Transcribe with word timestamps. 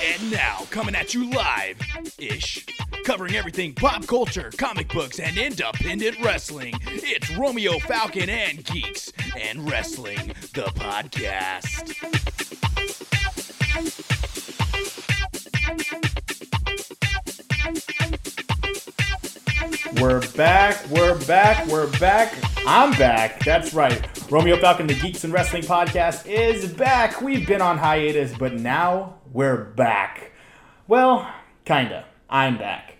And 0.00 0.30
now, 0.30 0.64
coming 0.70 0.94
at 0.94 1.12
you 1.12 1.28
live 1.28 1.76
ish, 2.18 2.64
covering 3.04 3.34
everything 3.34 3.74
pop 3.74 4.06
culture, 4.06 4.52
comic 4.56 4.88
books, 4.90 5.18
and 5.18 5.36
independent 5.36 6.16
wrestling, 6.22 6.74
it's 6.86 7.28
Romeo 7.36 7.80
Falcon 7.80 8.30
and 8.30 8.64
Geeks 8.64 9.12
and 9.36 9.68
Wrestling, 9.68 10.28
the 10.54 10.70
podcast. 10.76 11.94
We're 20.00 20.20
back, 20.36 20.86
we're 20.90 21.18
back, 21.26 21.66
we're 21.66 21.90
back. 21.98 22.34
I'm 22.66 22.96
back. 22.98 23.42
That's 23.44 23.74
right. 23.74 24.00
Romeo 24.30 24.58
Falcon, 24.58 24.86
the 24.86 24.94
Geeks 24.94 25.24
and 25.24 25.32
Wrestling 25.32 25.62
podcast, 25.62 26.26
is 26.26 26.72
back. 26.72 27.20
We've 27.20 27.46
been 27.46 27.60
on 27.60 27.78
hiatus, 27.78 28.36
but 28.36 28.52
now 28.52 29.17
we're 29.32 29.64
back. 29.64 30.32
Well, 30.86 31.30
kinda. 31.64 32.06
I'm 32.30 32.58
back. 32.58 32.94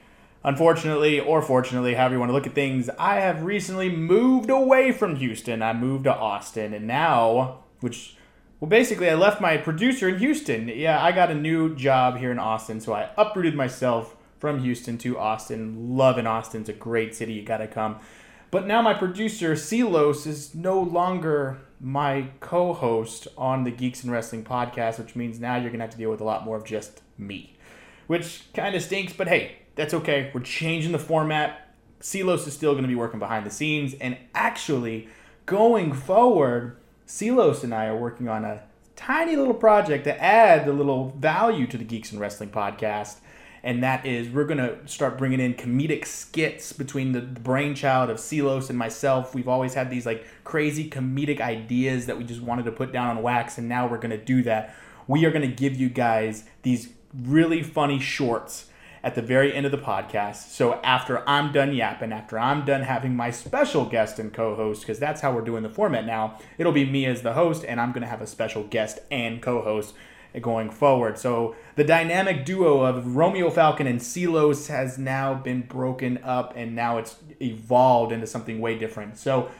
Unfortunately, 0.45 1.20
or 1.20 1.42
fortunately, 1.42 1.95
however 1.95 2.14
you 2.14 2.20
want 2.20 2.30
to 2.30 2.34
look 2.34 2.46
at 2.46 2.55
things, 2.55 2.88
I 2.98 3.16
have 3.16 3.42
recently 3.42 3.88
moved 3.88 4.50
away 4.50 4.92
from 4.92 5.16
Houston. 5.16 5.62
I 5.62 5.72
moved 5.72 6.05
to 6.05 6.14
Austin, 6.14 6.72
and 6.72 6.86
now, 6.86 7.64
which, 7.80 8.16
well, 8.60 8.69
basically, 8.69 9.10
I 9.10 9.14
left 9.14 9.41
my 9.41 9.56
producer 9.56 10.09
in 10.09 10.19
Houston. 10.19 10.69
Yeah, 10.69 11.02
I 11.02 11.12
got 11.12 11.30
a 11.30 11.34
new 11.34 11.74
job 11.74 12.19
here 12.19 12.30
in 12.30 12.38
Austin, 12.38 12.80
so 12.80 12.92
I 12.92 13.10
uprooted 13.16 13.55
myself 13.55 14.16
from 14.38 14.60
Houston 14.60 14.97
to 14.98 15.19
Austin. 15.19 15.97
Love 15.97 16.19
in 16.19 16.27
Austin's 16.27 16.69
a 16.69 16.72
great 16.72 17.14
city. 17.14 17.33
You 17.34 17.42
gotta 17.42 17.66
come. 17.66 17.98
But 18.50 18.66
now 18.66 18.80
my 18.80 18.95
producer, 18.95 19.56
Silos, 19.56 20.27
is 20.27 20.55
no 20.55 20.80
longer 20.80 21.58
my 21.80 22.28
co 22.41 22.73
host 22.73 23.28
on 23.37 23.64
the 23.64 23.70
Geeks 23.70 24.02
and 24.02 24.12
Wrestling 24.12 24.45
podcast, 24.45 24.98
which 24.98 25.14
means 25.16 25.38
now 25.38 25.55
you're 25.55 25.70
going 25.70 25.78
to 25.78 25.84
have 25.84 25.92
to 25.92 25.98
deal 25.98 26.10
with 26.10 26.20
a 26.20 26.24
lot 26.24 26.45
more 26.45 26.56
of 26.56 26.64
just 26.64 27.02
me, 27.16 27.56
which 28.06 28.45
kind 28.55 28.74
of 28.74 28.82
stinks, 28.82 29.12
but 29.12 29.28
hey, 29.28 29.56
that's 29.74 29.95
okay. 29.95 30.30
We're 30.34 30.41
changing 30.41 30.92
the 30.92 30.98
format. 30.98 31.75
Silos 32.00 32.47
is 32.47 32.55
still 32.55 32.72
going 32.72 32.83
to 32.83 32.89
be 32.89 32.94
working 32.94 33.19
behind 33.19 33.44
the 33.47 33.50
scenes, 33.50 33.94
and 33.94 34.17
actually, 34.34 35.08
going 35.47 35.92
forward, 35.92 36.77
Silos 37.06 37.64
and 37.64 37.75
I 37.75 37.86
are 37.86 37.97
working 37.97 38.28
on 38.28 38.45
a 38.45 38.62
tiny 38.97 39.36
little 39.36 39.55
project 39.55 40.05
to 40.05 40.22
add 40.22 40.67
a 40.67 40.72
little 40.72 41.11
value 41.19 41.67
to 41.69 41.78
the 41.78 41.84
Geeks 41.84 42.12
and 42.12 42.20
Wrestling 42.20 42.50
podcast 42.50 43.17
and 43.62 43.83
that 43.83 44.06
is 44.06 44.28
we're 44.28 44.45
going 44.45 44.59
to 44.59 44.77
start 44.87 45.19
bringing 45.19 45.41
in 45.41 45.55
comedic 45.55 46.06
skits 46.06 46.73
between 46.73 47.12
the 47.12 47.20
brainchild 47.20 48.11
of 48.11 48.20
Silos 48.20 48.70
and 48.70 48.78
myself. 48.78 49.34
We've 49.34 49.48
always 49.48 49.75
had 49.75 49.91
these 49.91 50.06
like 50.06 50.25
crazy 50.45 50.89
comedic 50.89 51.41
ideas 51.41 52.06
that 52.06 52.19
we 52.19 52.25
just 52.25 52.41
wanted 52.41 52.64
to 52.64 52.73
put 52.73 52.92
down 52.92 53.17
on 53.17 53.23
wax, 53.23 53.59
and 53.59 53.69
now 53.69 53.86
we're 53.86 53.98
going 53.98 54.11
to 54.11 54.25
do 54.25 54.42
that. 54.45 54.75
We 55.06 55.25
are 55.25 55.31
going 55.31 55.48
to 55.48 55.55
give 55.55 55.77
you 55.77 55.89
guys 55.89 56.45
these 56.62 56.91
really 57.14 57.62
funny 57.62 57.98
shorts 57.98 58.67
at 59.03 59.14
the 59.14 59.23
very 59.23 59.55
end 59.55 59.64
of 59.64 59.73
the 59.73 59.79
podcast. 59.79 60.51
So 60.51 60.75
after 60.83 61.27
I'm 61.29 61.53
done 61.53 61.73
yapping, 61.73 62.12
after 62.12 62.39
I'm 62.39 62.64
done 62.64 62.83
having 62.83 63.14
my 63.14 63.31
special 63.31 63.84
guest 63.84 64.19
and 64.19 64.33
co-host, 64.33 64.83
because 64.83 64.98
that's 64.98 65.20
how 65.20 65.33
we're 65.33 65.42
doing 65.42 65.62
the 65.62 65.70
format 65.70 66.05
now, 66.05 66.39
it'll 66.59 66.73
be 66.73 66.84
me 66.84 67.06
as 67.06 67.23
the 67.23 67.34
host, 67.34 67.64
and 67.64 67.81
I'm 67.81 67.92
to 67.95 68.06
have 68.06 68.20
a 68.20 68.27
special 68.27 68.64
guest 68.64 68.98
and 69.11 69.41
co-host 69.41 69.95
going 70.40 70.70
forward. 70.70 71.18
So 71.18 71.56
the 71.76 71.84
dynamic 71.84 72.44
duo 72.44 72.82
of 72.82 73.16
Romeo 73.16 73.50
Falcon 73.50 73.86
and 73.86 74.02
Silos 74.02 74.68
has 74.68 74.98
now 74.98 75.34
been 75.34 75.62
broken 75.62 76.18
up 76.18 76.52
and 76.56 76.74
now 76.74 76.98
it's 76.98 77.16
evolved 77.40 78.12
into 78.12 78.26
something 78.26 78.60
way 78.60 78.78
different. 78.78 79.18
So 79.18 79.50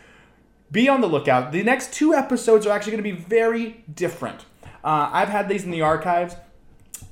be 0.70 0.89
on 0.89 1.00
the 1.00 1.06
lookout. 1.06 1.52
The 1.52 1.62
next 1.62 1.92
two 1.92 2.14
episodes 2.14 2.66
are 2.66 2.72
actually 2.72 2.92
going 2.92 3.05
to 3.05 3.11
be 3.11 3.16
very 3.16 3.84
different. 3.92 4.44
Uh, 4.84 5.11
I've 5.12 5.28
had 5.28 5.48
these 5.48 5.64
in 5.64 5.70
the 5.70 5.83
archives. 5.83 6.36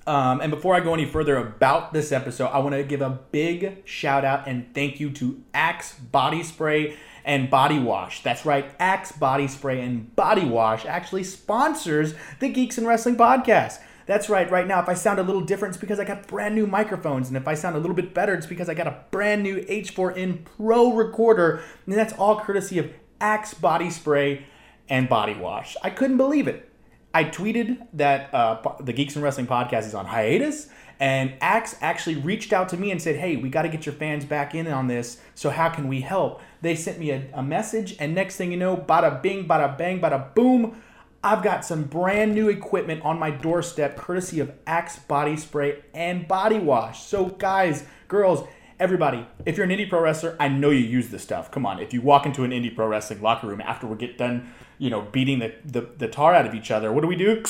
Um, 0.06 0.40
and 0.40 0.50
before 0.50 0.74
I 0.74 0.80
go 0.80 0.94
any 0.94 1.04
further 1.04 1.36
about 1.36 1.92
this 1.92 2.12
episode, 2.12 2.46
I 2.46 2.58
want 2.58 2.74
to 2.74 2.84
give 2.84 3.00
a 3.00 3.10
big 3.10 3.82
shout 3.84 4.24
out 4.24 4.46
and 4.46 4.72
thank 4.72 5.00
you 5.00 5.10
to 5.10 5.42
Axe 5.52 5.94
Body 5.94 6.42
Spray 6.44 6.96
and 7.27 7.51
body 7.51 7.78
wash. 7.78 8.23
That's 8.23 8.46
right, 8.46 8.70
Axe 8.78 9.12
body 9.12 9.48
spray 9.48 9.83
and 9.83 10.14
body 10.17 10.46
wash 10.46 10.86
actually 10.86 11.24
sponsors 11.24 12.14
the 12.39 12.48
Geeks 12.48 12.78
and 12.78 12.86
Wrestling 12.86 13.17
podcast. 13.17 13.80
That's 14.06 14.28
right, 14.28 14.48
right 14.48 14.68
now, 14.68 14.80
if 14.80 14.89
I 14.89 14.95
sound 14.95 15.18
a 15.18 15.24
little 15.24 15.40
different, 15.40 15.74
it's 15.74 15.80
because 15.80 15.98
I 15.98 16.05
got 16.05 16.28
brand 16.28 16.55
new 16.55 16.68
microphones. 16.68 17.27
And 17.27 17.36
if 17.36 17.48
I 17.48 17.55
sound 17.55 17.74
a 17.74 17.80
little 17.80 17.96
bit 17.96 18.14
better, 18.14 18.34
it's 18.34 18.46
because 18.46 18.68
I 18.68 18.74
got 18.74 18.86
a 18.86 18.98
brand 19.11 19.42
new 19.42 19.61
H4n 19.64 20.45
Pro 20.45 20.92
recorder. 20.92 21.61
And 21.86 21.96
that's 21.96 22.12
all 22.12 22.39
courtesy 22.39 22.78
of 22.78 22.89
Axe 23.20 23.55
Body 23.55 23.90
Spray 23.90 24.46
and 24.89 25.08
Body 25.08 25.34
Wash. 25.34 25.77
I 25.83 25.90
couldn't 25.90 26.18
believe 26.18 26.46
it. 26.46 26.70
I 27.12 27.24
tweeted 27.24 27.84
that 27.95 28.33
uh, 28.33 28.77
the 28.78 28.92
Geeks 28.92 29.17
and 29.17 29.24
Wrestling 29.24 29.48
podcast 29.48 29.86
is 29.86 29.95
on 29.95 30.06
hiatus. 30.06 30.68
And 30.98 31.34
Axe 31.40 31.77
actually 31.80 32.17
reached 32.17 32.52
out 32.52 32.68
to 32.70 32.77
me 32.77 32.90
and 32.90 33.02
said, 33.02 33.17
Hey, 33.17 33.36
we 33.36 33.48
got 33.48 33.62
to 33.62 33.68
get 33.68 33.84
your 33.84 33.95
fans 33.95 34.24
back 34.24 34.55
in 34.55 34.67
on 34.67 34.86
this. 34.86 35.18
So, 35.34 35.51
how 35.51 35.68
can 35.68 35.89
we 35.89 36.01
help? 36.01 36.40
They 36.66 36.74
sent 36.74 36.98
me 36.98 37.10
a, 37.10 37.28
a 37.32 37.42
message, 37.42 37.96
and 37.98 38.14
next 38.14 38.36
thing 38.36 38.50
you 38.50 38.56
know, 38.56 38.77
bada 38.77 39.22
bing, 39.22 39.46
bada 39.46 39.78
bang, 39.78 40.00
bada 40.00 40.34
boom, 40.34 40.80
I've 41.22 41.42
got 41.42 41.64
some 41.64 41.84
brand 41.84 42.34
new 42.34 42.48
equipment 42.48 43.02
on 43.02 43.18
my 43.18 43.30
doorstep, 43.30 43.96
courtesy 43.96 44.40
of 44.40 44.52
Axe 44.66 44.98
Body 44.98 45.36
Spray 45.36 45.82
and 45.94 46.28
Body 46.28 46.58
Wash. 46.58 47.02
So, 47.02 47.27
guys, 47.27 47.84
girls, 48.06 48.46
everybody, 48.78 49.27
if 49.44 49.56
you're 49.56 49.64
an 49.64 49.70
indie 49.70 49.88
pro 49.88 50.00
wrestler, 50.00 50.36
I 50.38 50.48
know 50.48 50.70
you 50.70 50.84
use 50.84 51.08
this 51.08 51.22
stuff. 51.22 51.50
Come 51.50 51.66
on, 51.66 51.80
if 51.80 51.92
you 51.92 52.00
walk 52.00 52.27
into 52.27 52.44
an 52.44 52.50
indie 52.50 52.74
pro 52.74 52.86
wrestling 52.86 53.22
locker 53.22 53.46
room 53.46 53.60
after 53.60 53.86
we 53.86 53.96
get 53.96 54.18
done, 54.18 54.52
you 54.78 54.90
know, 54.90 55.02
beating 55.02 55.38
the, 55.38 55.54
the, 55.64 55.80
the 55.98 56.08
tar 56.08 56.34
out 56.34 56.46
of 56.46 56.54
each 56.54 56.70
other, 56.70 56.92
what 56.92 57.00
do 57.00 57.08
we 57.08 57.16
do? 57.16 57.42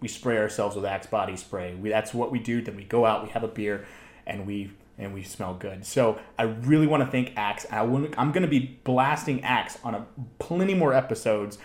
We 0.00 0.08
spray 0.08 0.36
ourselves 0.36 0.76
with 0.76 0.84
Axe 0.84 1.06
Body 1.06 1.36
Spray. 1.36 1.74
We, 1.74 1.88
that's 1.88 2.12
what 2.12 2.30
we 2.30 2.38
do. 2.38 2.60
Then 2.60 2.76
we 2.76 2.84
go 2.84 3.06
out, 3.06 3.24
we 3.24 3.30
have 3.30 3.44
a 3.44 3.48
beer, 3.48 3.86
and 4.26 4.46
we 4.46 4.72
and 4.98 5.12
we 5.12 5.22
smell 5.22 5.54
good. 5.54 5.84
So 5.84 6.20
I 6.38 6.44
really 6.44 6.86
want 6.86 7.02
to 7.02 7.10
thank 7.10 7.32
Axe. 7.36 7.66
I 7.70 7.82
am 7.82 8.32
going 8.32 8.42
to 8.42 8.48
be 8.48 8.78
blasting 8.84 9.42
Axe 9.42 9.78
on 9.82 9.94
a 9.94 10.06
plenty 10.38 10.74
more 10.74 10.92
episodes 10.92 11.58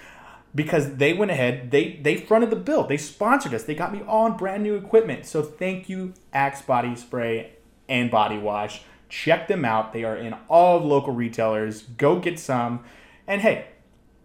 because 0.55 0.95
they 0.95 1.13
went 1.13 1.31
ahead. 1.31 1.71
They 1.71 1.99
they 2.01 2.17
fronted 2.17 2.49
the 2.49 2.55
bill. 2.55 2.85
They 2.85 2.97
sponsored 2.97 3.53
us. 3.53 3.63
They 3.63 3.75
got 3.75 3.93
me 3.93 4.01
on 4.07 4.37
brand 4.37 4.63
new 4.63 4.75
equipment. 4.75 5.25
So 5.25 5.41
thank 5.41 5.89
you, 5.89 6.13
Axe 6.33 6.61
Body 6.61 6.95
Spray 6.95 7.53
and 7.87 8.09
Body 8.09 8.37
Wash. 8.37 8.81
Check 9.09 9.47
them 9.47 9.65
out. 9.65 9.93
They 9.93 10.03
are 10.03 10.15
in 10.15 10.33
all 10.47 10.77
of 10.77 10.85
local 10.85 11.13
retailers. 11.13 11.83
Go 11.83 12.19
get 12.19 12.39
some. 12.39 12.83
And 13.27 13.41
hey, 13.41 13.67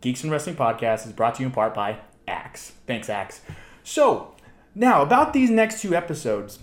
Geeks 0.00 0.22
and 0.22 0.32
Wrestling 0.32 0.56
Podcast 0.56 1.06
is 1.06 1.12
brought 1.12 1.36
to 1.36 1.42
you 1.42 1.46
in 1.46 1.52
part 1.52 1.74
by 1.74 1.98
Axe. 2.28 2.72
Thanks, 2.86 3.08
Axe. 3.08 3.40
So 3.82 4.34
now 4.74 5.02
about 5.02 5.32
these 5.32 5.50
next 5.50 5.80
two 5.80 5.94
episodes. 5.94 6.58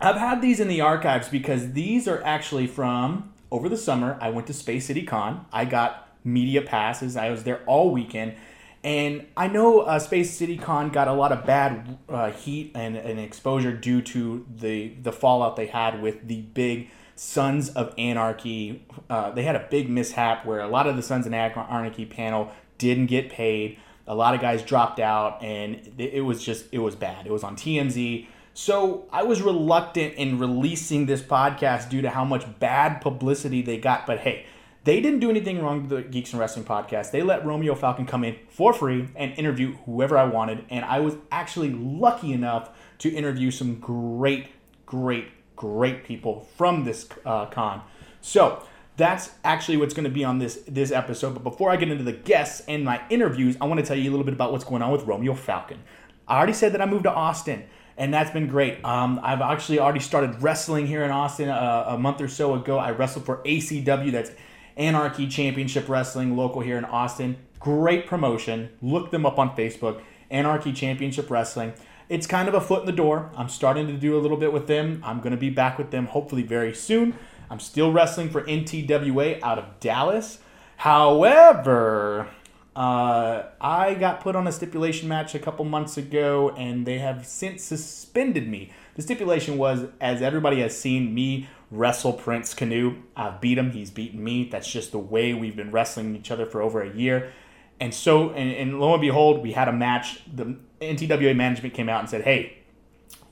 I've 0.00 0.16
had 0.16 0.42
these 0.42 0.60
in 0.60 0.68
the 0.68 0.80
archives 0.80 1.28
because 1.28 1.72
these 1.72 2.06
are 2.08 2.22
actually 2.24 2.66
from 2.66 3.32
over 3.50 3.68
the 3.68 3.76
summer. 3.76 4.18
I 4.20 4.30
went 4.30 4.46
to 4.48 4.52
Space 4.52 4.86
City 4.86 5.02
Con. 5.02 5.46
I 5.52 5.64
got 5.64 6.08
media 6.24 6.62
passes. 6.62 7.16
I 7.16 7.30
was 7.30 7.44
there 7.44 7.62
all 7.66 7.90
weekend. 7.90 8.34
And 8.82 9.26
I 9.34 9.48
know 9.48 9.80
uh, 9.80 9.98
Space 9.98 10.36
City 10.36 10.58
Con 10.58 10.90
got 10.90 11.08
a 11.08 11.12
lot 11.12 11.32
of 11.32 11.46
bad 11.46 11.96
uh, 12.08 12.30
heat 12.32 12.72
and, 12.74 12.96
and 12.96 13.18
exposure 13.18 13.72
due 13.72 14.02
to 14.02 14.44
the, 14.54 14.88
the 15.02 15.12
fallout 15.12 15.56
they 15.56 15.66
had 15.66 16.02
with 16.02 16.28
the 16.28 16.42
big 16.42 16.90
Sons 17.16 17.70
of 17.70 17.94
Anarchy. 17.96 18.84
Uh, 19.08 19.30
they 19.30 19.44
had 19.44 19.56
a 19.56 19.66
big 19.70 19.88
mishap 19.88 20.44
where 20.44 20.60
a 20.60 20.68
lot 20.68 20.86
of 20.86 20.96
the 20.96 21.02
Sons 21.02 21.26
of 21.26 21.32
Anarchy 21.32 22.04
panel 22.04 22.52
didn't 22.76 23.06
get 23.06 23.30
paid. 23.30 23.78
A 24.06 24.14
lot 24.14 24.34
of 24.34 24.42
guys 24.42 24.62
dropped 24.62 25.00
out, 25.00 25.42
and 25.42 25.76
it, 25.96 26.14
it 26.14 26.20
was 26.20 26.44
just, 26.44 26.66
it 26.70 26.80
was 26.80 26.94
bad. 26.94 27.26
It 27.26 27.32
was 27.32 27.42
on 27.42 27.56
TMZ. 27.56 28.26
So 28.56 29.06
I 29.10 29.24
was 29.24 29.42
reluctant 29.42 30.14
in 30.14 30.38
releasing 30.38 31.06
this 31.06 31.20
podcast 31.20 31.90
due 31.90 32.02
to 32.02 32.10
how 32.10 32.24
much 32.24 32.46
bad 32.60 33.00
publicity 33.00 33.62
they 33.62 33.78
got. 33.78 34.06
But 34.06 34.20
hey, 34.20 34.46
they 34.84 35.00
didn't 35.00 35.18
do 35.18 35.28
anything 35.28 35.60
wrong 35.60 35.88
to 35.88 35.96
the 35.96 36.02
Geeks 36.02 36.32
and 36.32 36.38
Wrestling 36.38 36.64
podcast. 36.64 37.10
They 37.10 37.22
let 37.22 37.44
Romeo 37.44 37.74
Falcon 37.74 38.06
come 38.06 38.22
in 38.22 38.36
for 38.48 38.72
free 38.72 39.08
and 39.16 39.36
interview 39.36 39.74
whoever 39.86 40.16
I 40.16 40.24
wanted. 40.24 40.64
And 40.70 40.84
I 40.84 41.00
was 41.00 41.16
actually 41.32 41.70
lucky 41.70 42.32
enough 42.32 42.70
to 42.98 43.10
interview 43.10 43.50
some 43.50 43.80
great, 43.80 44.46
great, 44.86 45.26
great 45.56 46.04
people 46.04 46.46
from 46.56 46.84
this 46.84 47.08
uh, 47.26 47.46
con. 47.46 47.82
So 48.20 48.62
that's 48.96 49.32
actually 49.42 49.78
what's 49.78 49.94
going 49.94 50.04
to 50.04 50.10
be 50.10 50.22
on 50.22 50.38
this 50.38 50.62
this 50.68 50.92
episode. 50.92 51.34
But 51.34 51.42
before 51.42 51.72
I 51.72 51.76
get 51.76 51.90
into 51.90 52.04
the 52.04 52.12
guests 52.12 52.62
and 52.68 52.84
my 52.84 53.02
interviews, 53.10 53.56
I 53.60 53.64
want 53.64 53.80
to 53.80 53.86
tell 53.86 53.96
you 53.96 54.08
a 54.08 54.12
little 54.12 54.24
bit 54.24 54.34
about 54.34 54.52
what's 54.52 54.64
going 54.64 54.80
on 54.80 54.92
with 54.92 55.02
Romeo 55.06 55.34
Falcon. 55.34 55.82
I 56.28 56.36
already 56.36 56.52
said 56.52 56.72
that 56.72 56.80
I 56.80 56.86
moved 56.86 57.02
to 57.02 57.12
Austin 57.12 57.64
and 57.96 58.12
that's 58.12 58.30
been 58.30 58.48
great. 58.48 58.84
Um, 58.84 59.20
I've 59.22 59.40
actually 59.40 59.78
already 59.78 60.00
started 60.00 60.42
wrestling 60.42 60.86
here 60.86 61.04
in 61.04 61.10
Austin 61.10 61.48
a, 61.48 61.52
uh, 61.52 61.84
a, 61.94 61.98
month 61.98 62.20
or 62.20 62.28
so 62.28 62.54
ago. 62.54 62.78
I 62.78 62.90
wrestled 62.90 63.24
for 63.24 63.38
ACW, 63.44 64.10
that's 64.10 64.30
Anarchy 64.76 65.28
Championship 65.28 65.88
Wrestling, 65.88 66.36
local 66.36 66.60
here 66.60 66.76
in 66.76 66.84
Austin. 66.84 67.36
Great 67.60 68.06
promotion. 68.06 68.70
Look 68.82 69.10
them 69.10 69.24
up 69.24 69.38
on 69.38 69.56
Facebook, 69.56 70.02
Anarchy 70.30 70.72
Championship 70.72 71.30
Wrestling. 71.30 71.72
It's 72.08 72.26
kind 72.26 72.48
of 72.48 72.54
a 72.54 72.60
foot 72.60 72.80
in 72.80 72.86
the 72.86 72.92
door. 72.92 73.30
I'm 73.36 73.48
starting 73.48 73.86
to 73.86 73.94
do 73.94 74.18
a 74.18 74.20
little 74.20 74.36
bit 74.36 74.52
with 74.52 74.66
them. 74.66 75.00
I'm 75.04 75.20
going 75.20 75.30
to 75.30 75.38
be 75.38 75.50
back 75.50 75.78
with 75.78 75.90
them 75.90 76.06
hopefully 76.06 76.42
very 76.42 76.74
soon. 76.74 77.16
I'm 77.50 77.60
still 77.60 77.92
wrestling 77.92 78.30
for 78.30 78.42
NTWA 78.42 79.40
out 79.42 79.58
of 79.58 79.80
Dallas. 79.80 80.38
However, 80.78 82.28
Uh, 82.76 83.44
I 83.60 83.94
got 83.94 84.20
put 84.20 84.34
on 84.34 84.46
a 84.46 84.52
stipulation 84.52 85.08
match 85.08 85.34
a 85.34 85.38
couple 85.38 85.64
months 85.64 85.96
ago, 85.96 86.50
and 86.56 86.84
they 86.86 86.98
have 86.98 87.24
since 87.26 87.62
suspended 87.62 88.48
me. 88.48 88.72
The 88.96 89.02
stipulation 89.02 89.58
was, 89.58 89.86
as 90.00 90.22
everybody 90.22 90.60
has 90.60 90.76
seen 90.76 91.14
me 91.14 91.48
wrestle 91.70 92.12
Prince 92.12 92.52
Canoe, 92.52 92.96
I've 93.16 93.40
beat 93.40 93.58
him, 93.58 93.70
he's 93.70 93.90
beaten 93.90 94.22
me. 94.22 94.48
That's 94.50 94.70
just 94.70 94.92
the 94.92 94.98
way 94.98 95.34
we've 95.34 95.56
been 95.56 95.70
wrestling 95.70 96.16
each 96.16 96.30
other 96.30 96.46
for 96.46 96.62
over 96.62 96.82
a 96.82 96.92
year. 96.92 97.32
And 97.80 97.94
so, 97.94 98.30
and, 98.30 98.50
and 98.52 98.80
lo 98.80 98.92
and 98.92 99.00
behold, 99.00 99.42
we 99.42 99.52
had 99.52 99.68
a 99.68 99.72
match. 99.72 100.22
The 100.32 100.56
NTWA 100.80 101.34
management 101.34 101.74
came 101.74 101.88
out 101.88 102.00
and 102.00 102.08
said, 102.08 102.22
hey, 102.22 102.58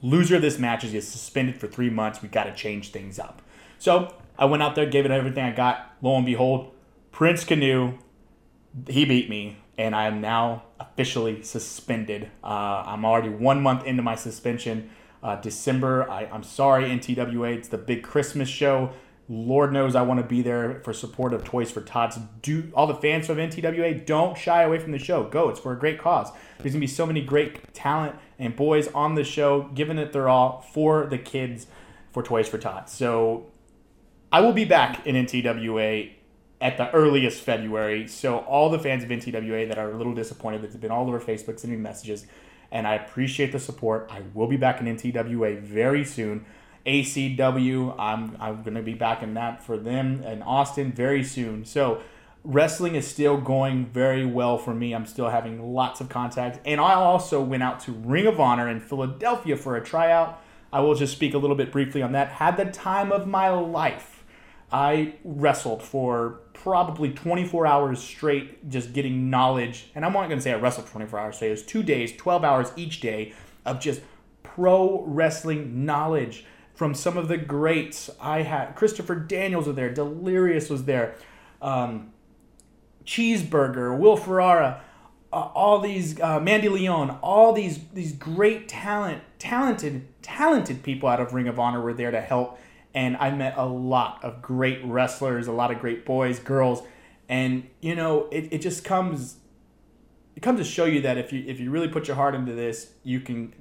loser 0.02 0.36
of 0.36 0.42
this 0.42 0.58
match 0.58 0.84
is 0.84 1.08
suspended 1.08 1.58
for 1.58 1.66
three 1.66 1.90
months. 1.90 2.22
We 2.22 2.28
got 2.28 2.44
to 2.44 2.54
change 2.54 2.90
things 2.90 3.18
up. 3.18 3.42
So 3.78 4.14
I 4.38 4.44
went 4.44 4.62
out 4.62 4.74
there, 4.74 4.86
gave 4.86 5.04
it 5.04 5.10
everything 5.10 5.44
I 5.44 5.52
got. 5.52 5.92
Lo 6.02 6.16
and 6.16 6.26
behold, 6.26 6.72
Prince 7.12 7.44
Canoe, 7.44 7.98
he 8.88 9.04
beat 9.04 9.28
me, 9.28 9.58
and 9.78 9.94
I 9.94 10.06
am 10.06 10.20
now 10.20 10.64
officially 10.80 11.42
suspended. 11.42 12.30
Uh, 12.42 12.84
I'm 12.86 13.04
already 13.04 13.28
one 13.28 13.62
month 13.62 13.84
into 13.84 14.02
my 14.02 14.14
suspension. 14.14 14.90
Uh, 15.22 15.36
December, 15.36 16.10
I, 16.10 16.26
I'm 16.26 16.42
sorry, 16.42 16.84
NTWA. 16.84 17.56
It's 17.56 17.68
the 17.68 17.78
big 17.78 18.02
Christmas 18.02 18.48
show. 18.48 18.92
Lord 19.28 19.72
knows 19.72 19.94
I 19.94 20.02
want 20.02 20.20
to 20.20 20.26
be 20.26 20.42
there 20.42 20.80
for 20.84 20.92
support 20.92 21.32
of 21.32 21.44
Toys 21.44 21.70
for 21.70 21.80
Tots. 21.80 22.18
Do 22.42 22.70
all 22.74 22.86
the 22.86 22.94
fans 22.94 23.30
of 23.30 23.36
NTWA 23.36 24.04
don't 24.04 24.36
shy 24.36 24.62
away 24.62 24.78
from 24.78 24.92
the 24.92 24.98
show. 24.98 25.24
Go, 25.24 25.48
it's 25.48 25.60
for 25.60 25.72
a 25.72 25.78
great 25.78 25.98
cause. 25.98 26.30
There's 26.58 26.72
gonna 26.72 26.80
be 26.80 26.86
so 26.86 27.06
many 27.06 27.22
great 27.22 27.72
talent 27.72 28.16
and 28.38 28.56
boys 28.56 28.88
on 28.88 29.14
the 29.14 29.24
show, 29.24 29.70
giving 29.74 29.96
it 29.98 30.12
their 30.12 30.28
all 30.28 30.60
for 30.72 31.06
the 31.06 31.18
kids 31.18 31.66
for 32.12 32.22
Toys 32.22 32.48
for 32.48 32.58
Tots. 32.58 32.92
So 32.92 33.46
I 34.32 34.40
will 34.40 34.52
be 34.52 34.64
back 34.64 35.06
in 35.06 35.14
NTWA 35.14 36.12
at 36.62 36.76
the 36.76 36.90
earliest 36.92 37.42
February. 37.42 38.06
So 38.06 38.38
all 38.38 38.70
the 38.70 38.78
fans 38.78 39.02
of 39.02 39.10
NTWA 39.10 39.68
that 39.68 39.78
are 39.78 39.90
a 39.90 39.96
little 39.96 40.14
disappointed 40.14 40.62
that's 40.62 40.76
been 40.76 40.92
all 40.92 41.06
over 41.08 41.20
Facebook 41.20 41.58
sending 41.58 41.82
messages, 41.82 42.24
and 42.70 42.86
I 42.86 42.94
appreciate 42.94 43.52
the 43.52 43.58
support. 43.58 44.08
I 44.10 44.22
will 44.32 44.46
be 44.46 44.56
back 44.56 44.80
in 44.80 44.86
NTWA 44.86 45.60
very 45.60 46.04
soon. 46.04 46.46
ACW. 46.86 47.94
I'm 47.98 48.36
I'm 48.40 48.62
gonna 48.62 48.82
be 48.82 48.94
back 48.94 49.22
in 49.22 49.34
that 49.34 49.62
for 49.62 49.76
them 49.76 50.22
in 50.22 50.42
Austin 50.42 50.92
very 50.92 51.22
soon. 51.22 51.64
So 51.64 52.00
wrestling 52.44 52.94
is 52.94 53.06
still 53.06 53.36
going 53.36 53.86
very 53.86 54.24
well 54.24 54.56
for 54.56 54.74
me. 54.74 54.92
I'm 54.92 55.06
still 55.06 55.28
having 55.28 55.74
lots 55.74 56.00
of 56.00 56.08
contacts, 56.08 56.60
and 56.64 56.80
I 56.80 56.94
also 56.94 57.42
went 57.42 57.62
out 57.62 57.80
to 57.80 57.92
Ring 57.92 58.26
of 58.26 58.40
Honor 58.40 58.68
in 58.68 58.80
Philadelphia 58.80 59.56
for 59.56 59.76
a 59.76 59.84
tryout. 59.84 60.40
I 60.72 60.80
will 60.80 60.94
just 60.94 61.12
speak 61.12 61.34
a 61.34 61.38
little 61.38 61.56
bit 61.56 61.70
briefly 61.70 62.02
on 62.02 62.12
that. 62.12 62.28
Had 62.28 62.56
the 62.56 62.64
time 62.64 63.12
of 63.12 63.26
my 63.26 63.50
life. 63.50 64.12
I 64.72 65.14
wrestled 65.22 65.82
for 65.82 66.40
probably 66.62 67.10
24 67.10 67.66
hours 67.66 68.00
straight, 68.00 68.68
just 68.68 68.92
getting 68.92 69.28
knowledge. 69.30 69.90
And 69.94 70.04
I'm 70.04 70.12
not 70.12 70.28
going 70.28 70.38
to 70.38 70.42
say 70.42 70.52
I 70.52 70.56
wrestled 70.56 70.86
24 70.86 71.18
hours 71.18 71.36
straight. 71.36 71.48
It 71.48 71.52
was 71.52 71.62
two 71.64 71.82
days, 71.82 72.16
12 72.16 72.44
hours 72.44 72.72
each 72.76 73.00
day 73.00 73.32
of 73.64 73.80
just 73.80 74.00
pro 74.42 75.02
wrestling 75.04 75.84
knowledge 75.84 76.44
from 76.72 76.94
some 76.94 77.16
of 77.16 77.26
the 77.26 77.36
greats. 77.36 78.10
I 78.20 78.42
had 78.42 78.76
Christopher 78.76 79.16
Daniels 79.16 79.66
was 79.66 79.74
there, 79.74 79.92
Delirious 79.92 80.70
was 80.70 80.84
there, 80.84 81.16
um, 81.60 82.12
Cheeseburger, 83.04 83.98
Will 83.98 84.16
Ferrara, 84.16 84.82
uh, 85.32 85.36
all 85.36 85.80
these 85.80 86.20
uh, 86.20 86.38
Mandy 86.38 86.68
Leon, 86.68 87.18
all 87.22 87.52
these 87.52 87.80
these 87.92 88.12
great 88.12 88.68
talent, 88.68 89.22
talented, 89.38 90.06
talented 90.22 90.82
people 90.82 91.08
out 91.08 91.20
of 91.20 91.34
Ring 91.34 91.48
of 91.48 91.58
Honor 91.58 91.80
were 91.80 91.94
there 91.94 92.10
to 92.10 92.20
help. 92.20 92.58
And 92.94 93.16
I 93.16 93.30
met 93.30 93.54
a 93.56 93.64
lot 93.66 94.22
of 94.22 94.42
great 94.42 94.84
wrestlers, 94.84 95.46
a 95.46 95.52
lot 95.52 95.70
of 95.70 95.78
great 95.78 96.04
boys, 96.04 96.38
girls, 96.38 96.82
and 97.28 97.68
you 97.80 97.94
know 97.94 98.28
it, 98.30 98.52
it 98.52 98.58
just 98.58 98.84
comes 98.84 99.36
it 100.36 100.42
comes 100.42 100.58
to 100.58 100.64
show 100.64 100.84
you 100.84 101.00
that 101.02 101.18
if 101.18 101.32
you 101.32 101.44
if 101.46 101.60
you 101.60 101.70
really 101.70 101.88
put 101.88 102.06
your 102.06 102.16
heart 102.16 102.34
into 102.34 102.52
this, 102.52 102.92
you 103.02 103.20
can 103.20 103.52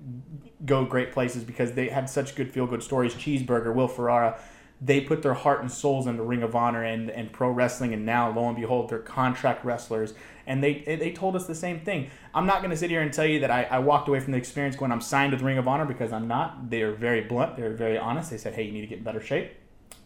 go 0.65 0.85
great 0.85 1.11
places 1.11 1.43
because 1.43 1.73
they 1.73 1.89
had 1.89 2.09
such 2.09 2.35
good 2.35 2.51
feel 2.51 2.67
good 2.67 2.83
stories. 2.83 3.13
Cheeseburger, 3.13 3.73
Will 3.73 3.87
Ferrara, 3.87 4.39
they 4.83 4.99
put 4.99 5.21
their 5.21 5.35
heart 5.35 5.61
and 5.61 5.71
souls 5.71 6.07
into 6.07 6.23
Ring 6.23 6.41
of 6.41 6.55
Honor 6.55 6.83
and, 6.83 7.11
and 7.11 7.31
pro 7.31 7.51
wrestling, 7.51 7.93
and 7.93 8.03
now 8.03 8.31
lo 8.31 8.47
and 8.47 8.57
behold, 8.57 8.89
they're 8.89 8.97
contract 8.99 9.63
wrestlers. 9.63 10.15
And 10.47 10.63
they 10.63 10.81
they 10.99 11.11
told 11.11 11.35
us 11.35 11.45
the 11.45 11.53
same 11.53 11.81
thing. 11.81 12.09
I'm 12.33 12.47
not 12.47 12.59
going 12.59 12.71
to 12.71 12.77
sit 12.77 12.89
here 12.89 13.01
and 13.01 13.13
tell 13.13 13.25
you 13.25 13.39
that 13.41 13.51
I, 13.51 13.63
I 13.63 13.79
walked 13.79 14.07
away 14.07 14.19
from 14.19 14.31
the 14.31 14.39
experience 14.39 14.75
going 14.75 14.91
I'm 14.91 14.99
signed 14.99 15.33
with 15.33 15.43
Ring 15.43 15.59
of 15.59 15.67
Honor 15.67 15.85
because 15.85 16.11
I'm 16.11 16.27
not. 16.27 16.71
They're 16.71 16.93
very 16.93 17.21
blunt. 17.21 17.57
They're 17.57 17.75
very 17.75 17.97
honest. 17.97 18.31
They 18.31 18.37
said, 18.37 18.55
hey, 18.55 18.63
you 18.63 18.71
need 18.71 18.81
to 18.81 18.87
get 18.87 18.97
in 18.97 19.03
better 19.03 19.21
shape, 19.21 19.53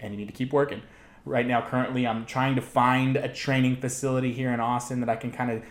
and 0.01 0.13
you 0.13 0.17
need 0.17 0.27
to 0.27 0.33
keep 0.33 0.51
working. 0.51 0.81
Right 1.23 1.47
now, 1.47 1.65
currently, 1.65 2.05
I'm 2.05 2.25
trying 2.25 2.55
to 2.55 2.61
find 2.61 3.15
a 3.15 3.29
training 3.29 3.77
facility 3.77 4.33
here 4.33 4.51
in 4.51 4.59
Austin 4.59 4.99
that 4.99 5.09
I 5.09 5.15
can 5.15 5.31
kind 5.31 5.51
of 5.51 5.63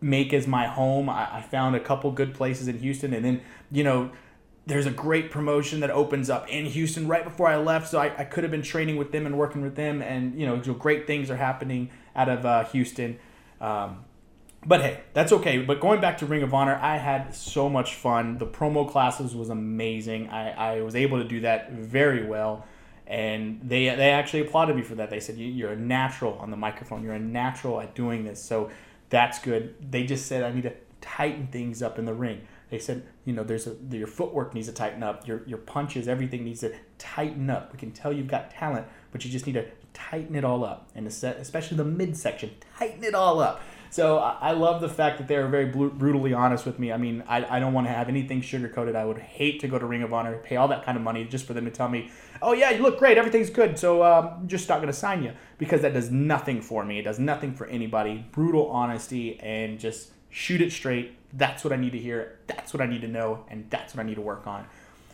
make 0.00 0.32
as 0.32 0.46
my 0.46 0.68
home. 0.68 1.08
I, 1.08 1.38
I 1.38 1.42
found 1.42 1.74
a 1.74 1.80
couple 1.80 2.12
good 2.12 2.34
places 2.34 2.68
in 2.68 2.78
Houston, 2.78 3.12
and 3.12 3.24
then 3.24 3.40
you 3.72 3.82
know 3.82 4.12
there's 4.68 4.86
a 4.86 4.90
great 4.90 5.30
promotion 5.30 5.80
that 5.80 5.90
opens 5.90 6.28
up 6.28 6.46
in 6.48 6.66
Houston 6.66 7.08
right 7.08 7.24
before 7.24 7.48
I 7.48 7.56
left, 7.56 7.88
so 7.88 7.98
I, 7.98 8.12
I 8.18 8.24
could 8.24 8.44
have 8.44 8.50
been 8.50 8.62
training 8.62 8.96
with 8.96 9.12
them 9.12 9.24
and 9.24 9.38
working 9.38 9.62
with 9.62 9.74
them, 9.76 10.02
and 10.02 10.38
you 10.38 10.46
know 10.46 10.58
great 10.58 11.06
things 11.06 11.30
are 11.30 11.36
happening 11.36 11.90
out 12.14 12.28
of 12.28 12.44
uh, 12.44 12.64
Houston. 12.64 13.18
Um, 13.62 14.04
but 14.66 14.82
hey, 14.82 15.00
that's 15.14 15.32
okay. 15.32 15.62
But 15.62 15.80
going 15.80 16.02
back 16.02 16.18
to 16.18 16.26
Ring 16.26 16.42
of 16.42 16.52
Honor, 16.52 16.78
I 16.82 16.98
had 16.98 17.34
so 17.34 17.70
much 17.70 17.94
fun. 17.94 18.36
The 18.36 18.46
promo 18.46 18.88
classes 18.88 19.34
was 19.34 19.48
amazing. 19.48 20.28
I, 20.28 20.50
I 20.50 20.82
was 20.82 20.94
able 20.94 21.18
to 21.18 21.24
do 21.24 21.40
that 21.40 21.72
very 21.72 22.26
well. 22.26 22.66
And 23.06 23.60
they, 23.62 23.86
they 23.86 24.10
actually 24.10 24.40
applauded 24.40 24.76
me 24.76 24.82
for 24.82 24.96
that. 24.96 25.08
They 25.08 25.20
said, 25.20 25.38
You're 25.38 25.72
a 25.72 25.76
natural 25.76 26.34
on 26.34 26.50
the 26.50 26.58
microphone. 26.58 27.02
You're 27.02 27.14
a 27.14 27.18
natural 27.18 27.80
at 27.80 27.94
doing 27.94 28.24
this. 28.24 28.42
So 28.42 28.70
that's 29.08 29.38
good. 29.38 29.74
They 29.90 30.04
just 30.04 30.26
said 30.26 30.42
I 30.42 30.52
need 30.52 30.64
to 30.64 30.74
tighten 31.00 31.46
things 31.46 31.82
up 31.82 31.98
in 31.98 32.04
the 32.04 32.12
ring. 32.12 32.42
They 32.70 32.78
said, 32.78 33.06
you 33.24 33.32
know, 33.32 33.44
there's 33.44 33.66
a 33.66 33.76
your 33.90 34.06
footwork 34.06 34.54
needs 34.54 34.68
to 34.68 34.74
tighten 34.74 35.02
up. 35.02 35.26
Your 35.26 35.42
your 35.46 35.58
punches, 35.58 36.08
everything 36.08 36.44
needs 36.44 36.60
to 36.60 36.74
tighten 36.98 37.48
up. 37.50 37.72
We 37.72 37.78
can 37.78 37.92
tell 37.92 38.12
you've 38.12 38.28
got 38.28 38.50
talent, 38.50 38.86
but 39.10 39.24
you 39.24 39.30
just 39.30 39.46
need 39.46 39.54
to 39.54 39.66
tighten 39.94 40.34
it 40.34 40.44
all 40.44 40.64
up, 40.64 40.88
and 40.94 41.06
especially 41.06 41.76
the 41.76 41.84
midsection, 41.84 42.50
tighten 42.78 43.02
it 43.04 43.14
all 43.14 43.40
up. 43.40 43.60
So 43.90 44.18
I 44.18 44.52
love 44.52 44.82
the 44.82 44.88
fact 44.88 45.16
that 45.16 45.28
they 45.28 45.36
are 45.36 45.48
very 45.48 45.64
brutally 45.64 46.34
honest 46.34 46.66
with 46.66 46.78
me. 46.78 46.92
I 46.92 46.98
mean, 46.98 47.24
I, 47.26 47.56
I 47.56 47.58
don't 47.58 47.72
want 47.72 47.86
to 47.86 47.92
have 47.92 48.10
anything 48.10 48.42
sugar 48.42 48.68
coated. 48.68 48.94
I 48.94 49.06
would 49.06 49.18
hate 49.18 49.60
to 49.60 49.68
go 49.68 49.78
to 49.78 49.86
Ring 49.86 50.02
of 50.02 50.12
Honor, 50.12 50.36
pay 50.38 50.56
all 50.56 50.68
that 50.68 50.84
kind 50.84 50.98
of 50.98 51.02
money 51.02 51.24
just 51.24 51.46
for 51.46 51.54
them 51.54 51.64
to 51.64 51.70
tell 51.70 51.88
me, 51.88 52.10
oh 52.42 52.52
yeah, 52.52 52.70
you 52.70 52.82
look 52.82 52.98
great, 52.98 53.16
everything's 53.16 53.48
good, 53.48 53.78
so 53.78 54.02
um, 54.04 54.46
just 54.46 54.68
not 54.68 54.76
going 54.76 54.88
to 54.88 54.98
sign 54.98 55.22
you 55.22 55.32
because 55.56 55.80
that 55.80 55.94
does 55.94 56.10
nothing 56.10 56.60
for 56.60 56.84
me. 56.84 56.98
It 56.98 57.04
does 57.04 57.18
nothing 57.18 57.54
for 57.54 57.66
anybody. 57.66 58.26
Brutal 58.30 58.68
honesty 58.68 59.40
and 59.40 59.78
just 59.78 60.10
shoot 60.30 60.60
it 60.60 60.72
straight. 60.72 61.16
That's 61.32 61.64
what 61.64 61.72
I 61.72 61.76
need 61.76 61.92
to 61.92 61.98
hear. 61.98 62.38
That's 62.46 62.72
what 62.72 62.80
I 62.80 62.86
need 62.86 63.02
to 63.02 63.08
know, 63.08 63.44
and 63.48 63.68
that's 63.70 63.94
what 63.94 64.02
I 64.02 64.06
need 64.06 64.16
to 64.16 64.22
work 64.22 64.46
on. 64.46 64.66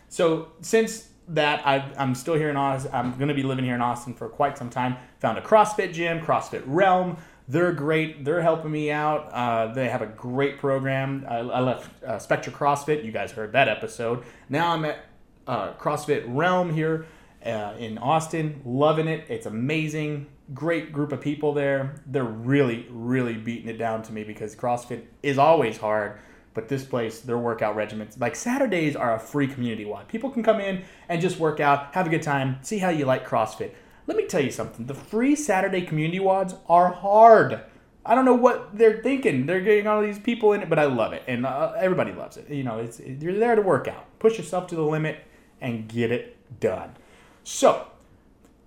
So 0.08 0.52
since 0.60 1.08
that 1.28 1.66
I, 1.66 1.90
am 1.96 2.14
still 2.14 2.34
here 2.34 2.50
in 2.50 2.56
Austin. 2.56 2.90
I'm 2.92 3.16
going 3.16 3.28
to 3.28 3.34
be 3.34 3.42
living 3.42 3.64
here 3.64 3.74
in 3.74 3.80
Austin 3.80 4.14
for 4.14 4.28
quite 4.28 4.58
some 4.58 4.70
time. 4.70 4.96
Found 5.20 5.38
a 5.38 5.40
CrossFit 5.40 5.92
gym, 5.92 6.20
CrossFit 6.20 6.62
Realm. 6.66 7.16
They're 7.48 7.72
great. 7.72 8.24
They're 8.24 8.42
helping 8.42 8.70
me 8.70 8.90
out. 8.90 9.30
Uh, 9.32 9.72
they 9.72 9.88
have 9.88 10.02
a 10.02 10.06
great 10.06 10.58
program. 10.58 11.26
I, 11.28 11.38
I 11.38 11.60
left 11.60 12.02
uh, 12.02 12.18
Spectra 12.18 12.52
CrossFit. 12.52 13.04
You 13.04 13.12
guys 13.12 13.32
heard 13.32 13.52
that 13.52 13.68
episode. 13.68 14.24
Now 14.48 14.72
I'm 14.72 14.84
at 14.84 15.04
uh, 15.46 15.74
CrossFit 15.74 16.24
Realm 16.26 16.72
here 16.72 17.06
uh, 17.44 17.74
in 17.78 17.98
Austin. 17.98 18.62
Loving 18.64 19.08
it. 19.08 19.26
It's 19.28 19.46
amazing. 19.46 20.26
Great 20.52 20.92
group 20.92 21.12
of 21.12 21.20
people 21.20 21.54
there. 21.54 22.02
They're 22.06 22.24
really, 22.24 22.86
really 22.90 23.34
beating 23.34 23.68
it 23.68 23.78
down 23.78 24.02
to 24.02 24.12
me 24.12 24.24
because 24.24 24.54
CrossFit 24.54 25.04
is 25.22 25.38
always 25.38 25.78
hard. 25.78 26.18
But 26.52 26.68
this 26.68 26.84
place, 26.84 27.20
their 27.20 27.38
workout 27.38 27.76
regimens, 27.76 28.20
like 28.20 28.36
Saturdays 28.36 28.94
are 28.94 29.14
a 29.14 29.18
free 29.18 29.48
community 29.48 29.84
wide. 29.84 30.06
People 30.06 30.30
can 30.30 30.42
come 30.42 30.60
in 30.60 30.84
and 31.08 31.20
just 31.20 31.38
work 31.38 31.58
out, 31.58 31.94
have 31.94 32.06
a 32.06 32.10
good 32.10 32.22
time, 32.22 32.58
see 32.62 32.78
how 32.78 32.90
you 32.90 33.06
like 33.06 33.26
CrossFit. 33.26 33.72
Let 34.06 34.16
me 34.16 34.26
tell 34.26 34.42
you 34.42 34.50
something. 34.50 34.86
The 34.86 34.94
free 34.94 35.34
Saturday 35.34 35.82
community 35.82 36.20
WODs 36.20 36.56
are 36.68 36.92
hard. 36.92 37.60
I 38.06 38.14
don't 38.14 38.26
know 38.26 38.34
what 38.34 38.76
they're 38.76 39.02
thinking. 39.02 39.46
They're 39.46 39.62
getting 39.62 39.86
all 39.86 40.02
these 40.02 40.18
people 40.18 40.52
in 40.52 40.62
it, 40.62 40.68
but 40.68 40.78
I 40.78 40.84
love 40.84 41.14
it, 41.14 41.22
and 41.26 41.46
uh, 41.46 41.72
everybody 41.78 42.12
loves 42.12 42.36
it. 42.36 42.50
You 42.50 42.62
know, 42.62 42.78
it's 42.78 43.00
you're 43.00 43.38
there 43.38 43.54
to 43.54 43.62
work 43.62 43.88
out, 43.88 44.18
push 44.18 44.36
yourself 44.36 44.66
to 44.68 44.74
the 44.74 44.82
limit, 44.82 45.24
and 45.60 45.88
get 45.88 46.12
it 46.12 46.36
done. 46.60 46.96
So, 47.44 47.86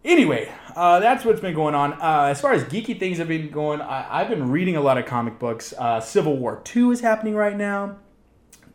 anyway, 0.07 0.51
uh, 0.75 0.99
that's 0.99 1.23
what's 1.23 1.41
been 1.41 1.53
going 1.53 1.75
on. 1.75 1.93
Uh, 1.93 2.27
as 2.31 2.41
far 2.41 2.53
as 2.53 2.63
geeky 2.63 2.99
things 2.99 3.19
have 3.19 3.27
been 3.27 3.51
going, 3.51 3.81
I, 3.81 4.19
have 4.19 4.29
been 4.29 4.49
reading 4.49 4.75
a 4.75 4.81
lot 4.81 4.97
of 4.97 5.05
comic 5.05 5.37
books. 5.37 5.73
Uh, 5.77 5.99
Civil 5.99 6.37
War 6.37 6.61
Two 6.63 6.91
is 6.91 7.01
happening 7.01 7.35
right 7.35 7.55
now. 7.55 7.97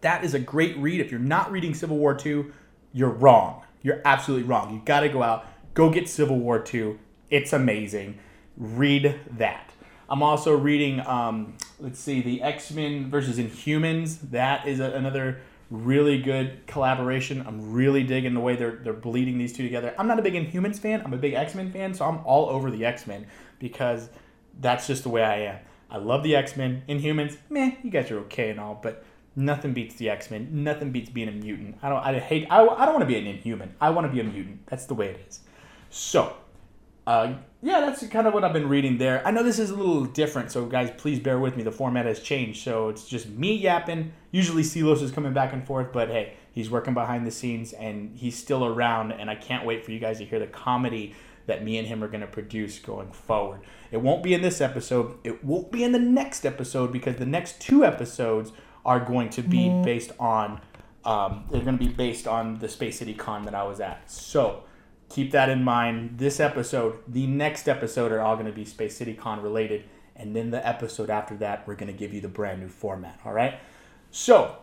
That 0.03 0.25
is 0.25 0.35
a 0.35 0.39
great 0.39 0.77
read. 0.77 1.01
If 1.01 1.11
you're 1.11 1.21
not 1.21 1.51
reading 1.51 1.75
Civil 1.75 1.99
War 1.99 2.15
Two, 2.15 2.53
you're 2.93 3.11
wrong. 3.11 3.63
You're 3.83 4.01
absolutely 4.05 4.47
wrong. 4.47 4.73
You 4.73 4.81
got 4.85 5.01
to 5.01 5.09
go 5.09 5.25
out 5.25 5.47
Go 5.75 5.91
get 5.91 6.09
Civil 6.09 6.39
War 6.39 6.59
2. 6.59 6.99
It's 7.31 7.53
amazing. 7.53 8.19
Read 8.57 9.19
that. 9.39 9.71
I'm 10.09 10.23
also 10.23 10.55
reading, 10.55 11.01
um, 11.01 11.57
let's 11.81 11.99
see, 11.99 12.21
the 12.21 12.43
X 12.43 12.71
Men 12.71 13.09
versus 13.09 13.39
Inhumans. 13.39 14.19
That 14.31 14.67
is 14.67 14.81
a, 14.81 14.91
another 14.93 15.41
really 15.73 16.21
good 16.21 16.67
collaboration. 16.67 17.43
I'm 17.47 17.73
really 17.73 18.03
digging 18.03 18.35
the 18.35 18.41
way 18.41 18.57
they're, 18.57 18.81
they're 18.85 18.93
bleeding 18.93 19.39
these 19.39 19.55
two 19.55 19.63
together. 19.63 19.95
I'm 19.99 20.07
not 20.07 20.19
a 20.19 20.23
big 20.23 20.35
Inhumans 20.35 20.79
fan, 20.79 21.03
I'm 21.03 21.15
a 21.15 21.17
big 21.17 21.33
X 21.33 21.55
Men 21.55 21.73
fan, 21.73 21.95
so 21.95 22.05
I'm 22.05 22.19
all 22.25 22.51
over 22.51 22.71
the 22.71 22.85
X 22.85 23.07
Men 23.07 23.27
because 23.59 24.11
that's 24.61 24.87
just 24.87 25.03
the 25.03 25.09
way 25.09 25.23
I 25.23 25.37
am. 25.39 25.59
I 25.91 25.97
love 25.97 26.23
the 26.23 26.37
X 26.37 26.57
Men. 26.57 26.83
Inhumans, 26.89 27.39
meh, 27.49 27.73
you 27.83 27.91
guys 27.91 28.11
are 28.11 28.19
okay 28.21 28.51
and 28.51 28.61
all, 28.61 28.79
but 28.83 29.05
nothing 29.35 29.73
beats 29.73 29.95
the 29.95 30.11
X 30.11 30.31
Men. 30.31 30.63
Nothing 30.63 30.91
beats 30.91 31.09
being 31.09 31.29
a 31.29 31.33
mutant. 31.33 31.79
I 31.83 31.89
don't. 31.89 32.05
I 32.05 32.19
hate. 32.19 32.47
I, 32.51 32.67
I 32.67 32.85
don't 32.85 32.95
want 32.95 33.03
to 33.03 33.07
be 33.07 33.17
an 33.17 33.27
Inhuman. 33.27 33.75
I 33.81 33.91
want 33.91 34.07
to 34.07 34.13
be 34.13 34.21
a 34.21 34.25
mutant. 34.25 34.67
That's 34.67 34.85
the 34.85 34.95
way 34.95 35.09
it 35.09 35.25
is. 35.27 35.41
So, 35.89 36.37
uh, 37.07 37.35
yeah, 37.63 37.81
that's 37.81 38.07
kind 38.09 38.27
of 38.27 38.35
what 38.35 38.45
I've 38.45 38.53
been 38.53 38.69
reading 38.69 38.99
there. 38.99 39.27
I 39.27 39.31
know 39.31 39.43
this 39.43 39.59
is 39.59 39.71
a 39.71 39.75
little 39.75 40.05
different, 40.05 40.53
so 40.53 40.67
guys, 40.67 40.91
please 40.97 41.19
bear 41.19 41.39
with 41.39 41.57
me. 41.57 41.63
The 41.63 41.73
format 41.73 42.07
has 42.07 42.21
changed, 42.21 42.63
so 42.63 42.89
it's 42.89 43.07
just 43.07 43.29
me 43.29 43.55
yapping. 43.55 44.13
Usually, 44.31 44.63
Silos 44.63 45.03
is 45.03 45.11
coming 45.11 45.33
back 45.33 45.53
and 45.53 45.67
forth, 45.67 45.93
but 45.93 46.09
hey, 46.09 46.35
he's 46.53 46.71
working 46.71 46.95
behind 46.95 47.27
the 47.27 47.31
scenes 47.31 47.73
and 47.73 48.17
he's 48.17 48.37
still 48.37 48.65
around, 48.65 49.13
and 49.13 49.31
I 49.31 49.35
can't 49.35 49.65
wait 49.65 49.85
for 49.85 49.93
you 49.93 49.99
guys 49.99 50.19
to 50.19 50.25
hear 50.25 50.39
the 50.39 50.47
comedy 50.47 51.15
that 51.47 51.65
me 51.65 51.79
and 51.79 51.89
him 51.89 52.05
are 52.05 52.09
going 52.09 52.21
to 52.21 52.27
produce 52.27 52.79
going 52.79 53.11
forward. 53.11 53.61
It 53.91 53.97
won't 53.97 54.23
be 54.23 54.33
in 54.33 54.43
this 54.43 54.61
episode. 54.61 55.19
It 55.25 55.45
won't 55.45 55.73
be 55.73 55.83
in 55.83 55.93
the 55.93 55.99
next 55.99 56.47
episode 56.47 56.93
because 56.93 57.17
the 57.17 57.27
next 57.27 57.61
two 57.61 57.85
episodes 57.85 58.53
are 58.85 59.01
going 59.01 59.31
to 59.31 59.43
be 59.43 59.67
mm-hmm. 59.67 59.83
based 59.83 60.13
on. 60.19 60.61
Um, 61.05 61.45
they're 61.51 61.63
going 61.63 61.79
to 61.79 61.85
be 61.85 61.93
based 61.93 62.29
on 62.29 62.61
the 62.61 62.69
Space 62.69 62.99
City 62.99 63.15
Con 63.15 63.45
that 63.47 63.57
I 63.57 63.65
was 63.65 63.81
at. 63.81 64.09
So 64.09 64.63
keep 65.13 65.31
that 65.33 65.51
in 65.51 65.63
mind. 65.63 66.19
This 66.19 66.41
episode, 66.41 66.99
the 67.07 67.27
next 67.27 67.69
episode, 67.69 68.13
are 68.13 68.21
all 68.21 68.35
going 68.35 68.47
to 68.47 68.53
be 68.53 68.65
Space 68.65 68.97
City 68.97 69.15
Con 69.15 69.43
related, 69.43 69.85
and 70.17 70.35
then 70.35 70.51
the 70.51 70.67
episode 70.67 71.11
after 71.11 71.37
that, 71.37 71.67
we're 71.67 71.75
going 71.75 71.93
to 71.93 71.99
give 71.99 72.15
you 72.15 72.21
the 72.21 72.29
brand 72.29 72.61
new 72.61 72.69
format. 72.69 73.21
All 73.25 73.33
right. 73.33 73.61
So 74.11 74.57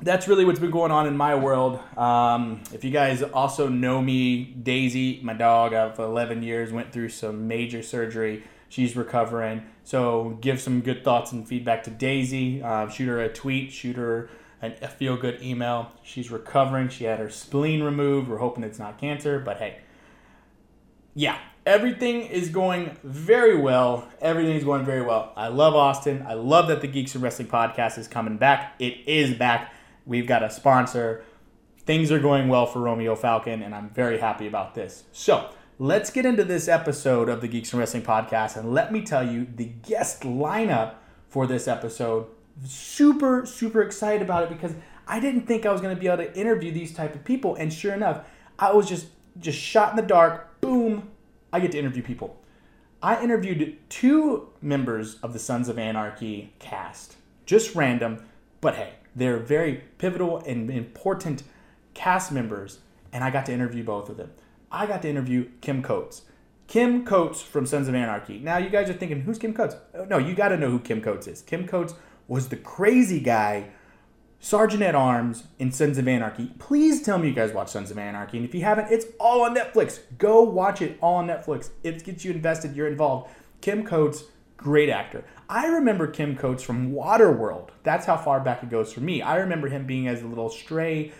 that's 0.00 0.26
really 0.26 0.44
what's 0.44 0.58
been 0.58 0.70
going 0.70 0.90
on 0.90 1.06
in 1.06 1.16
my 1.16 1.34
world. 1.34 1.80
Um, 1.98 2.62
if 2.72 2.82
you 2.82 2.90
guys 2.90 3.22
also 3.22 3.68
know 3.68 4.00
me, 4.00 4.44
Daisy, 4.44 5.20
my 5.22 5.34
dog, 5.34 5.74
of 5.74 5.98
11 5.98 6.42
years, 6.42 6.72
went 6.72 6.92
through 6.92 7.10
some 7.10 7.46
major 7.46 7.82
surgery. 7.82 8.42
She's 8.70 8.96
recovering. 8.96 9.66
So 9.84 10.38
give 10.40 10.60
some 10.60 10.80
good 10.80 11.04
thoughts 11.04 11.32
and 11.32 11.46
feedback 11.46 11.84
to 11.84 11.90
Daisy. 11.90 12.62
Uh, 12.62 12.88
shoot 12.88 13.06
her 13.06 13.20
a 13.20 13.28
tweet, 13.28 13.70
shoot 13.70 13.96
her 13.96 14.30
an, 14.64 14.74
a 14.82 14.88
feel 14.88 15.16
good 15.16 15.42
email. 15.42 15.92
She's 16.02 16.30
recovering. 16.30 16.88
She 16.88 17.04
had 17.04 17.18
her 17.18 17.30
spleen 17.30 17.82
removed. 17.82 18.28
We're 18.28 18.38
hoping 18.38 18.64
it's 18.64 18.78
not 18.78 18.98
cancer, 18.98 19.38
but 19.38 19.58
hey. 19.58 19.78
Yeah, 21.14 21.38
everything 21.64 22.22
is 22.22 22.48
going 22.48 22.96
very 23.04 23.56
well. 23.56 24.08
Everything 24.20 24.56
is 24.56 24.64
going 24.64 24.84
very 24.84 25.02
well. 25.02 25.32
I 25.36 25.48
love 25.48 25.74
Austin. 25.74 26.24
I 26.26 26.34
love 26.34 26.68
that 26.68 26.80
the 26.80 26.88
Geeks 26.88 27.14
and 27.14 27.22
Wrestling 27.22 27.48
podcast 27.48 27.98
is 27.98 28.08
coming 28.08 28.36
back. 28.36 28.74
It 28.78 28.98
is 29.06 29.34
back. 29.34 29.72
We've 30.06 30.26
got 30.26 30.42
a 30.42 30.50
sponsor. 30.50 31.24
Things 31.78 32.10
are 32.10 32.18
going 32.18 32.48
well 32.48 32.66
for 32.66 32.80
Romeo 32.80 33.14
Falcon, 33.14 33.62
and 33.62 33.74
I'm 33.74 33.90
very 33.90 34.18
happy 34.18 34.46
about 34.46 34.74
this. 34.74 35.04
So, 35.12 35.50
let's 35.78 36.10
get 36.10 36.24
into 36.24 36.44
this 36.44 36.66
episode 36.66 37.28
of 37.28 37.40
the 37.40 37.48
Geeks 37.48 37.72
and 37.72 37.80
Wrestling 37.80 38.02
podcast, 38.02 38.56
and 38.56 38.72
let 38.72 38.92
me 38.92 39.02
tell 39.02 39.26
you 39.26 39.46
the 39.54 39.66
guest 39.66 40.22
lineup 40.22 40.94
for 41.28 41.46
this 41.46 41.68
episode. 41.68 42.26
Super, 42.64 43.46
super 43.46 43.82
excited 43.82 44.22
about 44.22 44.44
it 44.44 44.48
because 44.48 44.74
I 45.06 45.20
didn't 45.20 45.46
think 45.46 45.66
I 45.66 45.72
was 45.72 45.80
going 45.80 45.94
to 45.94 46.00
be 46.00 46.06
able 46.06 46.24
to 46.24 46.38
interview 46.38 46.72
these 46.72 46.94
type 46.94 47.14
of 47.14 47.24
people, 47.24 47.56
and 47.56 47.72
sure 47.72 47.92
enough, 47.92 48.26
I 48.58 48.72
was 48.72 48.88
just 48.88 49.08
just 49.40 49.58
shot 49.58 49.90
in 49.90 49.96
the 49.96 50.02
dark. 50.02 50.60
Boom, 50.60 51.10
I 51.52 51.60
get 51.60 51.72
to 51.72 51.78
interview 51.78 52.02
people. 52.02 52.40
I 53.02 53.22
interviewed 53.22 53.76
two 53.90 54.48
members 54.62 55.16
of 55.22 55.32
the 55.32 55.38
Sons 55.38 55.68
of 55.68 55.78
Anarchy 55.78 56.54
cast, 56.58 57.16
just 57.44 57.74
random, 57.74 58.24
but 58.60 58.76
hey, 58.76 58.94
they're 59.14 59.38
very 59.38 59.82
pivotal 59.98 60.38
and 60.38 60.70
important 60.70 61.42
cast 61.92 62.32
members, 62.32 62.78
and 63.12 63.22
I 63.22 63.30
got 63.30 63.46
to 63.46 63.52
interview 63.52 63.84
both 63.84 64.08
of 64.08 64.16
them. 64.16 64.30
I 64.72 64.86
got 64.86 65.02
to 65.02 65.10
interview 65.10 65.50
Kim 65.60 65.82
Coates. 65.82 66.22
Kim 66.66 67.04
Coates 67.04 67.42
from 67.42 67.66
Sons 67.66 67.88
of 67.88 67.94
Anarchy. 67.94 68.38
Now, 68.38 68.56
you 68.56 68.70
guys 68.70 68.88
are 68.88 68.94
thinking, 68.94 69.20
who's 69.20 69.38
Kim 69.38 69.52
Coates? 69.52 69.76
No, 70.08 70.16
you 70.18 70.34
got 70.34 70.48
to 70.48 70.56
know 70.56 70.70
who 70.70 70.78
Kim 70.78 71.02
Coates 71.02 71.26
is. 71.26 71.42
Kim 71.42 71.68
Coates 71.68 71.94
was 72.28 72.48
the 72.48 72.56
crazy 72.56 73.20
guy, 73.20 73.68
Sergeant 74.40 74.82
at 74.82 74.94
Arms 74.94 75.44
in 75.58 75.72
Sons 75.72 75.98
of 75.98 76.06
Anarchy. 76.06 76.52
Please 76.58 77.02
tell 77.02 77.18
me 77.18 77.28
you 77.28 77.34
guys 77.34 77.52
watch 77.52 77.68
Sons 77.68 77.90
of 77.90 77.98
Anarchy. 77.98 78.38
And 78.38 78.46
if 78.46 78.54
you 78.54 78.62
haven't, 78.62 78.92
it's 78.92 79.06
all 79.18 79.42
on 79.42 79.54
Netflix. 79.54 80.00
Go 80.18 80.42
watch 80.42 80.82
it 80.82 80.98
all 81.00 81.16
on 81.16 81.26
Netflix. 81.26 81.70
It 81.82 82.04
gets 82.04 82.24
you 82.24 82.32
invested, 82.32 82.76
you're 82.76 82.88
involved. 82.88 83.30
Kim 83.60 83.84
Coates, 83.84 84.24
great 84.56 84.90
actor. 84.90 85.24
I 85.48 85.66
remember 85.66 86.06
Kim 86.06 86.36
Coates 86.36 86.62
from 86.62 86.92
Waterworld. 86.92 87.70
That's 87.82 88.06
how 88.06 88.16
far 88.16 88.40
back 88.40 88.62
it 88.62 88.70
goes 88.70 88.92
for 88.92 89.00
me. 89.00 89.22
I 89.22 89.36
remember 89.36 89.68
him 89.68 89.86
being 89.86 90.08
as 90.08 90.22
a 90.22 90.26
little 90.26 90.48
stray, 90.50 91.12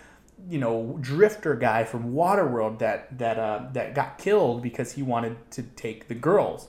you 0.48 0.58
know, 0.58 0.98
drifter 1.00 1.54
guy 1.54 1.84
from 1.84 2.12
Waterworld 2.12 2.78
that 2.78 3.18
that 3.18 3.38
uh, 3.38 3.68
that 3.72 3.94
got 3.94 4.18
killed 4.18 4.62
because 4.62 4.92
he 4.92 5.02
wanted 5.02 5.36
to 5.52 5.62
take 5.62 6.08
the 6.08 6.14
girls. 6.14 6.68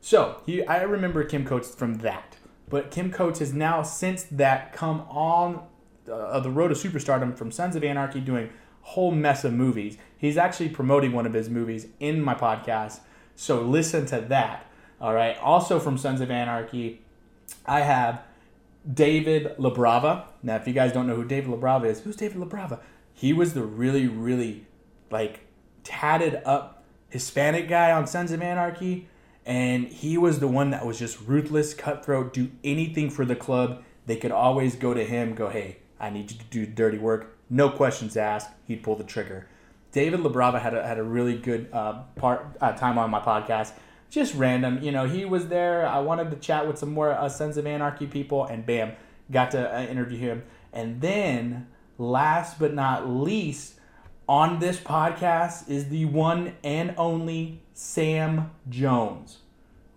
So 0.00 0.42
he, 0.46 0.64
I 0.66 0.82
remember 0.82 1.24
Kim 1.24 1.44
Coates 1.44 1.74
from 1.74 1.94
that. 1.98 2.35
But 2.68 2.90
Kim 2.90 3.12
Coates 3.12 3.38
has 3.38 3.52
now 3.52 3.82
since 3.82 4.24
that 4.24 4.72
come 4.72 5.02
on 5.08 5.66
uh, 6.10 6.40
the 6.40 6.50
road 6.50 6.68
to 6.68 6.74
superstardom 6.74 7.36
from 7.36 7.50
Sons 7.50 7.76
of 7.76 7.84
Anarchy, 7.84 8.20
doing 8.20 8.50
whole 8.82 9.10
mess 9.10 9.44
of 9.44 9.52
movies. 9.52 9.98
He's 10.16 10.36
actually 10.36 10.68
promoting 10.68 11.12
one 11.12 11.26
of 11.26 11.32
his 11.32 11.50
movies 11.50 11.88
in 12.00 12.22
my 12.22 12.34
podcast. 12.34 13.00
So 13.34 13.60
listen 13.60 14.06
to 14.06 14.20
that. 14.20 14.66
All 15.00 15.14
right. 15.14 15.36
Also 15.38 15.78
from 15.78 15.98
Sons 15.98 16.20
of 16.20 16.30
Anarchy, 16.30 17.02
I 17.66 17.80
have 17.80 18.22
David 18.92 19.56
LaBrava. 19.58 20.26
Now, 20.42 20.56
if 20.56 20.66
you 20.66 20.72
guys 20.72 20.92
don't 20.92 21.06
know 21.06 21.16
who 21.16 21.24
David 21.24 21.50
LaBrava 21.50 21.86
is, 21.86 22.00
who's 22.00 22.16
David 22.16 22.38
LaBrava? 22.38 22.80
He 23.12 23.32
was 23.32 23.54
the 23.54 23.62
really, 23.62 24.06
really 24.06 24.66
like 25.10 25.40
tatted 25.84 26.40
up 26.44 26.84
Hispanic 27.08 27.68
guy 27.68 27.92
on 27.92 28.06
Sons 28.06 28.32
of 28.32 28.42
Anarchy. 28.42 29.08
And 29.46 29.86
he 29.86 30.18
was 30.18 30.40
the 30.40 30.48
one 30.48 30.70
that 30.70 30.84
was 30.84 30.98
just 30.98 31.20
ruthless, 31.20 31.72
cutthroat, 31.72 32.34
do 32.34 32.50
anything 32.64 33.08
for 33.08 33.24
the 33.24 33.36
club. 33.36 33.82
They 34.04 34.16
could 34.16 34.32
always 34.32 34.76
go 34.76 34.92
to 34.92 35.04
him, 35.04 35.34
go, 35.34 35.48
hey, 35.48 35.78
I 35.98 36.10
need 36.10 36.30
you 36.30 36.36
to 36.36 36.44
do 36.44 36.66
dirty 36.66 36.98
work. 36.98 37.38
No 37.48 37.70
questions 37.70 38.16
asked. 38.16 38.50
He'd 38.66 38.82
pull 38.82 38.96
the 38.96 39.04
trigger. 39.04 39.46
David 39.92 40.20
LaBrava 40.20 40.60
had 40.60 40.74
a, 40.74 40.86
had 40.86 40.98
a 40.98 41.02
really 41.02 41.38
good 41.38 41.68
uh, 41.72 42.02
part 42.16 42.44
uh, 42.60 42.72
time 42.72 42.98
on 42.98 43.08
my 43.10 43.20
podcast 43.20 43.72
just 44.10 44.34
random. 44.34 44.82
You 44.82 44.92
know, 44.92 45.06
he 45.06 45.24
was 45.24 45.48
there. 45.48 45.86
I 45.86 45.98
wanted 46.00 46.30
to 46.30 46.36
chat 46.36 46.66
with 46.66 46.78
some 46.78 46.92
more 46.92 47.12
uh, 47.12 47.28
Sons 47.28 47.56
of 47.56 47.66
Anarchy 47.66 48.06
people, 48.06 48.44
and 48.44 48.64
bam, 48.64 48.92
got 49.30 49.50
to 49.52 49.76
uh, 49.76 49.82
interview 49.82 50.18
him. 50.18 50.44
And 50.72 51.00
then, 51.00 51.66
last 51.98 52.58
but 52.58 52.74
not 52.74 53.08
least, 53.08 53.75
on 54.28 54.58
this 54.58 54.78
podcast 54.78 55.68
is 55.68 55.88
the 55.88 56.04
one 56.04 56.54
and 56.64 56.94
only 56.96 57.60
Sam 57.74 58.50
Jones. 58.68 59.38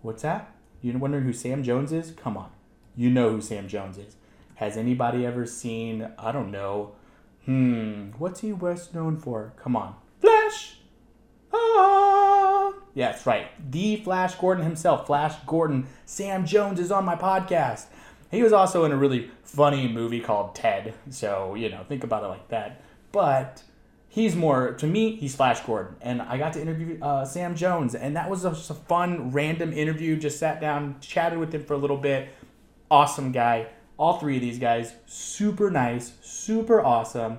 What's 0.02 0.22
that? 0.22 0.54
You're 0.82 0.98
wondering 0.98 1.24
who 1.24 1.32
Sam 1.32 1.62
Jones 1.62 1.92
is? 1.92 2.12
Come 2.12 2.36
on. 2.36 2.50
You 2.96 3.10
know 3.10 3.30
who 3.30 3.40
Sam 3.40 3.68
Jones 3.68 3.98
is. 3.98 4.16
Has 4.56 4.76
anybody 4.76 5.26
ever 5.26 5.46
seen, 5.46 6.08
I 6.18 6.32
don't 6.32 6.50
know, 6.50 6.92
hmm, 7.44 8.10
what's 8.18 8.40
he 8.40 8.52
best 8.52 8.94
known 8.94 9.16
for? 9.16 9.52
Come 9.56 9.74
on. 9.74 9.96
Flash! 10.20 10.76
Ah! 11.52 12.72
Yeah, 12.94 13.12
that's 13.12 13.26
right. 13.26 13.48
The 13.70 13.96
Flash 13.96 14.34
Gordon 14.36 14.64
himself, 14.64 15.06
Flash 15.06 15.34
Gordon. 15.46 15.86
Sam 16.04 16.46
Jones 16.46 16.78
is 16.78 16.92
on 16.92 17.04
my 17.04 17.16
podcast. 17.16 17.86
He 18.30 18.42
was 18.42 18.52
also 18.52 18.84
in 18.84 18.92
a 18.92 18.96
really 18.96 19.30
funny 19.42 19.88
movie 19.88 20.20
called 20.20 20.54
Ted. 20.54 20.94
So, 21.10 21.54
you 21.56 21.68
know, 21.68 21.84
think 21.88 22.04
about 22.04 22.22
it 22.22 22.28
like 22.28 22.48
that. 22.48 22.82
But 23.10 23.64
he's 24.10 24.36
more, 24.36 24.72
to 24.74 24.86
me, 24.86 25.16
he's 25.16 25.34
Flash 25.34 25.60
Gordon. 25.60 25.96
And 26.02 26.20
I 26.20 26.36
got 26.36 26.52
to 26.54 26.60
interview 26.60 26.98
uh, 27.00 27.24
Sam 27.24 27.54
Jones. 27.54 27.94
And 27.94 28.16
that 28.16 28.28
was 28.28 28.42
just 28.42 28.68
a 28.68 28.74
fun, 28.74 29.30
random 29.30 29.72
interview. 29.72 30.16
Just 30.16 30.38
sat 30.38 30.60
down, 30.60 30.96
chatted 31.00 31.38
with 31.38 31.54
him 31.54 31.64
for 31.64 31.72
a 31.72 31.78
little 31.78 31.96
bit. 31.96 32.28
Awesome 32.90 33.32
guy. 33.32 33.68
All 33.96 34.18
three 34.18 34.36
of 34.36 34.42
these 34.42 34.58
guys, 34.58 34.94
super 35.06 35.70
nice, 35.70 36.14
super 36.22 36.82
awesome. 36.82 37.38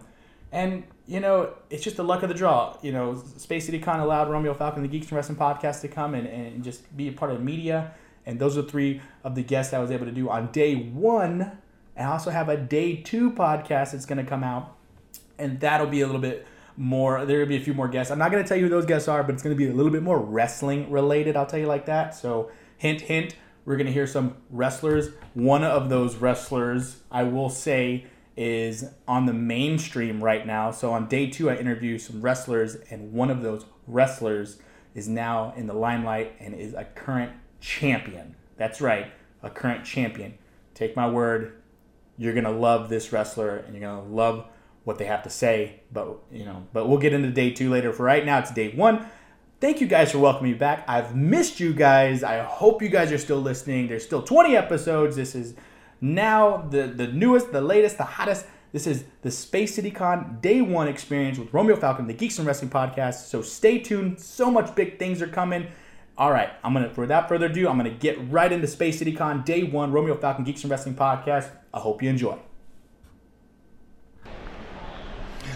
And 0.51 0.83
you 1.07 1.19
know, 1.19 1.53
it's 1.69 1.83
just 1.83 1.97
the 1.97 2.03
luck 2.03 2.23
of 2.23 2.29
the 2.29 2.35
draw. 2.35 2.77
You 2.81 2.93
know, 2.93 3.21
Space 3.37 3.65
City 3.65 3.79
Con 3.79 3.99
allowed 3.99 4.29
Romeo 4.29 4.53
Falcon, 4.53 4.81
the 4.81 4.87
Geeks 4.87 5.07
and 5.07 5.15
Wrestling 5.17 5.37
podcast, 5.37 5.81
to 5.81 5.87
come 5.87 6.15
and, 6.15 6.25
and 6.25 6.63
just 6.63 6.95
be 6.95 7.09
a 7.09 7.11
part 7.11 7.31
of 7.31 7.37
the 7.37 7.43
media. 7.43 7.93
And 8.25 8.39
those 8.39 8.57
are 8.57 8.61
three 8.61 9.01
of 9.23 9.35
the 9.35 9.43
guests 9.43 9.73
I 9.73 9.79
was 9.79 9.91
able 9.91 10.05
to 10.05 10.11
do 10.11 10.29
on 10.29 10.51
day 10.51 10.75
one. 10.75 11.51
And 11.97 12.07
I 12.07 12.11
also 12.11 12.29
have 12.29 12.47
a 12.47 12.55
day 12.55 12.95
two 12.95 13.31
podcast 13.31 13.91
that's 13.91 14.05
going 14.05 14.23
to 14.23 14.29
come 14.29 14.43
out. 14.43 14.77
And 15.37 15.59
that'll 15.59 15.87
be 15.87 16.01
a 16.01 16.05
little 16.05 16.21
bit 16.21 16.45
more, 16.77 17.25
there'll 17.25 17.47
be 17.47 17.57
a 17.57 17.61
few 17.61 17.73
more 17.73 17.87
guests. 17.87 18.11
I'm 18.11 18.19
not 18.19 18.31
going 18.31 18.43
to 18.43 18.47
tell 18.47 18.57
you 18.57 18.63
who 18.63 18.69
those 18.69 18.85
guests 18.85 19.07
are, 19.07 19.23
but 19.23 19.33
it's 19.33 19.43
going 19.43 19.55
to 19.55 19.57
be 19.57 19.69
a 19.69 19.73
little 19.73 19.91
bit 19.91 20.03
more 20.03 20.19
wrestling 20.19 20.91
related, 20.91 21.35
I'll 21.35 21.45
tell 21.45 21.59
you 21.59 21.67
like 21.67 21.85
that. 21.85 22.15
So, 22.15 22.51
hint, 22.77 23.01
hint, 23.01 23.35
we're 23.65 23.77
going 23.77 23.87
to 23.87 23.93
hear 23.93 24.07
some 24.07 24.37
wrestlers. 24.49 25.09
One 25.33 25.63
of 25.63 25.89
those 25.89 26.15
wrestlers, 26.15 27.01
I 27.11 27.23
will 27.23 27.49
say, 27.49 28.05
is 28.37 28.85
on 29.07 29.25
the 29.25 29.33
mainstream 29.33 30.23
right 30.23 30.45
now. 30.47 30.71
So 30.71 30.93
on 30.93 31.07
day 31.07 31.29
two, 31.29 31.49
I 31.49 31.57
interview 31.57 31.97
some 31.97 32.21
wrestlers, 32.21 32.75
and 32.89 33.13
one 33.13 33.29
of 33.29 33.41
those 33.41 33.65
wrestlers 33.87 34.59
is 34.95 35.07
now 35.07 35.53
in 35.55 35.67
the 35.67 35.73
limelight 35.73 36.35
and 36.39 36.53
is 36.55 36.73
a 36.73 36.85
current 36.85 37.31
champion. 37.59 38.35
That's 38.57 38.81
right, 38.81 39.11
a 39.43 39.49
current 39.49 39.85
champion. 39.85 40.37
Take 40.73 40.95
my 40.95 41.09
word, 41.09 41.61
you're 42.17 42.33
gonna 42.33 42.51
love 42.51 42.89
this 42.89 43.11
wrestler, 43.11 43.57
and 43.57 43.75
you're 43.75 43.87
gonna 43.87 44.07
love 44.07 44.47
what 44.83 44.97
they 44.97 45.05
have 45.05 45.23
to 45.23 45.29
say. 45.29 45.81
But 45.91 46.17
you 46.31 46.45
know, 46.45 46.67
but 46.73 46.87
we'll 46.87 46.97
get 46.99 47.13
into 47.13 47.29
day 47.29 47.51
two 47.51 47.69
later. 47.69 47.93
For 47.93 48.03
right 48.03 48.25
now, 48.25 48.39
it's 48.39 48.51
day 48.51 48.73
one. 48.73 49.05
Thank 49.59 49.79
you 49.79 49.85
guys 49.87 50.11
for 50.11 50.17
welcoming 50.17 50.53
me 50.53 50.57
back. 50.57 50.83
I've 50.87 51.15
missed 51.15 51.59
you 51.59 51.71
guys. 51.73 52.23
I 52.23 52.39
hope 52.39 52.81
you 52.81 52.89
guys 52.89 53.11
are 53.11 53.19
still 53.19 53.39
listening. 53.39 53.87
There's 53.87 54.03
still 54.03 54.23
20 54.23 54.57
episodes. 54.57 55.15
This 55.15 55.35
is 55.35 55.53
now 56.01 56.67
the, 56.71 56.87
the 56.87 57.05
newest, 57.05 57.51
the 57.51 57.61
latest, 57.61 57.99
the 57.99 58.03
hottest. 58.03 58.47
This 58.71 58.87
is 58.87 59.03
the 59.21 59.29
Space 59.29 59.75
City 59.75 59.91
Con 59.91 60.39
Day 60.41 60.61
One 60.61 60.87
experience 60.87 61.37
with 61.37 61.53
Romeo 61.53 61.75
Falcon, 61.75 62.07
the 62.07 62.13
Geeks 62.13 62.39
and 62.39 62.47
Wrestling 62.47 62.71
podcast. 62.71 63.27
So 63.27 63.43
stay 63.43 63.77
tuned. 63.77 64.19
So 64.19 64.49
much 64.49 64.73
big 64.73 64.97
things 64.97 65.21
are 65.21 65.27
coming. 65.27 65.67
All 66.17 66.31
right, 66.31 66.49
I'm 66.63 66.73
gonna. 66.73 66.91
Without 66.95 67.29
further 67.29 67.45
ado, 67.45 67.69
I'm 67.69 67.77
gonna 67.77 67.91
get 67.91 68.17
right 68.31 68.51
into 68.51 68.67
Space 68.67 68.97
City 68.97 69.13
Con 69.13 69.43
Day 69.43 69.63
One, 69.63 69.91
Romeo 69.91 70.15
Falcon 70.15 70.43
Geeks 70.43 70.63
and 70.63 70.71
Wrestling 70.71 70.95
podcast. 70.95 71.49
I 71.73 71.79
hope 71.79 72.01
you 72.01 72.09
enjoy. 72.09 72.37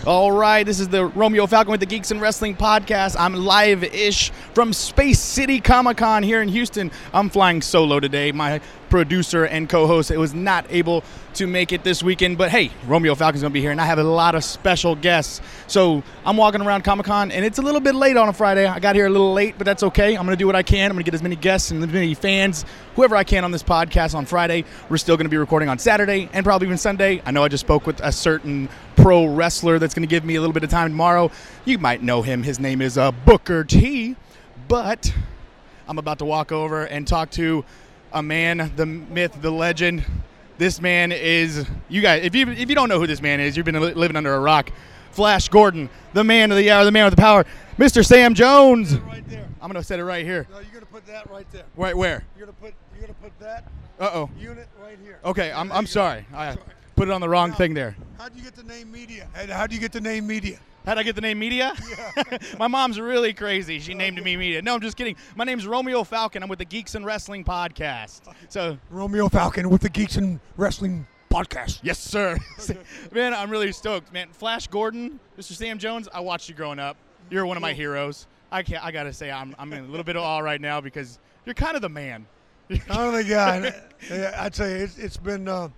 All 0.06 0.32
right, 0.32 0.64
this 0.64 0.80
is 0.80 0.90
the 0.90 1.08
Romeo 1.08 1.48
Falcon 1.48 1.72
with 1.72 1.80
the 1.80 1.88
Geeks 1.88 2.12
and 2.12 2.22
Wrestling 2.22 2.56
podcast. 2.56 3.16
I'm 3.18 3.34
live 3.34 3.84
ish 3.84 4.30
from 4.54 4.72
Space 4.72 5.18
City 5.18 5.60
Comic 5.60 5.98
Con 5.98 6.22
here 6.22 6.44
in 6.44 6.48
Houston. 6.50 6.92
I'm 7.12 7.28
flying 7.28 7.60
solo 7.64 8.00
today. 8.00 8.32
My 8.32 8.62
producer 8.90 9.46
and 9.46 9.68
co 9.68 9.88
host 9.88 10.12
it 10.12 10.18
was 10.18 10.34
not 10.34 10.68
able 10.70 11.04
to 11.34 11.48
make 11.48 11.74
it 11.74 11.84
this 11.84 12.04
weekend, 12.04 12.38
but 12.38 12.50
hey, 12.52 12.70
Romeo 12.86 13.16
Falcon's 13.16 13.42
gonna 13.42 13.52
be 13.52 13.62
here, 13.62 13.72
and 13.72 13.82
I 13.82 13.86
have 13.86 13.98
a 13.98 14.04
lot 14.04 14.36
of 14.36 14.44
special 14.44 14.96
guests. 14.96 15.42
So 15.68 16.04
I'm 16.24 16.38
walking 16.38 16.62
around 16.62 16.84
Comic 16.84 17.08
Con, 17.08 17.32
and 17.32 17.44
it's 17.44 17.58
a 17.58 17.62
little 17.62 17.82
bit 17.82 17.96
late 17.96 18.16
on 18.16 18.30
a 18.30 18.34
Friday. 18.34 18.68
I 18.68 18.80
got 18.80 18.96
here 18.96 19.08
a 19.08 19.10
little 19.10 19.34
late, 19.34 19.56
but 19.58 19.66
that's 19.66 19.82
okay. 19.84 20.16
I'm 20.16 20.24
gonna 20.26 20.38
do 20.38 20.46
what 20.46 20.56
I 20.56 20.64
can. 20.64 20.92
I'm 20.92 20.96
gonna 20.96 21.04
get 21.04 21.16
as 21.16 21.24
many 21.24 21.36
guests 21.36 21.72
and 21.72 21.84
as 21.84 21.90
many 21.90 22.14
fans, 22.14 22.64
whoever 22.96 23.16
I 23.16 23.24
can 23.24 23.44
on 23.44 23.52
this 23.52 23.64
podcast 23.64 24.14
on 24.14 24.28
Friday. 24.28 24.66
We're 24.88 24.98
still 24.98 25.18
gonna 25.18 25.30
be 25.30 25.38
recording 25.38 25.68
on 25.68 25.80
Saturday 25.80 26.30
and 26.32 26.46
probably 26.46 26.68
even 26.68 26.78
Sunday. 26.78 27.24
I 27.26 27.32
know 27.32 27.44
I 27.44 27.48
just 27.48 27.66
spoke 27.66 27.88
with 27.88 28.00
a 28.02 28.12
certain 28.12 28.70
pro 28.96 29.26
wrestler 29.26 29.80
that's 29.80 29.94
gonna 29.94 30.08
give 30.08 30.26
me 30.26 30.36
a 30.36 30.40
little 30.42 30.54
bit 30.54 30.64
of 30.64 30.70
time 30.70 30.90
tomorrow. 30.90 31.32
You 31.66 31.78
might 31.78 32.02
know 32.02 32.22
him. 32.22 32.44
His 32.44 32.60
name 32.60 32.82
is 32.82 32.98
uh, 32.98 33.12
Booker 33.12 33.64
T. 33.64 34.16
But 34.68 35.14
I'm 35.88 36.00
about 36.00 36.20
to 36.20 36.26
walk 36.26 36.52
over 36.52 36.86
and 36.86 37.08
talk 37.08 37.30
to 37.32 37.64
a 38.14 38.24
man, 38.24 38.72
the 38.76 38.86
myth, 38.86 39.38
the 39.42 39.52
legend. 39.52 40.04
This 40.58 40.82
man 40.82 41.12
is 41.12 41.68
you 41.90 42.02
guys. 42.02 42.24
If 42.24 42.34
you 42.34 42.50
if 42.50 42.70
you 42.70 42.76
don't 42.76 42.90
know 42.90 43.00
who 43.00 43.08
this 43.08 43.22
man 43.22 43.40
is, 43.40 43.56
you've 43.58 43.66
been 43.66 43.80
living 43.80 44.16
under 44.16 44.34
a 44.34 44.40
rock. 44.40 44.72
Flash 45.12 45.48
Gordon, 45.48 45.90
the 46.14 46.26
man 46.26 46.52
of 46.52 46.58
the 46.58 46.70
hour, 46.72 46.84
the 46.84 46.92
man 46.92 47.06
with 47.06 47.16
the 47.16 47.22
power, 47.22 47.46
Mr. 47.78 48.06
Sam 48.06 48.34
Jones. 48.34 48.96
right 49.00 49.26
there. 49.30 49.48
I'm 49.62 49.70
gonna 49.70 49.84
set 49.84 50.00
it 50.00 50.04
right 50.04 50.26
here. 50.26 50.46
No, 50.52 50.60
you're 50.60 50.74
gonna 50.74 50.86
put 50.88 51.06
that 51.08 51.30
right 51.30 51.50
there. 51.52 51.64
Right 51.78 51.96
where? 51.96 52.24
You're 52.38 52.48
gonna 52.48 52.58
put 52.62 52.74
you're 52.94 53.02
gonna 53.08 53.14
put 53.22 53.40
that 53.40 53.64
Uh 54.00 54.10
oh. 54.14 54.30
unit 54.38 54.68
right 54.82 54.98
here. 55.04 55.20
Okay, 55.24 55.52
I'm, 55.52 55.72
I'm 55.72 55.86
sorry. 55.88 56.26
I 56.34 56.50
right. 56.50 56.60
Put 56.96 57.08
it 57.08 57.12
on 57.12 57.22
the 57.22 57.30
wrong 57.30 57.52
Now, 57.52 57.56
thing 57.56 57.74
there. 57.74 57.96
How'd 58.18 58.36
you 58.36 58.44
get 58.44 58.56
the 58.56 58.64
name 58.64 58.92
media? 58.92 59.28
And 59.36 59.50
how'd 59.52 59.72
you 59.72 59.80
get 59.80 59.92
the 59.92 60.02
name 60.02 60.28
media? 60.28 60.60
How'd 60.86 61.00
I 61.00 61.04
get 61.04 61.16
the 61.16 61.22
name 61.22 61.40
Media? 61.40 61.74
My 62.60 62.68
mom's 62.68 63.00
really 63.00 63.34
crazy. 63.34 63.80
She 63.80 63.96
named 63.96 64.24
me 64.24 64.38
Media. 64.38 64.62
No, 64.62 64.76
I'm 64.76 64.82
just 64.82 64.96
kidding. 64.96 65.16
My 65.36 65.44
name's 65.44 65.66
Romeo 65.66 66.04
Falcon. 66.04 66.44
I'm 66.44 66.50
with 66.50 66.60
the 66.60 66.66
Geeks 66.66 66.94
and 66.94 67.04
Wrestling 67.04 67.44
podcast. 67.44 68.22
So 68.50 68.78
Romeo 68.92 69.28
Falcon 69.28 69.72
with 69.72 69.82
the 69.82 69.90
Geeks 69.90 70.18
and 70.18 70.40
Wrestling 70.58 71.08
podcast. 71.32 71.80
Yes, 71.82 71.98
sir. 71.98 72.38
man, 73.12 73.34
I'm 73.34 73.50
really 73.50 73.72
stoked, 73.72 74.14
man. 74.14 74.28
Flash 74.32 74.68
Gordon, 74.68 75.20
Mr. 75.40 75.54
Sam 75.54 75.80
Jones. 75.80 76.08
I 76.14 76.20
watched 76.20 76.50
you 76.50 76.56
growing 76.56 76.78
up. 76.78 76.98
You're 77.32 77.48
one 77.48 77.58
of 77.58 77.62
my 77.62 77.74
heroes. 77.74 78.28
I 78.52 78.62
can't. 78.62 78.86
I 78.86 78.92
gotta 78.92 79.12
say, 79.12 79.32
I'm 79.32 79.56
I'm 79.58 79.74
in 79.74 79.86
a 79.86 79.88
little 79.88 80.04
bit 80.04 80.16
of 80.16 80.22
awe 80.22 80.38
right 80.38 80.62
now 80.62 80.82
because 80.82 81.18
you're 81.46 81.56
kind 81.56 81.76
of 81.76 81.82
the 81.82 81.90
man. 81.90 82.28
I'm 82.92 83.12
the 83.12 83.24
guy. 83.24 83.74
uh, 84.12 84.32
I'd 84.38 84.54
say 84.54 84.74
it's, 84.82 85.00
it's 85.00 85.18
been 85.18 85.48
uh, 85.48 85.70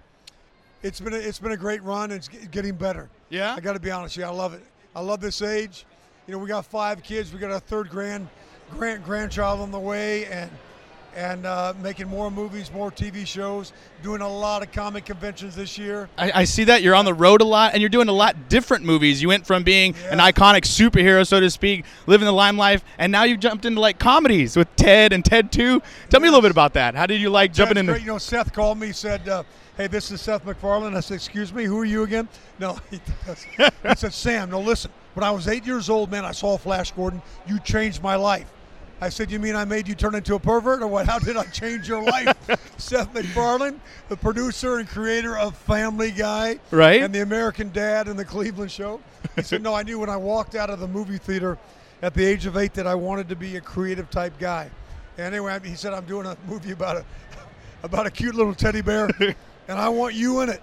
it's 0.83 0.99
been 0.99 1.13
a, 1.13 1.17
it's 1.17 1.39
been 1.39 1.51
a 1.51 1.57
great 1.57 1.83
run. 1.83 2.11
It's 2.11 2.27
getting 2.27 2.75
better. 2.75 3.09
Yeah. 3.29 3.55
I 3.55 3.59
got 3.59 3.73
to 3.73 3.79
be 3.79 3.91
honest. 3.91 4.17
Yeah, 4.17 4.29
I 4.29 4.33
love 4.33 4.53
it. 4.53 4.63
I 4.95 5.01
love 5.01 5.19
this 5.19 5.41
age. 5.41 5.85
You 6.27 6.33
know, 6.33 6.39
we 6.39 6.47
got 6.47 6.65
five 6.65 7.03
kids. 7.03 7.33
We 7.33 7.39
got 7.39 7.51
a 7.51 7.59
third 7.59 7.89
grand 7.89 8.27
grand 8.71 9.03
grandchild 9.03 9.61
on 9.61 9.71
the 9.71 9.79
way, 9.79 10.25
and 10.25 10.51
and 11.17 11.47
uh, 11.47 11.73
making 11.81 12.07
more 12.07 12.29
movies, 12.29 12.71
more 12.71 12.91
TV 12.91 13.25
shows, 13.25 13.73
doing 14.03 14.21
a 14.21 14.29
lot 14.29 14.61
of 14.61 14.71
comic 14.71 15.03
conventions 15.03 15.55
this 15.55 15.75
year. 15.75 16.07
I, 16.15 16.41
I 16.41 16.43
see 16.43 16.63
that 16.65 16.83
you're 16.83 16.93
on 16.93 17.05
the 17.05 17.13
road 17.13 17.41
a 17.41 17.43
lot, 17.43 17.73
and 17.73 17.81
you're 17.81 17.89
doing 17.89 18.07
a 18.07 18.13
lot 18.13 18.49
different 18.49 18.85
movies. 18.85 19.19
You 19.19 19.27
went 19.27 19.47
from 19.47 19.63
being 19.63 19.95
an 20.11 20.19
iconic 20.19 20.61
superhero, 20.61 21.25
so 21.25 21.39
to 21.39 21.49
speak, 21.49 21.85
living 22.05 22.25
the 22.25 22.31
limelight, 22.31 22.83
and 22.99 23.11
now 23.11 23.23
you've 23.23 23.39
jumped 23.39 23.65
into 23.65 23.81
like 23.81 23.97
comedies 23.97 24.55
with 24.55 24.73
Ted 24.75 25.11
and 25.11 25.25
Ted 25.25 25.51
Two. 25.51 25.81
Tell 26.09 26.19
me 26.19 26.27
a 26.27 26.31
little 26.31 26.43
bit 26.43 26.51
about 26.51 26.73
that. 26.75 26.93
How 26.93 27.07
did 27.07 27.19
you 27.19 27.31
like 27.31 27.51
jumping 27.51 27.75
That's 27.75 27.87
in? 27.87 27.93
great. 27.93 28.01
You 28.01 28.07
know, 28.07 28.17
Seth 28.19 28.53
called 28.53 28.77
me, 28.77 28.91
said, 28.91 29.27
uh, 29.27 29.41
"Hey, 29.75 29.87
this 29.87 30.11
is 30.11 30.21
Seth 30.21 30.45
MacFarlane." 30.45 30.95
I 30.95 30.99
said, 30.99 31.15
"Excuse 31.15 31.51
me, 31.51 31.63
who 31.63 31.79
are 31.79 31.85
you 31.85 32.03
again?" 32.03 32.29
No, 32.59 32.77
he, 32.91 33.01
I 33.83 33.95
said, 33.95 34.13
"Sam, 34.13 34.51
no, 34.51 34.59
listen. 34.59 34.91
When 35.15 35.23
I 35.23 35.31
was 35.31 35.47
eight 35.47 35.65
years 35.65 35.89
old, 35.89 36.11
man, 36.11 36.25
I 36.25 36.31
saw 36.31 36.59
Flash 36.59 36.91
Gordon. 36.91 37.23
You 37.47 37.59
changed 37.59 38.03
my 38.03 38.15
life." 38.15 38.53
I 38.99 39.09
said, 39.09 39.29
"You 39.29 39.39
mean 39.39 39.55
I 39.55 39.63
made 39.65 39.87
you 39.87 39.93
turn 39.95 40.15
into 40.15 40.33
a 40.35 40.39
pervert, 40.39 40.81
or 40.81 40.87
what? 40.87 41.05
How 41.05 41.19
did 41.19 41.37
I 41.37 41.43
change 41.45 41.87
your 41.87 42.01
life?" 42.01 42.35
Seth 42.77 43.13
MacFarlane, 43.13 43.79
the 44.09 44.17
producer 44.17 44.77
and 44.77 44.87
creator 44.89 45.37
of 45.37 45.55
Family 45.55 46.11
Guy, 46.11 46.59
Right. 46.71 47.01
and 47.03 47.13
the 47.13 47.21
American 47.21 47.71
Dad 47.71 48.07
and 48.07 48.17
the 48.17 48.25
Cleveland 48.25 48.71
Show. 48.71 48.99
He 49.35 49.43
said, 49.43 49.61
"No, 49.61 49.73
I 49.75 49.83
knew 49.83 49.99
when 49.99 50.09
I 50.09 50.17
walked 50.17 50.55
out 50.55 50.69
of 50.69 50.79
the 50.79 50.87
movie 50.87 51.17
theater 51.19 51.57
at 52.01 52.13
the 52.13 52.25
age 52.25 52.45
of 52.45 52.57
eight 52.57 52.73
that 52.73 52.87
I 52.87 52.95
wanted 52.95 53.29
to 53.29 53.35
be 53.35 53.55
a 53.57 53.61
creative 53.61 54.09
type 54.09 54.33
guy." 54.39 54.69
And 55.17 55.27
anyway, 55.27 55.59
he 55.63 55.75
said, 55.75 55.93
"I'm 55.93 56.05
doing 56.05 56.25
a 56.25 56.35
movie 56.47 56.71
about 56.71 56.97
a 56.97 57.05
about 57.83 58.07
a 58.07 58.11
cute 58.11 58.33
little 58.33 58.55
teddy 58.55 58.81
bear, 58.81 59.09
and 59.67 59.77
I 59.77 59.89
want 59.89 60.15
you 60.15 60.41
in 60.41 60.49
it." 60.49 60.61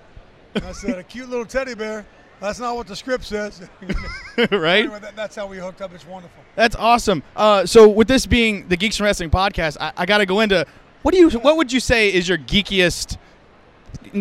And 0.57 0.65
I 0.65 0.73
said, 0.73 0.99
"A 0.99 1.05
cute 1.05 1.29
little 1.29 1.47
teddy 1.47 1.75
bear? 1.75 2.05
That's 2.45 2.61
not 2.61 2.77
what 2.77 2.87
the 2.87 2.97
script 2.97 3.25
says." 3.25 3.61
right? 4.51 4.85
anyway, 4.85 5.01
that, 5.01 5.17
that's 5.17 5.37
how 5.37 5.47
we 5.47 5.59
hooked 5.59 5.81
up. 5.81 5.95
It's 5.95 6.07
wonderful. 6.07 6.43
That's 6.57 6.77
awesome. 6.77 7.23
Uh, 7.37 7.67
so 7.67 7.89
with 7.89 8.09
this 8.09 8.27
being 8.27 8.69
the 8.69 8.77
Geeks 8.77 8.99
and 8.99 9.05
Wrestling 9.05 9.31
podcast, 9.31 9.77
I, 9.81 9.93
I 9.97 10.07
got 10.07 10.19
to 10.19 10.27
go 10.27 10.41
into 10.41 10.67
what 11.03 11.15
do 11.15 11.21
you 11.21 11.31
what 11.31 11.57
would 11.57 11.73
you 11.73 11.81
say 11.81 12.13
is 12.13 12.29
your 12.29 12.39
geekiest 12.39 13.17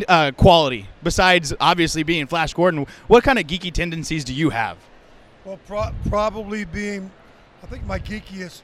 uh, 0.07 0.31
quality 0.31 0.87
besides 1.01 1.53
obviously 1.59 2.03
being 2.03 2.27
Flash 2.27 2.53
Gordon? 2.53 2.85
What 3.07 3.23
kind 3.23 3.39
of 3.39 3.45
geeky 3.45 3.71
tendencies 3.71 4.23
do 4.23 4.33
you 4.33 4.49
have? 4.49 4.77
Well, 5.45 5.59
pro- 5.67 5.91
probably 6.09 6.65
being, 6.65 7.11
I 7.61 7.67
think 7.67 7.85
my 7.85 7.99
geekiest 7.99 8.61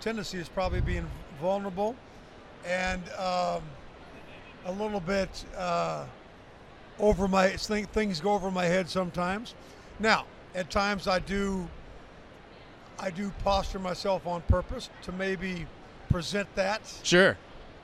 tendency 0.00 0.38
is 0.38 0.48
probably 0.48 0.80
being 0.80 1.08
vulnerable 1.40 1.96
and 2.66 3.02
um, 3.10 3.62
a 4.66 4.72
little 4.72 5.00
bit 5.00 5.44
uh, 5.56 6.04
over 6.98 7.28
my 7.28 7.50
things 7.50 8.20
go 8.20 8.32
over 8.32 8.50
my 8.50 8.64
head 8.64 8.88
sometimes. 8.88 9.54
Now, 9.98 10.26
at 10.54 10.70
times 10.70 11.06
I 11.08 11.18
do, 11.18 11.68
I 12.98 13.10
do 13.10 13.30
posture 13.44 13.78
myself 13.78 14.26
on 14.26 14.42
purpose 14.42 14.88
to 15.02 15.12
maybe 15.12 15.66
present 16.08 16.48
that 16.54 16.80
Sure. 17.02 17.36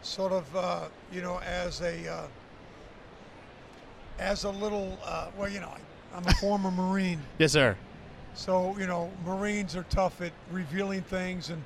sort 0.02 0.32
of, 0.32 0.56
uh, 0.56 0.88
you 1.12 1.22
know, 1.22 1.40
as 1.40 1.80
a 1.80 2.08
uh, 2.12 2.26
as 4.18 4.44
a 4.44 4.50
little, 4.50 4.98
uh, 5.04 5.26
well, 5.36 5.48
you 5.48 5.60
know, 5.60 5.68
I, 5.68 6.16
I'm 6.16 6.26
a 6.26 6.32
former 6.40 6.70
Marine. 6.70 7.20
Yes, 7.38 7.52
sir. 7.52 7.76
So 8.34 8.76
you 8.78 8.86
know, 8.86 9.10
Marines 9.24 9.76
are 9.76 9.84
tough 9.90 10.20
at 10.20 10.32
revealing 10.50 11.02
things, 11.02 11.50
and 11.50 11.62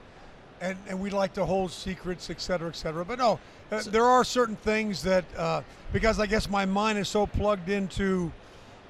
and, 0.61 0.77
and 0.89 0.99
we 1.01 1.11
like 1.11 1.33
to 1.35 1.45
hold 1.45 1.71
secrets, 1.73 2.31
et 2.31 2.41
cetera, 2.41 2.69
et 2.69 2.77
cetera. 2.77 3.05
But 3.05 3.19
no, 3.19 3.39
uh, 3.71 3.83
there 3.87 4.05
are 4.05 4.25
certain 4.25 4.57
things 4.57 5.03
that 5.03 5.25
uh, 5.37 5.63
because 5.93 6.19
I 6.21 6.27
guess 6.27 6.49
my 6.49 6.65
mind 6.67 6.99
is 6.99 7.09
so 7.09 7.27
plugged 7.27 7.69
into. 7.69 8.31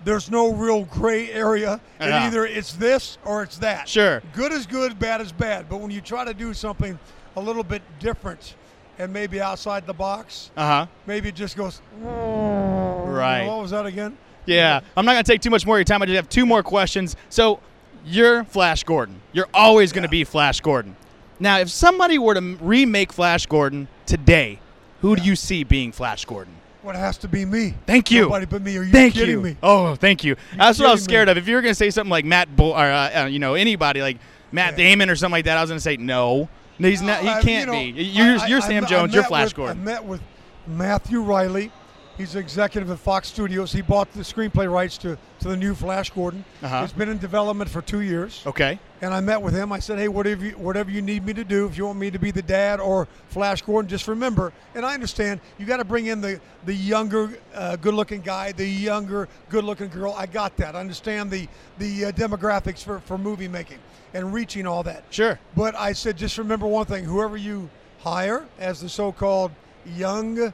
There's 0.04 0.30
no 0.30 0.52
real 0.52 0.84
gray 0.84 1.28
area, 1.32 1.80
and 1.98 2.10
Yeah. 2.10 2.26
either 2.28 2.46
it's 2.46 2.72
this 2.74 3.18
or 3.24 3.42
it's 3.42 3.58
that. 3.58 3.88
Sure. 3.88 4.22
Good 4.32 4.52
is 4.52 4.64
good, 4.64 4.96
bad 4.96 5.20
is 5.20 5.32
bad. 5.32 5.68
But 5.68 5.80
when 5.80 5.90
you 5.90 6.00
try 6.00 6.24
to 6.24 6.32
do 6.32 6.54
something 6.54 6.96
a 7.34 7.40
little 7.40 7.64
bit 7.64 7.82
different 7.98 8.54
and 9.00 9.12
maybe 9.12 9.40
outside 9.40 9.88
the 9.88 9.92
box, 9.92 10.52
Uh 10.56 10.66
huh. 10.66 10.86
maybe 11.06 11.30
it 11.30 11.34
just 11.34 11.56
goes. 11.56 11.82
Right. 12.00 13.44
What 13.46 13.60
was 13.62 13.72
that 13.72 13.86
again? 13.86 14.16
Yeah. 14.46 14.80
I'm 14.96 15.04
not 15.04 15.12
gonna 15.14 15.24
take 15.24 15.40
too 15.40 15.50
much 15.50 15.66
more 15.66 15.76
of 15.76 15.80
your 15.80 15.84
time. 15.84 16.00
I 16.00 16.06
just 16.06 16.16
have 16.16 16.28
two 16.28 16.46
more 16.46 16.62
questions. 16.62 17.16
So 17.28 17.58
you're 18.06 18.44
Flash 18.44 18.84
Gordon. 18.84 19.20
You're 19.32 19.48
always 19.52 19.92
gonna 19.92 20.06
Yeah. 20.06 20.10
be 20.10 20.24
Flash 20.24 20.60
Gordon. 20.60 20.94
Now, 21.40 21.58
if 21.58 21.70
somebody 21.70 22.18
were 22.18 22.34
to 22.34 22.40
remake 22.60 23.12
Flash 23.12 23.46
Gordon 23.46 23.88
today, 24.06 24.58
who 25.00 25.14
do 25.16 25.22
you 25.22 25.36
see 25.36 25.64
being 25.64 25.92
Flash 25.92 26.24
Gordon? 26.24 26.54
Well, 26.82 26.94
it 26.96 26.98
has 26.98 27.18
to 27.18 27.28
be 27.28 27.44
me. 27.44 27.74
Thank 27.86 28.10
you. 28.10 28.22
Nobody 28.22 28.46
but 28.46 28.62
me. 28.62 28.76
Are 28.76 28.82
you 28.82 28.90
Thank 28.92 29.14
kidding 29.14 29.30
you. 29.36 29.40
me? 29.40 29.56
Oh, 29.62 29.94
thank 29.94 30.24
you. 30.24 30.36
That's 30.56 30.78
what 30.78 30.88
I 30.88 30.92
was 30.92 31.00
kidding 31.02 31.10
me? 31.10 31.14
scared 31.14 31.28
of. 31.28 31.36
If 31.36 31.48
you 31.48 31.54
were 31.56 31.62
gonna 31.62 31.74
say 31.74 31.90
something 31.90 32.10
like 32.10 32.24
Matt, 32.24 32.54
Bull, 32.56 32.72
or 32.72 32.76
uh, 32.78 33.22
uh, 33.22 33.26
you 33.26 33.38
know, 33.38 33.54
anybody 33.54 34.00
like 34.00 34.18
Matt 34.52 34.72
Yeah. 34.72 34.76
Damon 34.88 35.10
or 35.10 35.16
something 35.16 35.32
like 35.32 35.44
that, 35.46 35.58
I 35.58 35.60
was 35.60 35.70
gonna 35.70 35.80
say 35.80 35.96
no. 35.96 36.48
He's 36.78 37.02
not. 37.02 37.20
He 37.20 37.26
can't 37.26 37.46
you 37.46 37.66
know, 37.66 37.72
be. 37.72 38.02
You're, 38.02 38.38
I- 38.38 38.46
you're 38.46 38.58
I- 38.62 38.68
Sam 38.68 38.84
I 38.84 38.88
Jones. 38.88 39.12
You're 39.14 39.24
Flash 39.24 39.46
with- 39.48 39.54
Gordon. 39.56 39.80
I 39.80 39.84
met 39.84 40.04
with 40.04 40.20
Matthew 40.66 41.20
Riley, 41.20 41.72
He's 42.18 42.34
executive 42.34 42.90
at 42.90 42.98
Fox 42.98 43.28
Studios. 43.28 43.70
He 43.70 43.80
bought 43.80 44.12
the 44.12 44.22
screenplay 44.22 44.70
rights 44.70 44.98
to, 44.98 45.16
to 45.38 45.48
the 45.48 45.56
new 45.56 45.72
Flash 45.72 46.10
Gordon. 46.10 46.44
Uh-huh. 46.64 46.80
It's 46.82 46.92
been 46.92 47.08
in 47.08 47.18
development 47.18 47.70
for 47.70 47.80
two 47.80 48.00
years. 48.00 48.42
Okay. 48.44 48.80
And 49.00 49.14
I 49.14 49.20
met 49.20 49.40
with 49.40 49.54
him. 49.54 49.70
I 49.70 49.78
said, 49.78 50.00
hey, 50.00 50.08
whatever 50.08 50.46
you, 50.46 50.50
whatever 50.58 50.90
you 50.90 51.00
need 51.00 51.24
me 51.24 51.32
to 51.34 51.44
do, 51.44 51.66
if 51.66 51.78
you 51.78 51.86
want 51.86 52.00
me 52.00 52.10
to 52.10 52.18
be 52.18 52.32
the 52.32 52.42
dad 52.42 52.80
or 52.80 53.06
Flash 53.28 53.62
Gordon, 53.62 53.88
just 53.88 54.08
remember. 54.08 54.52
And 54.74 54.84
I 54.84 54.94
understand 54.94 55.38
you 55.58 55.66
got 55.66 55.76
to 55.76 55.84
bring 55.84 56.06
in 56.06 56.20
the 56.20 56.40
the 56.66 56.74
younger, 56.74 57.38
uh, 57.54 57.76
good-looking 57.76 58.22
guy, 58.22 58.50
the 58.50 58.66
younger, 58.66 59.28
good-looking 59.48 59.90
girl. 59.90 60.12
I 60.18 60.26
got 60.26 60.56
that. 60.56 60.74
I 60.74 60.80
understand 60.80 61.30
the 61.30 61.46
the 61.78 62.06
uh, 62.06 62.12
demographics 62.12 62.82
for 62.82 62.98
for 62.98 63.16
movie 63.16 63.46
making 63.46 63.78
and 64.12 64.34
reaching 64.34 64.66
all 64.66 64.82
that. 64.82 65.04
Sure. 65.10 65.38
But 65.54 65.76
I 65.76 65.92
said, 65.92 66.16
just 66.16 66.36
remember 66.36 66.66
one 66.66 66.86
thing: 66.86 67.04
whoever 67.04 67.36
you 67.36 67.70
hire 68.00 68.44
as 68.58 68.80
the 68.80 68.88
so-called 68.88 69.52
young, 69.94 70.52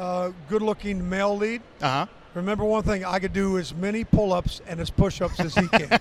uh, 0.00 0.32
good-looking 0.48 1.08
male 1.08 1.36
lead, 1.36 1.62
Uh 1.82 1.88
huh. 1.88 2.06
remember 2.34 2.64
one 2.64 2.82
thing: 2.82 3.04
I 3.04 3.18
could 3.18 3.32
do 3.32 3.58
as 3.58 3.74
many 3.74 4.02
pull-ups 4.04 4.60
and 4.66 4.80
as 4.80 4.88
push-ups 4.90 5.38
as 5.40 5.54
he 5.54 5.68
can. 5.68 5.88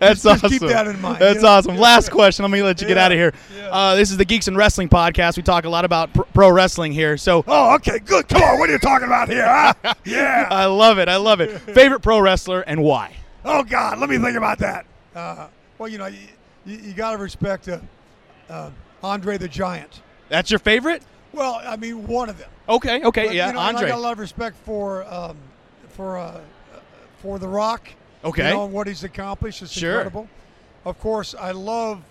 That's 0.00 0.22
Just 0.22 0.26
awesome. 0.26 0.50
keep 0.50 0.60
that 0.62 0.86
in 0.86 1.00
mind, 1.00 1.18
That's 1.20 1.36
you 1.36 1.42
know? 1.42 1.48
awesome. 1.48 1.76
Last 1.76 2.10
question. 2.10 2.44
Let 2.44 2.50
me 2.52 2.62
let 2.62 2.80
you 2.80 2.86
get 2.86 2.96
out 2.98 3.10
of 3.12 3.18
here. 3.18 3.32
yeah. 3.56 3.68
Uh, 3.70 3.94
this 3.96 4.10
is 4.10 4.16
the 4.16 4.24
Geeks 4.24 4.48
and 4.48 4.56
Wrestling 4.56 4.88
podcast. 4.88 5.36
We 5.36 5.42
talk 5.42 5.64
a 5.64 5.68
lot 5.68 5.84
about 5.84 6.12
pr- 6.14 6.22
pro 6.34 6.50
wrestling 6.50 6.92
here. 6.92 7.16
So 7.16 7.44
oh, 7.48 7.74
okay, 7.76 7.98
good. 7.98 8.28
Come 8.28 8.42
on, 8.42 8.58
what 8.60 8.70
are 8.70 8.72
you 8.72 8.78
talking 8.78 9.06
about 9.08 9.28
here? 9.28 9.44
Huh? 9.46 9.94
Yeah. 10.04 10.46
I 10.50 10.66
love 10.66 10.98
it. 10.98 11.08
I 11.08 11.16
love 11.16 11.40
it. 11.40 11.50
Favorite 11.74 12.00
pro 12.00 12.20
wrestler 12.20 12.60
and 12.62 12.82
why? 12.82 13.14
Oh 13.44 13.62
God, 13.64 13.98
let 13.98 14.08
me 14.08 14.18
think 14.18 14.36
about 14.36 14.58
that. 14.60 14.86
Uh, 15.16 15.48
well, 15.78 15.88
you 15.88 15.98
know, 15.98 16.06
you, 16.06 16.18
you, 16.64 16.76
you 16.78 16.92
got 16.92 17.10
to 17.12 17.16
respect 17.18 17.68
uh, 17.68 17.78
uh, 18.48 18.70
Andre 19.02 19.36
the 19.36 19.48
Giant. 19.48 20.00
That's 20.28 20.50
your 20.50 20.60
favorite? 20.60 21.02
Well, 21.32 21.60
I 21.64 21.76
mean, 21.76 22.06
one 22.06 22.28
of 22.28 22.38
them. 22.38 22.50
Okay. 22.68 23.02
Okay. 23.02 23.26
But, 23.26 23.34
yeah. 23.34 23.48
you 23.48 23.52
know, 23.54 23.60
and 23.60 23.76
Andre. 23.76 23.86
I 23.86 23.90
got 23.90 23.98
a 23.98 24.00
lot 24.02 24.12
of 24.12 24.18
respect 24.18 24.56
for 24.64 25.04
um, 25.12 25.36
for 25.88 26.18
uh, 26.18 26.22
uh, 26.24 26.40
for 27.20 27.38
The 27.38 27.48
Rock. 27.48 27.88
Okay. 28.24 28.48
You 28.48 28.54
know 28.54 28.64
and 28.64 28.72
what 28.72 28.86
he's 28.86 29.04
accomplished. 29.04 29.62
It's 29.62 29.72
Sure. 29.72 29.92
incredible. 29.92 30.28
Of 30.84 30.98
course, 31.00 31.34
I 31.38 31.52
love 31.52 32.02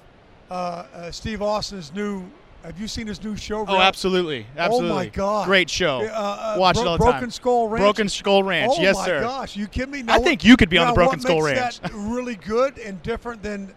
uh, 0.49 0.53
uh, 0.93 1.11
Steve 1.11 1.41
Austin's 1.41 1.93
new. 1.93 2.23
Have 2.63 2.79
you 2.79 2.87
seen 2.87 3.07
his 3.07 3.23
new 3.23 3.35
show? 3.35 3.61
Oh, 3.61 3.65
Ralph? 3.65 3.81
absolutely, 3.81 4.45
absolutely. 4.55 4.91
Oh 4.91 4.95
my 4.95 5.07
God! 5.07 5.45
Great 5.47 5.69
show. 5.69 6.01
Uh, 6.01 6.53
uh, 6.55 6.55
Watch 6.59 6.75
Bro- 6.75 6.83
it 6.83 6.87
all 6.87 6.97
the 6.97 7.03
time. 7.05 7.11
Broken. 7.13 7.31
Skull 7.31 7.67
Ranch. 7.67 7.79
Broken 7.81 8.09
Skull 8.09 8.43
Ranch. 8.43 8.73
Oh 8.77 8.81
yes, 8.81 8.97
my 8.97 9.05
sir. 9.05 9.21
gosh! 9.21 9.55
You 9.55 9.67
kidding 9.67 9.91
me? 9.91 10.03
I 10.07 10.19
think 10.19 10.43
you 10.43 10.55
could 10.57 10.69
be 10.69 10.77
on 10.77 10.87
the 10.87 10.93
Broken 10.93 11.19
Skull 11.19 11.41
Ranch. 11.41 11.79
That 11.79 11.91
really 11.93 12.35
good 12.35 12.77
and 12.77 13.01
different 13.03 13.41
than. 13.43 13.73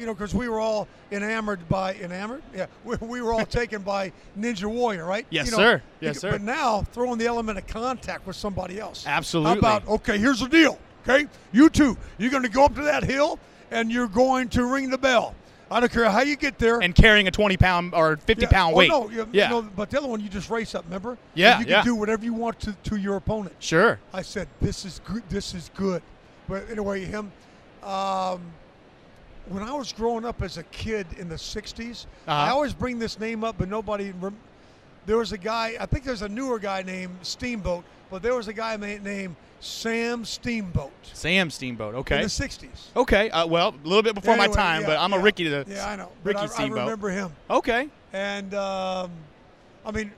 You 0.00 0.06
know, 0.06 0.14
because 0.14 0.34
we 0.34 0.48
were 0.48 0.58
all 0.58 0.88
enamored 1.12 1.68
by 1.68 1.94
enamored. 1.96 2.42
Yeah, 2.54 2.66
we, 2.84 2.96
we 2.96 3.20
were 3.20 3.34
all 3.34 3.44
taken 3.60 3.82
by 3.82 4.12
Ninja 4.38 4.64
Warrior, 4.64 5.04
right? 5.04 5.26
Yes, 5.28 5.44
You 5.46 5.52
know, 5.52 5.58
sir. 5.58 5.82
Yes, 6.00 6.18
sir. 6.20 6.30
But 6.30 6.40
now 6.40 6.82
throwing 6.92 7.18
the 7.18 7.26
element 7.26 7.58
of 7.58 7.66
contact 7.66 8.26
with 8.26 8.34
somebody 8.36 8.80
else. 8.80 9.04
Absolutely. 9.06 9.52
How 9.52 9.58
about 9.58 9.86
okay? 9.88 10.16
Here's 10.16 10.40
the 10.40 10.48
deal. 10.48 10.78
Okay, 11.06 11.26
you 11.52 11.68
two, 11.68 11.96
you're 12.18 12.30
going 12.30 12.42
to 12.42 12.48
go 12.48 12.64
up 12.64 12.74
to 12.76 12.82
that 12.82 13.04
hill 13.04 13.38
and 13.70 13.90
you're 13.92 14.08
going 14.08 14.48
to 14.50 14.64
ring 14.64 14.88
the 14.90 14.98
bell. 14.98 15.34
I 15.70 15.78
don't 15.80 15.92
care 15.92 16.10
how 16.10 16.22
you 16.22 16.34
get 16.36 16.58
there. 16.58 16.80
And 16.80 16.94
carrying 16.94 17.28
a 17.28 17.30
20 17.30 17.56
pound 17.56 17.94
or 17.94 18.16
50 18.16 18.42
Yeah. 18.42 18.48
pound 18.50 18.74
Oh, 18.74 18.76
weight. 18.78 18.88
no, 18.90 19.08
you, 19.08 19.28
yeah. 19.32 19.48
No, 19.50 19.62
but 19.62 19.88
the 19.90 19.98
other 19.98 20.08
one, 20.08 20.20
you 20.20 20.28
just 20.28 20.50
race 20.50 20.74
up. 20.74 20.84
Remember? 20.86 21.16
Yeah, 21.34 21.52
And 21.52 21.60
you 21.60 21.66
can 21.66 21.72
yeah. 21.72 21.84
do 21.84 21.94
whatever 21.94 22.24
you 22.24 22.34
want 22.34 22.58
to, 22.60 22.72
to 22.84 22.96
your 22.96 23.16
opponent. 23.16 23.54
Sure. 23.60 23.98
I 24.12 24.22
said, 24.22 24.48
"This 24.60 24.84
is 24.84 25.00
good. 25.04 25.22
This 25.28 25.54
is 25.54 25.70
good." 25.76 26.02
But 26.48 26.68
anyway, 26.70 27.04
him. 27.04 27.30
Um, 27.84 28.40
when 29.50 29.62
I 29.62 29.72
was 29.72 29.92
growing 29.92 30.24
up 30.24 30.42
as 30.42 30.56
a 30.58 30.62
kid 30.64 31.06
in 31.18 31.28
the 31.28 31.34
'60s, 31.36 32.06
I 32.26 32.30
Uh-huh. 32.44 32.54
always 32.54 32.72
bring 32.72 32.98
this 32.98 33.18
name 33.18 33.44
up, 33.44 33.56
but 33.58 33.68
nobody. 33.68 34.12
Rem- 34.12 34.36
there 35.06 35.16
was 35.18 35.32
a 35.32 35.38
guy. 35.38 35.74
I 35.80 35.86
think 35.86 36.04
there's 36.04 36.22
a 36.22 36.28
newer 36.28 36.58
guy 36.58 36.82
named 36.82 37.16
Steamboat, 37.22 37.84
but 38.10 38.22
there 38.22 38.34
was 38.34 38.48
a 38.48 38.52
guy 38.52 38.76
named 38.76 39.34
Sam 39.60 40.24
Steamboat 40.24 40.92
Sam 41.12 41.50
Steamboat. 41.50 41.94
Okay. 41.96 42.16
In 42.16 42.22
the 42.22 42.28
'60s. 42.28 42.88
Okay. 42.96 43.28
Uh, 43.30 43.46
well, 43.46 43.74
a 43.84 43.86
little 43.88 44.02
bit 44.02 44.14
before 44.14 44.36
my 44.36 44.46
time, 44.48 44.82
yeah, 44.82 44.86
but 44.86 44.98
I'm 44.98 45.12
a 45.12 45.16
yeah. 45.16 45.22
Ricky 45.22 45.44
to 45.44 45.64
Yeah, 45.66 45.88
I 45.88 45.96
know. 45.96 46.10
Ricky 46.24 46.38
I, 46.40 46.42
I 46.44 46.46
Steamboat. 46.46 46.78
remember 46.80 47.10
him. 47.10 47.32
Okay. 47.50 47.88
And 48.12 48.54
um, 48.54 49.10
I 49.84 49.90
mean, 49.92 50.12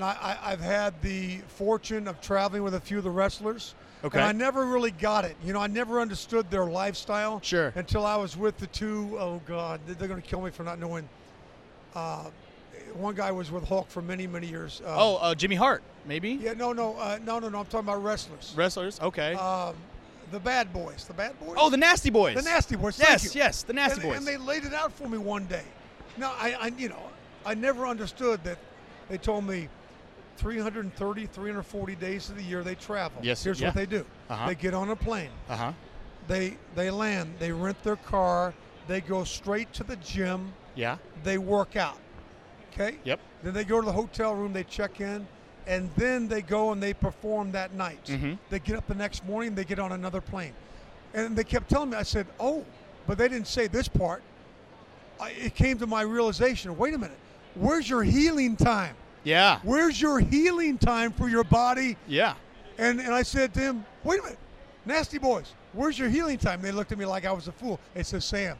I, 0.00 0.04
I, 0.04 0.52
I've 0.52 0.60
had 0.60 0.94
the 1.02 1.38
fortune 1.48 2.06
of 2.08 2.20
traveling 2.20 2.62
with 2.62 2.74
a 2.74 2.80
few 2.80 2.98
of 2.98 3.04
the 3.04 3.10
wrestlers. 3.10 3.74
Okay. 4.04 4.18
And 4.18 4.26
I 4.26 4.32
never 4.32 4.66
really 4.66 4.90
got 4.90 5.24
it. 5.24 5.36
You 5.44 5.52
know, 5.52 5.60
I 5.60 5.68
never 5.68 6.00
understood 6.00 6.50
their 6.50 6.64
lifestyle. 6.64 7.40
Sure. 7.42 7.72
Until 7.76 8.04
I 8.04 8.16
was 8.16 8.36
with 8.36 8.58
the 8.58 8.66
two, 8.68 9.16
oh 9.18 9.40
God, 9.46 9.80
they're 9.86 10.08
going 10.08 10.20
to 10.20 10.26
kill 10.26 10.40
me 10.40 10.50
for 10.50 10.64
not 10.64 10.78
knowing. 10.78 11.08
Uh, 11.94 12.30
one 12.94 13.14
guy 13.14 13.30
was 13.30 13.50
with 13.50 13.64
Hulk 13.64 13.88
for 13.88 14.02
many, 14.02 14.26
many 14.26 14.46
years. 14.46 14.82
Uh, 14.84 14.94
Oh, 14.96 15.16
uh, 15.16 15.34
Jimmy 15.34 15.56
Hart, 15.56 15.82
maybe? 16.06 16.32
Yeah, 16.32 16.54
no, 16.54 16.72
no, 16.72 16.96
uh, 16.96 17.18
no, 17.24 17.38
no, 17.38 17.48
no. 17.48 17.60
I'm 17.60 17.64
talking 17.66 17.80
about 17.88 18.02
wrestlers. 18.02 18.52
Wrestlers. 18.56 19.00
Okay. 19.00 19.34
Um, 19.34 19.74
the 20.30 20.40
Bad 20.40 20.72
Boys. 20.72 21.04
The 21.04 21.14
Bad 21.14 21.38
Boys? 21.38 21.56
oh, 21.56 21.70
the 21.70 21.76
Nasty 21.76 22.10
Boys. 22.10 22.36
The 22.36 22.42
Nasty 22.42 22.76
Boys. 22.76 22.98
Yes, 22.98 23.34
yes, 23.34 23.62
the 23.62 23.72
Nasty 23.72 24.00
and, 24.00 24.10
Boys. 24.10 24.18
And 24.18 24.26
they 24.26 24.36
laid 24.36 24.64
it 24.64 24.74
out 24.74 24.92
for 24.92 25.08
me 25.08 25.18
one 25.18 25.44
day. 25.46 25.64
Now, 26.16 26.34
I, 26.38 26.54
I, 26.54 26.66
you 26.76 26.88
know, 26.88 27.02
I 27.46 27.54
never 27.54 27.86
understood 27.86 28.42
that. 28.44 28.58
They 29.08 29.18
told 29.18 29.44
me 29.44 29.68
330, 30.36 31.26
340 31.26 31.94
days 31.96 32.28
of 32.30 32.36
the 32.36 32.42
year 32.42 32.62
they 32.62 32.74
travel. 32.74 33.20
Yes, 33.22 33.42
Here's 33.44 33.60
yeah. 33.60 33.68
what 33.68 33.74
they 33.74 33.86
do. 33.86 34.04
Uh-huh. 34.28 34.48
They 34.48 34.54
get 34.54 34.74
on 34.74 34.90
a 34.90 34.96
plane. 34.96 35.30
Uh 35.48 35.56
huh. 35.56 35.72
They 36.28 36.56
they 36.74 36.90
land. 36.90 37.34
They 37.38 37.52
rent 37.52 37.82
their 37.82 37.96
car. 37.96 38.54
They 38.88 39.00
go 39.00 39.24
straight 39.24 39.72
to 39.74 39.84
the 39.84 39.96
gym. 39.96 40.52
Yeah. 40.74 40.96
They 41.24 41.38
work 41.38 41.76
out. 41.76 41.98
Okay. 42.72 42.96
Yep. 43.04 43.20
Then 43.42 43.54
they 43.54 43.64
go 43.64 43.80
to 43.80 43.84
the 43.86 43.92
hotel 43.92 44.34
room. 44.34 44.52
They 44.52 44.64
check 44.64 45.00
in, 45.00 45.26
and 45.66 45.90
then 45.96 46.28
they 46.28 46.42
go 46.42 46.72
and 46.72 46.82
they 46.82 46.94
perform 46.94 47.52
that 47.52 47.74
night. 47.74 48.04
Mhm. 48.06 48.38
They 48.50 48.58
get 48.60 48.76
up 48.76 48.86
the 48.86 48.94
next 48.94 49.24
morning. 49.26 49.54
They 49.54 49.64
get 49.64 49.78
on 49.78 49.92
another 49.92 50.20
plane, 50.20 50.54
and 51.14 51.36
they 51.36 51.44
kept 51.44 51.68
telling 51.68 51.90
me. 51.90 51.96
I 51.96 52.02
said, 52.04 52.26
"Oh," 52.40 52.64
but 53.06 53.18
they 53.18 53.28
didn't 53.28 53.48
say 53.48 53.66
this 53.66 53.88
part. 53.88 54.22
I, 55.20 55.30
it 55.30 55.54
came 55.54 55.78
to 55.78 55.86
my 55.86 56.02
realization. 56.02 56.76
Wait 56.78 56.94
a 56.94 56.98
minute. 56.98 57.18
Where's 57.54 57.88
your 57.88 58.02
healing 58.02 58.56
time? 58.56 58.96
Yeah. 59.24 59.60
Where's 59.62 60.00
your 60.00 60.18
healing 60.18 60.78
time 60.78 61.12
for 61.12 61.28
your 61.28 61.44
body? 61.44 61.96
Yeah. 62.08 62.34
And 62.78 63.00
and 63.00 63.14
I 63.14 63.22
said 63.22 63.54
to 63.54 63.60
him, 63.60 63.84
"Wait 64.04 64.20
a 64.20 64.22
minute, 64.22 64.38
nasty 64.84 65.18
boys. 65.18 65.52
Where's 65.72 65.98
your 65.98 66.08
healing 66.08 66.38
time?" 66.38 66.60
They 66.62 66.72
looked 66.72 66.92
at 66.92 66.98
me 66.98 67.04
like 67.06 67.24
I 67.24 67.32
was 67.32 67.48
a 67.48 67.52
fool. 67.52 67.78
They 67.94 68.02
said, 68.02 68.22
"Sam." 68.22 68.56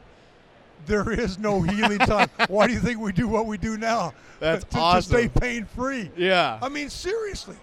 There 0.85 1.11
is 1.11 1.39
no 1.39 1.61
healing 1.61 1.99
time. 1.99 2.29
Why 2.49 2.67
do 2.67 2.73
you 2.73 2.79
think 2.79 2.99
we 2.99 3.13
do 3.13 3.27
what 3.29 3.45
we 3.45 3.57
do 3.57 3.77
now? 3.77 4.13
That's 4.41 4.63
to, 4.73 4.77
to 4.95 5.01
stay 5.01 5.29
pain 5.29 5.65
free. 5.65 6.11
Yeah. 6.17 6.59
I 6.61 6.67
mean, 6.67 6.89
seriously, 6.89 7.55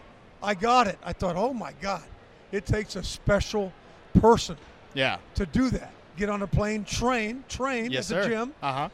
I 0.42 0.54
got 0.54 0.86
it. 0.86 0.98
I 1.04 1.12
thought, 1.12 1.36
oh 1.36 1.52
my 1.52 1.72
God, 1.82 2.02
it 2.50 2.64
takes 2.64 2.96
a 2.96 3.02
special 3.02 3.74
person 4.20 4.56
Yeah. 4.94 5.18
to 5.34 5.44
do 5.44 5.68
that. 5.70 5.92
Get 6.16 6.30
on 6.30 6.40
a 6.40 6.46
plane, 6.46 6.82
train, 6.84 7.44
train 7.46 7.90
Yes, 7.90 8.10
at 8.10 8.16
the 8.16 8.22
sir. 8.24 8.28
gym, 8.30 8.54
Uh 8.62 8.72
huh. 8.72 8.88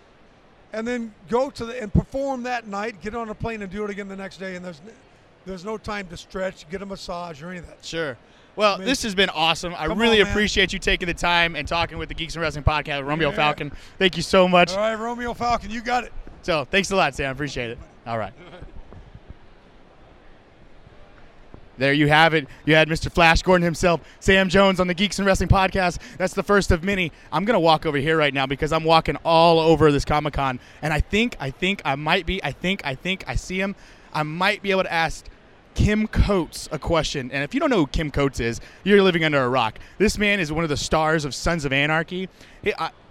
And 0.77 0.87
then 0.87 1.13
go 1.29 1.49
to 1.51 1.65
the 1.65 1.83
and 1.83 1.93
perform 1.93 2.43
that 2.45 2.67
night. 2.69 3.01
Get 3.01 3.15
on 3.15 3.31
a 3.31 3.35
plane 3.35 3.63
and 3.63 3.73
do 3.73 3.83
it 3.85 3.91
again 3.91 4.09
the 4.09 4.17
next 4.17 4.37
day. 4.37 4.55
And 4.57 4.65
there's 4.65 4.81
there's 5.47 5.65
no 5.65 5.79
time 5.79 6.07
to 6.09 6.17
stretch, 6.17 6.69
get 6.71 6.83
a 6.83 6.87
massage 6.87 7.43
or 7.43 7.49
any 7.51 7.59
of 7.61 7.67
that. 7.67 7.85
Sure. 7.85 8.17
Well, 8.57 8.79
mean- 8.79 8.87
this 8.87 9.03
has 9.03 9.15
been 9.15 9.31
awesome. 9.31 9.75
I 9.77 9.87
really 9.87 10.21
on, 10.23 10.29
appreciate 10.29 10.73
you 10.73 10.79
taking 10.79 11.07
the 11.09 11.15
time 11.15 11.57
and 11.57 11.67
talking 11.67 11.99
with 11.99 12.09
the 12.09 12.15
Geeks 12.15 12.35
and 12.35 12.43
Wrestling 12.43 12.65
podcast, 12.65 13.05
Romeo 13.07 13.31
Yeah. 13.31 13.37
Falcon. 13.37 13.73
Thank 13.99 14.17
you 14.17 14.23
so 14.23 14.47
much. 14.49 14.73
All 14.73 14.79
right, 14.79 14.95
Romeo 14.95 15.35
Falcon, 15.35 15.71
you 15.71 15.81
got 15.83 16.05
it. 16.05 16.13
So, 16.43 16.65
thanks 16.65 16.91
a 16.91 16.97
lot, 16.97 17.15
Sam. 17.15 17.33
Appreciate 17.33 17.71
it. 17.71 17.79
All 18.07 18.19
right. 18.19 18.33
There 21.79 21.93
you 21.93 22.09
have 22.09 22.35
it. 22.35 22.47
You 22.65 22.75
had 22.75 22.89
Mr. 22.89 23.13
Flash 23.13 23.43
Gordon 23.43 23.65
himself, 23.65 24.01
Sam 24.21 24.49
Jones 24.49 24.81
on 24.81 24.87
the 24.87 24.95
Geeks 24.95 25.19
and 25.19 25.27
Wrestling 25.27 25.49
podcast. 25.49 25.99
That's 26.17 26.35
the 26.35 26.43
first 26.43 26.71
of 26.71 26.83
many. 26.83 27.13
I'm 27.33 27.45
gonna 27.45 27.61
walk 27.61 27.87
over 27.87 27.99
here 27.99 28.17
right 28.17 28.33
now 28.33 28.47
because 28.47 28.73
I'm 28.73 28.85
walking 28.85 29.17
all 29.25 29.61
over 29.61 29.93
this 29.93 30.05
Comic 30.05 30.35
Con, 30.35 30.59
and 30.83 30.93
I 30.93 31.01
think, 31.01 31.37
I 31.39 31.51
think, 31.51 31.83
I 31.85 31.95
might 31.95 32.27
be, 32.27 32.43
I 32.43 32.53
think, 32.53 32.83
I 32.85 32.95
think, 32.95 33.25
I 33.27 33.35
see 33.35 33.61
him. 33.61 33.75
I 34.13 34.23
might 34.23 34.63
be 34.63 34.71
able 34.71 34.85
to 34.85 34.93
ask 34.93 35.27
Kim 35.75 36.07
Coates 36.09 36.69
a 36.73 36.79
question. 36.79 37.31
And 37.31 37.45
if 37.45 37.53
you 37.53 37.61
don't 37.61 37.69
know 37.69 37.81
who 37.81 37.87
Kim 37.87 38.11
Coates 38.11 38.41
is, 38.41 38.61
you're 38.83 39.03
living 39.03 39.25
under 39.25 39.43
a 39.45 39.49
rock. 39.49 39.79
This 39.99 40.17
man 40.17 40.41
is 40.41 40.51
one 40.51 40.65
of 40.65 40.71
the 40.71 40.77
stars 40.77 41.27
of 41.27 41.35
Sons 41.35 41.67
of 41.67 41.73
Anarchy. 41.73 42.31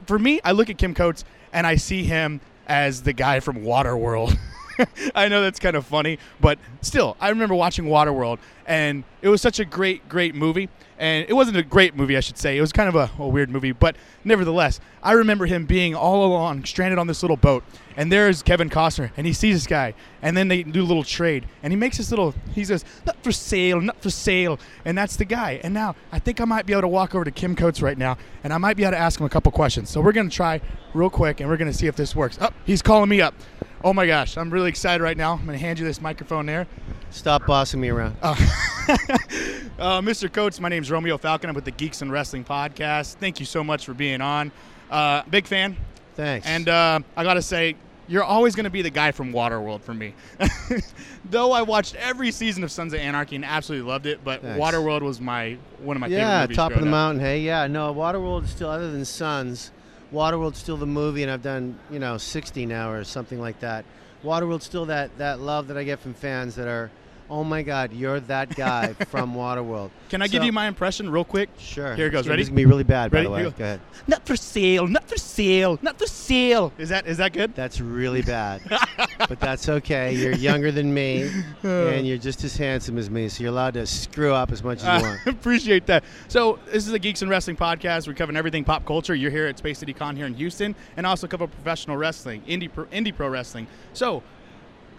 For 0.08 0.18
me, 0.18 0.42
I 0.44 0.52
look 0.52 0.72
at 0.72 0.80
Kim 0.80 0.96
Coates 0.96 1.24
and 1.54 1.68
I 1.68 1.76
see 1.76 2.04
him 2.04 2.42
as 2.68 3.04
the 3.04 3.14
guy 3.14 3.40
from 3.40 3.58
Waterworld. 3.58 4.36
I 5.16 5.28
know 5.28 5.42
that's 5.42 5.60
kind 5.60 5.76
of 5.76 5.86
funny, 5.86 6.20
but 6.40 6.60
still, 6.82 7.18
I 7.20 7.30
remember 7.30 7.56
watching 7.56 7.86
Waterworld, 7.86 8.40
and 8.66 9.04
it 9.22 9.30
was 9.30 9.42
such 9.42 9.60
a 9.60 9.66
great, 9.66 10.08
great 10.10 10.36
movie. 10.36 10.70
And 10.98 11.26
it 11.28 11.34
wasn't 11.34 11.58
a 11.58 11.64
great 11.64 11.94
movie, 11.96 12.16
I 12.16 12.22
should 12.22 12.38
say. 12.38 12.58
It 12.58 12.62
was 12.62 12.72
kind 12.72 12.88
of 12.88 12.96
a, 12.96 13.12
a 13.22 13.28
weird 13.28 13.50
movie, 13.50 13.74
but 13.74 13.98
nevertheless, 14.24 14.80
I 15.04 15.12
remember 15.12 15.46
him 15.46 15.66
being 15.66 15.94
all 15.94 16.26
along 16.26 16.64
stranded 16.64 16.98
on 16.98 17.08
this 17.08 17.22
little 17.22 17.36
boat. 17.36 17.66
And 17.98 18.10
there's 18.10 18.42
Kevin 18.42 18.70
Costner, 18.70 19.12
and 19.18 19.28
he 19.28 19.34
sees 19.34 19.56
this 19.56 19.68
guy, 19.68 19.94
and 20.22 20.36
then 20.36 20.48
they 20.48 20.64
do 20.64 20.82
a 20.82 20.86
little 20.86 21.04
trade, 21.04 21.48
and 21.64 21.72
he 21.72 21.78
makes 21.78 21.98
this 21.98 22.12
little. 22.12 22.34
He 22.54 22.66
says, 22.66 22.84
"Not 23.06 23.16
for 23.24 23.32
sale, 23.32 23.80
not 23.80 24.02
for 24.02 24.10
sale," 24.10 24.60
and 24.84 24.98
that's 24.98 25.16
the 25.16 25.24
guy. 25.24 25.62
And 25.64 25.74
now 25.74 25.96
I 26.12 26.20
think 26.20 26.42
I 26.42 26.46
might 26.46 26.66
be 26.66 26.74
able 26.74 26.82
to 26.82 26.88
walk 26.90 27.16
over 27.16 27.24
to 27.24 27.32
Kim 27.32 27.56
Coates 27.56 27.82
right 27.82 27.98
now, 27.98 28.18
and 28.44 28.52
I 28.52 28.58
might 28.58 28.76
be 28.76 28.84
able 28.84 28.92
to 28.94 28.98
ask 28.98 29.20
him 29.20 29.26
a 29.26 29.30
couple 29.30 29.52
questions. 29.54 29.90
So 29.90 30.02
we're 30.02 30.12
gonna 30.12 30.30
try 30.30 30.60
real 30.94 31.10
quick, 31.10 31.40
and 31.40 31.50
we're 31.50 31.58
gonna 31.58 31.72
see 31.74 31.88
if 31.88 31.96
this 31.96 32.16
works. 32.16 32.38
Oh, 32.42 32.50
he's 32.66 32.82
calling 32.82 33.10
me 33.10 33.22
up. 33.22 33.34
Oh 33.86 33.94
my 33.94 34.08
gosh, 34.08 34.36
I'm 34.36 34.50
really 34.50 34.70
excited 34.70 35.04
right 35.04 35.16
now. 35.16 35.34
I'm 35.34 35.46
going 35.46 35.60
to 35.60 35.64
hand 35.64 35.78
you 35.78 35.86
this 35.86 36.02
microphone 36.02 36.48
there. 36.48 36.66
Stop 37.12 37.46
bossing 37.46 37.80
me 37.80 37.90
around. 37.90 38.18
Uh, 38.20 38.30
uh, 39.78 40.02
Mr. 40.02 40.34
Coates, 40.34 40.60
my 40.60 40.70
name 40.70 40.82
is 40.82 40.90
Romeo 40.90 41.20
Falcon. 41.20 41.52
I'm 41.52 41.56
with 41.56 41.66
the 41.66 41.72
Geeks 41.72 42.02
and 42.02 42.12
Wrestling 42.12 42.44
Podcast. 42.44 43.18
Thank 43.18 43.40
you 43.40 43.46
so 43.46 43.64
much 43.64 43.86
for 43.86 43.94
being 43.94 44.22
on. 44.22 44.52
Uh, 44.90 45.22
big 45.30 45.46
fan. 45.46 45.78
Thanks. 46.16 46.48
And 46.48 46.68
uh, 46.68 47.02
I 47.16 47.24
got 47.24 47.36
to 47.36 47.44
say, 47.44 47.76
you're 48.08 48.24
always 48.24 48.56
going 48.56 48.64
to 48.64 48.72
be 48.72 48.82
the 48.82 48.90
guy 48.90 49.12
from 49.12 49.32
Waterworld 49.32 49.82
for 49.82 49.94
me. 49.94 50.16
Though 51.30 51.52
I 51.52 51.62
watched 51.62 51.94
every 51.94 52.32
season 52.32 52.64
of 52.64 52.72
Sons 52.72 52.92
of 52.92 53.00
Anarchy 53.00 53.36
and 53.36 53.46
absolutely 53.46 53.88
loved 53.88 54.08
it, 54.08 54.24
but 54.24 54.42
Thanks. 54.42 54.60
Waterworld 54.60 55.02
was 55.02 55.22
my 55.22 55.60
one 55.78 55.96
of 55.96 56.02
my 56.02 56.10
favorite 56.10 56.42
movies. 56.42 56.58
yeah, 56.58 56.64
top 56.64 56.72
of 56.72 56.80
the 56.80 56.88
up. 56.88 56.92
mountain. 56.92 57.24
Hey, 57.24 57.42
yeah, 57.42 57.68
no, 57.68 57.94
Waterworld 57.94 58.46
is 58.46 58.50
still 58.50 58.70
other 58.72 58.92
than 58.92 59.06
Sons. 59.06 59.70
Waterworld's 60.16 60.58
still 60.58 60.78
the 60.78 60.86
movie, 60.86 61.24
and 61.24 61.32
I've 61.32 61.44
done 61.44 61.78
you 61.92 62.00
know 62.00 62.18
60 62.18 62.66
now 62.66 62.90
or 62.90 63.04
something 63.04 63.40
like 63.40 63.60
that. 63.60 63.84
Waterworld's 64.24 64.66
still 64.66 64.86
that 64.86 65.16
that 65.18 65.40
love 65.42 65.68
that 65.68 65.78
I 65.78 65.84
get 65.84 66.00
from 66.00 66.14
fans 66.14 66.56
that 66.56 66.68
are, 66.68 66.90
oh 67.30 67.44
my 67.44 67.64
God, 67.64 67.92
you're 67.94 68.20
that 68.22 68.56
guy 68.56 68.94
from 69.10 69.34
Waterworld. 69.34 69.90
Can 70.10 70.22
I 70.22 70.28
give 70.28 70.44
you 70.44 70.52
my 70.52 70.68
impression 70.68 71.10
real 71.10 71.24
quick? 71.24 71.50
Sure. 71.58 71.96
Here 71.96 72.08
it 72.08 72.12
goes. 72.12 72.28
Ready? 72.28 72.42
This 72.42 72.46
is 72.46 72.50
gonna 72.50 72.58
be 72.58 72.66
really 72.66 72.84
bad, 72.84 73.12
Ready? 73.12 73.26
by 73.26 73.30
the 73.30 73.36
way. 73.36 73.46
We 73.46 73.52
Go 73.52 73.64
ahead. 73.64 73.82
Not 74.08 74.26
for 74.26 74.36
sale, 74.36 74.88
not 74.88 75.08
for 75.10 75.18
sale, 75.18 75.80
not 75.82 75.98
for 75.98 76.06
sale. 76.06 76.72
Is 76.78 76.90
that 76.90 77.08
is 77.08 77.18
that 77.18 77.34
good? 77.34 77.56
That's 77.56 77.82
really 77.82 78.22
bad, 78.22 78.62
but 79.18 79.40
that's 79.40 79.68
okay. 79.68 80.14
You're 80.16 80.36
younger 80.36 80.72
than 80.72 80.94
me, 80.94 81.30
and 81.64 82.06
you're 82.08 82.18
just 82.20 82.44
as 82.44 82.56
handsome 82.56 82.98
as 82.98 83.10
me, 83.10 83.28
so 83.30 83.42
you're 83.44 83.52
allowed 83.52 83.74
to 83.76 83.86
screw 83.88 84.34
up 84.34 84.52
as 84.52 84.64
much 84.64 84.84
as 84.84 85.02
you 85.02 85.08
Uh, 85.08 85.12
want. 85.26 85.28
appreciate 85.28 85.86
that. 85.88 86.04
So 86.28 86.60
this 86.72 86.86
is 86.88 86.94
a 86.94 87.00
Geeks 87.00 87.22
and 87.24 87.32
Wrestling 87.32 87.58
podcast. 87.58 88.08
We're 88.08 88.14
covering 88.14 88.38
everything 88.38 88.64
pop 88.64 88.86
culture. 88.86 89.16
You're 89.16 89.32
here 89.32 89.48
at 89.48 89.58
Space 89.58 89.80
City 89.80 89.94
Con 89.94 90.16
here 90.16 90.28
in 90.28 90.36
Houston, 90.36 90.76
and 90.98 91.06
also 91.06 91.26
cover 91.28 91.48
professional 91.48 91.98
wrestling, 91.98 92.42
indie 92.44 92.72
pro, 92.72 92.86
indie 92.86 93.16
pro 93.16 93.28
wrestling. 93.28 93.66
So 93.94 94.22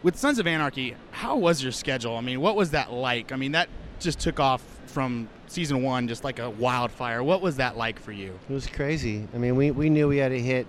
with 0.02 0.16
Sons 0.16 0.38
of 0.38 0.46
Anarchy, 0.46 0.94
how 1.10 1.36
was 1.36 1.62
your 1.62 1.72
schedule? 1.72 2.16
I 2.16 2.20
mean, 2.20 2.40
what 2.40 2.56
was 2.56 2.70
that 2.72 2.92
like? 2.92 3.32
I 3.32 3.36
mean, 3.36 3.52
that 3.52 3.68
just 4.00 4.18
took 4.20 4.38
off 4.40 4.62
from 4.86 5.28
season 5.48 5.82
one, 5.82 6.08
just 6.08 6.24
like 6.24 6.38
a 6.38 6.50
wildfire. 6.50 7.22
What 7.22 7.40
was 7.40 7.56
that 7.56 7.76
like 7.76 7.98
for 8.00 8.12
you? 8.12 8.38
It 8.48 8.52
was 8.52 8.66
crazy. 8.66 9.26
I 9.34 9.38
mean, 9.38 9.56
we, 9.56 9.70
we 9.70 9.90
knew 9.90 10.08
we 10.08 10.18
had 10.18 10.30
to 10.30 10.40
hit 10.40 10.66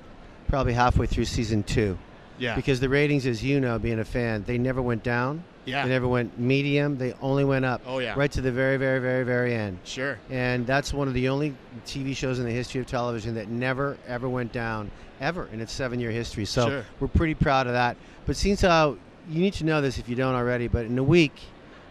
probably 0.47 0.73
halfway 0.73 1.05
through 1.07 1.25
season 1.25 1.63
two 1.63 1.97
Yeah, 2.37 2.55
because 2.55 2.79
the 2.79 2.89
ratings, 2.89 3.25
as 3.25 3.43
you 3.43 3.59
know, 3.59 3.77
being 3.79 3.99
a 3.99 4.05
fan, 4.05 4.43
they 4.45 4.57
never 4.57 4.81
went 4.81 5.03
down. 5.03 5.43
yeah, 5.65 5.83
They 5.83 5.89
never 5.89 6.07
went 6.07 6.39
medium. 6.39 6.97
They 6.97 7.13
only 7.21 7.43
went 7.43 7.65
up. 7.65 7.81
Oh, 7.85 7.99
yeah. 7.99 8.13
Right 8.15 8.31
to 8.31 8.41
the 8.41 8.51
very, 8.51 8.77
very, 8.77 8.99
very, 8.99 9.23
very 9.25 9.53
end. 9.53 9.79
sure. 9.83 10.17
And 10.29 10.65
that's 10.65 10.93
one 10.93 11.07
of 11.07 11.13
the 11.13 11.27
only 11.29 11.53
TV 11.85 12.15
shows 12.15 12.39
in 12.39 12.45
the 12.45 12.51
history 12.51 12.79
of 12.81 12.87
television 12.87 13.35
that 13.35 13.49
never, 13.49 13.97
ever 14.07 14.29
went 14.29 14.51
down, 14.53 14.89
ever 15.19 15.47
in 15.51 15.59
its 15.59 15.73
seven 15.73 15.99
year 15.99 16.11
history. 16.11 16.45
So 16.45 16.69
Sure. 16.69 16.85
we're 16.99 17.07
pretty 17.09 17.33
proud 17.35 17.67
of 17.67 17.73
that. 17.73 17.97
But 18.25 18.37
since 18.37 18.61
how 18.61 18.97
you 19.29 19.41
need 19.41 19.53
to 19.53 19.65
know 19.65 19.81
this 19.81 19.97
if 19.97 20.09
you 20.09 20.15
don't 20.15 20.35
already, 20.35 20.67
but 20.67 20.85
in 20.85 20.97
a 20.97 21.03
week, 21.03 21.33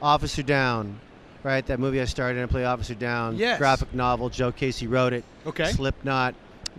Officer 0.00 0.42
Downe, 0.42 0.98
right? 1.42 1.64
That 1.66 1.78
movie 1.78 2.00
I 2.00 2.04
started 2.04 2.40
and 2.40 2.50
play 2.50 2.64
Officer 2.64 2.94
Downe. 2.94 3.36
Yes. 3.36 3.58
Graphic 3.58 3.94
novel. 3.94 4.28
Joe 4.28 4.52
Casey 4.52 4.86
wrote 4.86 5.12
it. 5.12 5.24
Okay. 5.46 5.70
Slipknot, 5.72 6.34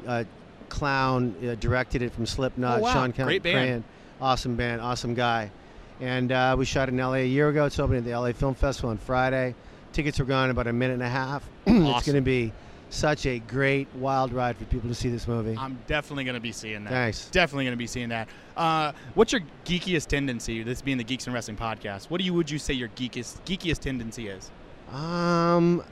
uh, 0.06 0.24
Clown 0.70 1.36
uh, 1.48 1.56
directed 1.56 2.02
it 2.02 2.12
from 2.12 2.26
Slipknot. 2.26 2.80
Oh, 2.80 2.84
wow. 2.84 2.94
Shawn 2.94 3.12
Great 3.12 3.44
band. 3.44 3.84
Crahan, 3.84 4.22
awesome 4.22 4.56
band, 4.56 4.82
awesome 4.82 5.14
guy. 5.14 5.52
And 6.00 6.32
uh, 6.32 6.56
we 6.58 6.66
shot 6.66 6.90
in 6.90 6.98
LA 6.98 7.14
a 7.14 7.26
year 7.26 7.50
ago. 7.50 7.66
It's 7.66 7.80
opening 7.80 8.00
at 8.00 8.06
the 8.06 8.18
LA 8.18 8.32
Film 8.32 8.54
Festival 8.54 8.92
on 8.92 8.98
Friday. 8.98 9.56
Tickets 9.94 10.20
were 10.20 10.26
gone 10.26 10.46
in 10.46 10.52
about 10.52 10.68
a 10.68 10.74
minute 10.74 10.94
and 10.94 11.04
a 11.04 11.10
half. 11.10 11.48
it's 11.66 12.06
going 12.06 12.16
to 12.16 12.22
be 12.22 12.54
such 12.90 13.26
a 13.26 13.40
great 13.40 13.88
wild 13.96 14.32
ride 14.32 14.58
for 14.58 14.66
people 14.66 14.90
to 14.90 14.96
see 14.96 15.10
this 15.10 15.28
movie. 15.28 15.56
I'm 15.58 15.78
definitely 15.88 16.24
going 16.24 16.36
to 16.36 16.42
be 16.42 16.52
seeing 16.52 16.84
that. 16.86 16.92
Thanks. 16.92 17.30
Definitely 17.30 17.66
going 17.66 17.74
to 17.74 17.78
be 17.78 17.88
seeing 17.88 18.10
that. 18.10 18.30
Uh, 18.56 18.94
what's 19.14 19.32
your 19.32 19.42
geekiest 19.66 20.08
tendency? 20.08 20.64
This 20.64 20.82
being 20.82 20.98
the 20.98 21.04
Geeks 21.04 21.26
and 21.26 21.34
Wrestling 21.34 21.58
podcast. 21.58 22.10
What 22.10 22.20
do 22.20 22.26
you 22.26 22.34
would 22.34 22.50
you 22.50 22.60
say 22.60 22.74
your 22.74 22.90
geekiest 22.90 23.42
geekiest 23.46 23.80
tendency 23.80 24.28
is? 24.28 24.52
Um, 24.92 25.84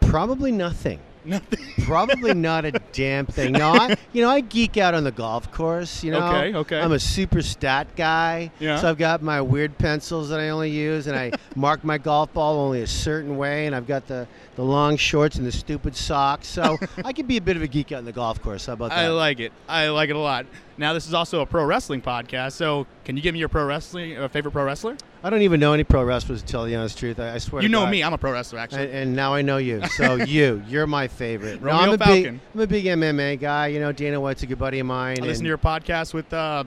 probably 0.00 0.52
nothing. 0.52 1.00
Nothing. 1.26 1.58
Probably 1.84 2.34
not 2.34 2.64
a 2.64 2.72
damn 2.92 3.26
thing. 3.26 3.52
No, 3.52 3.72
I, 3.72 3.96
you 4.12 4.22
know, 4.22 4.30
I 4.30 4.40
geek 4.40 4.76
out 4.76 4.94
on 4.94 5.04
the 5.04 5.10
golf 5.12 5.50
course. 5.52 6.02
You 6.04 6.12
know, 6.12 6.26
Okay, 6.26 6.54
okay. 6.54 6.80
I'm 6.80 6.92
a 6.92 6.98
super 6.98 7.42
stat 7.42 7.88
guy. 7.96 8.50
Yeah. 8.58 8.78
So 8.78 8.88
I've 8.88 8.98
got 8.98 9.22
my 9.22 9.40
weird 9.40 9.76
pencils 9.78 10.28
that 10.30 10.40
I 10.40 10.48
only 10.50 10.70
use, 10.70 11.06
and 11.06 11.16
I 11.16 11.32
mark 11.56 11.84
my 11.84 11.98
golf 11.98 12.32
ball 12.32 12.58
only 12.60 12.82
a 12.82 12.86
certain 12.86 13.36
way, 13.36 13.66
and 13.66 13.74
I've 13.74 13.86
got 13.86 14.06
the, 14.06 14.26
the 14.56 14.62
long 14.62 14.96
shorts 14.96 15.36
and 15.36 15.46
the 15.46 15.52
stupid 15.52 15.96
socks. 15.96 16.48
So 16.48 16.78
I 17.04 17.12
could 17.12 17.28
be 17.28 17.36
a 17.36 17.42
bit 17.42 17.56
of 17.56 17.62
a 17.62 17.66
geek 17.68 17.92
out 17.92 17.98
on 17.98 18.04
the 18.04 18.12
golf 18.12 18.40
course. 18.40 18.66
How 18.66 18.74
about 18.74 18.90
that? 18.90 18.98
I 18.98 19.08
like 19.08 19.40
it. 19.40 19.52
I 19.68 19.88
like 19.88 20.10
it 20.10 20.16
a 20.16 20.20
lot. 20.20 20.46
Now 20.78 20.92
this 20.92 21.06
is 21.06 21.14
also 21.14 21.40
a 21.40 21.46
pro 21.46 21.64
wrestling 21.64 22.02
podcast. 22.02 22.52
So 22.52 22.86
can 23.04 23.16
you 23.16 23.22
give 23.22 23.32
me 23.32 23.38
your 23.38 23.48
pro 23.48 23.64
wrestling 23.64 24.16
uh, 24.18 24.28
favorite 24.28 24.52
pro 24.52 24.64
wrestler? 24.64 24.96
I 25.22 25.30
don't 25.30 25.42
even 25.42 25.58
know 25.58 25.72
any 25.72 25.84
pro 25.84 26.04
wrestlers 26.04 26.42
to 26.42 26.46
tell 26.46 26.64
the 26.64 26.76
honest 26.76 26.98
truth. 26.98 27.18
I, 27.18 27.34
I 27.34 27.38
swear. 27.38 27.62
You 27.62 27.68
know 27.68 27.82
God. 27.82 27.90
me. 27.90 28.02
I'm 28.02 28.12
a 28.12 28.18
pro 28.18 28.32
wrestler 28.32 28.58
actually. 28.58 28.82
And, 28.84 28.90
and 28.92 29.16
now 29.16 29.32
I 29.34 29.42
know 29.42 29.56
you. 29.56 29.82
So 29.96 30.14
you, 30.16 30.62
you're 30.68 30.86
my 30.86 31.08
favorite. 31.08 31.60
No, 31.62 31.68
Romeo 31.68 31.82
I'm 31.82 31.94
a 31.94 31.98
Falcon. 31.98 32.22
big, 32.22 32.40
I'm 32.54 32.60
a 32.60 32.66
big 32.66 32.84
MMA 32.84 33.40
guy. 33.40 33.68
You 33.68 33.80
know, 33.80 33.92
Dana 33.92 34.20
White's 34.20 34.42
a 34.42 34.46
good 34.46 34.58
buddy 34.58 34.78
of 34.80 34.86
mine. 34.86 35.16
I 35.22 35.26
listen 35.26 35.44
to 35.44 35.48
your 35.48 35.58
podcast 35.58 36.12
with. 36.12 36.30
Uh, 36.32 36.64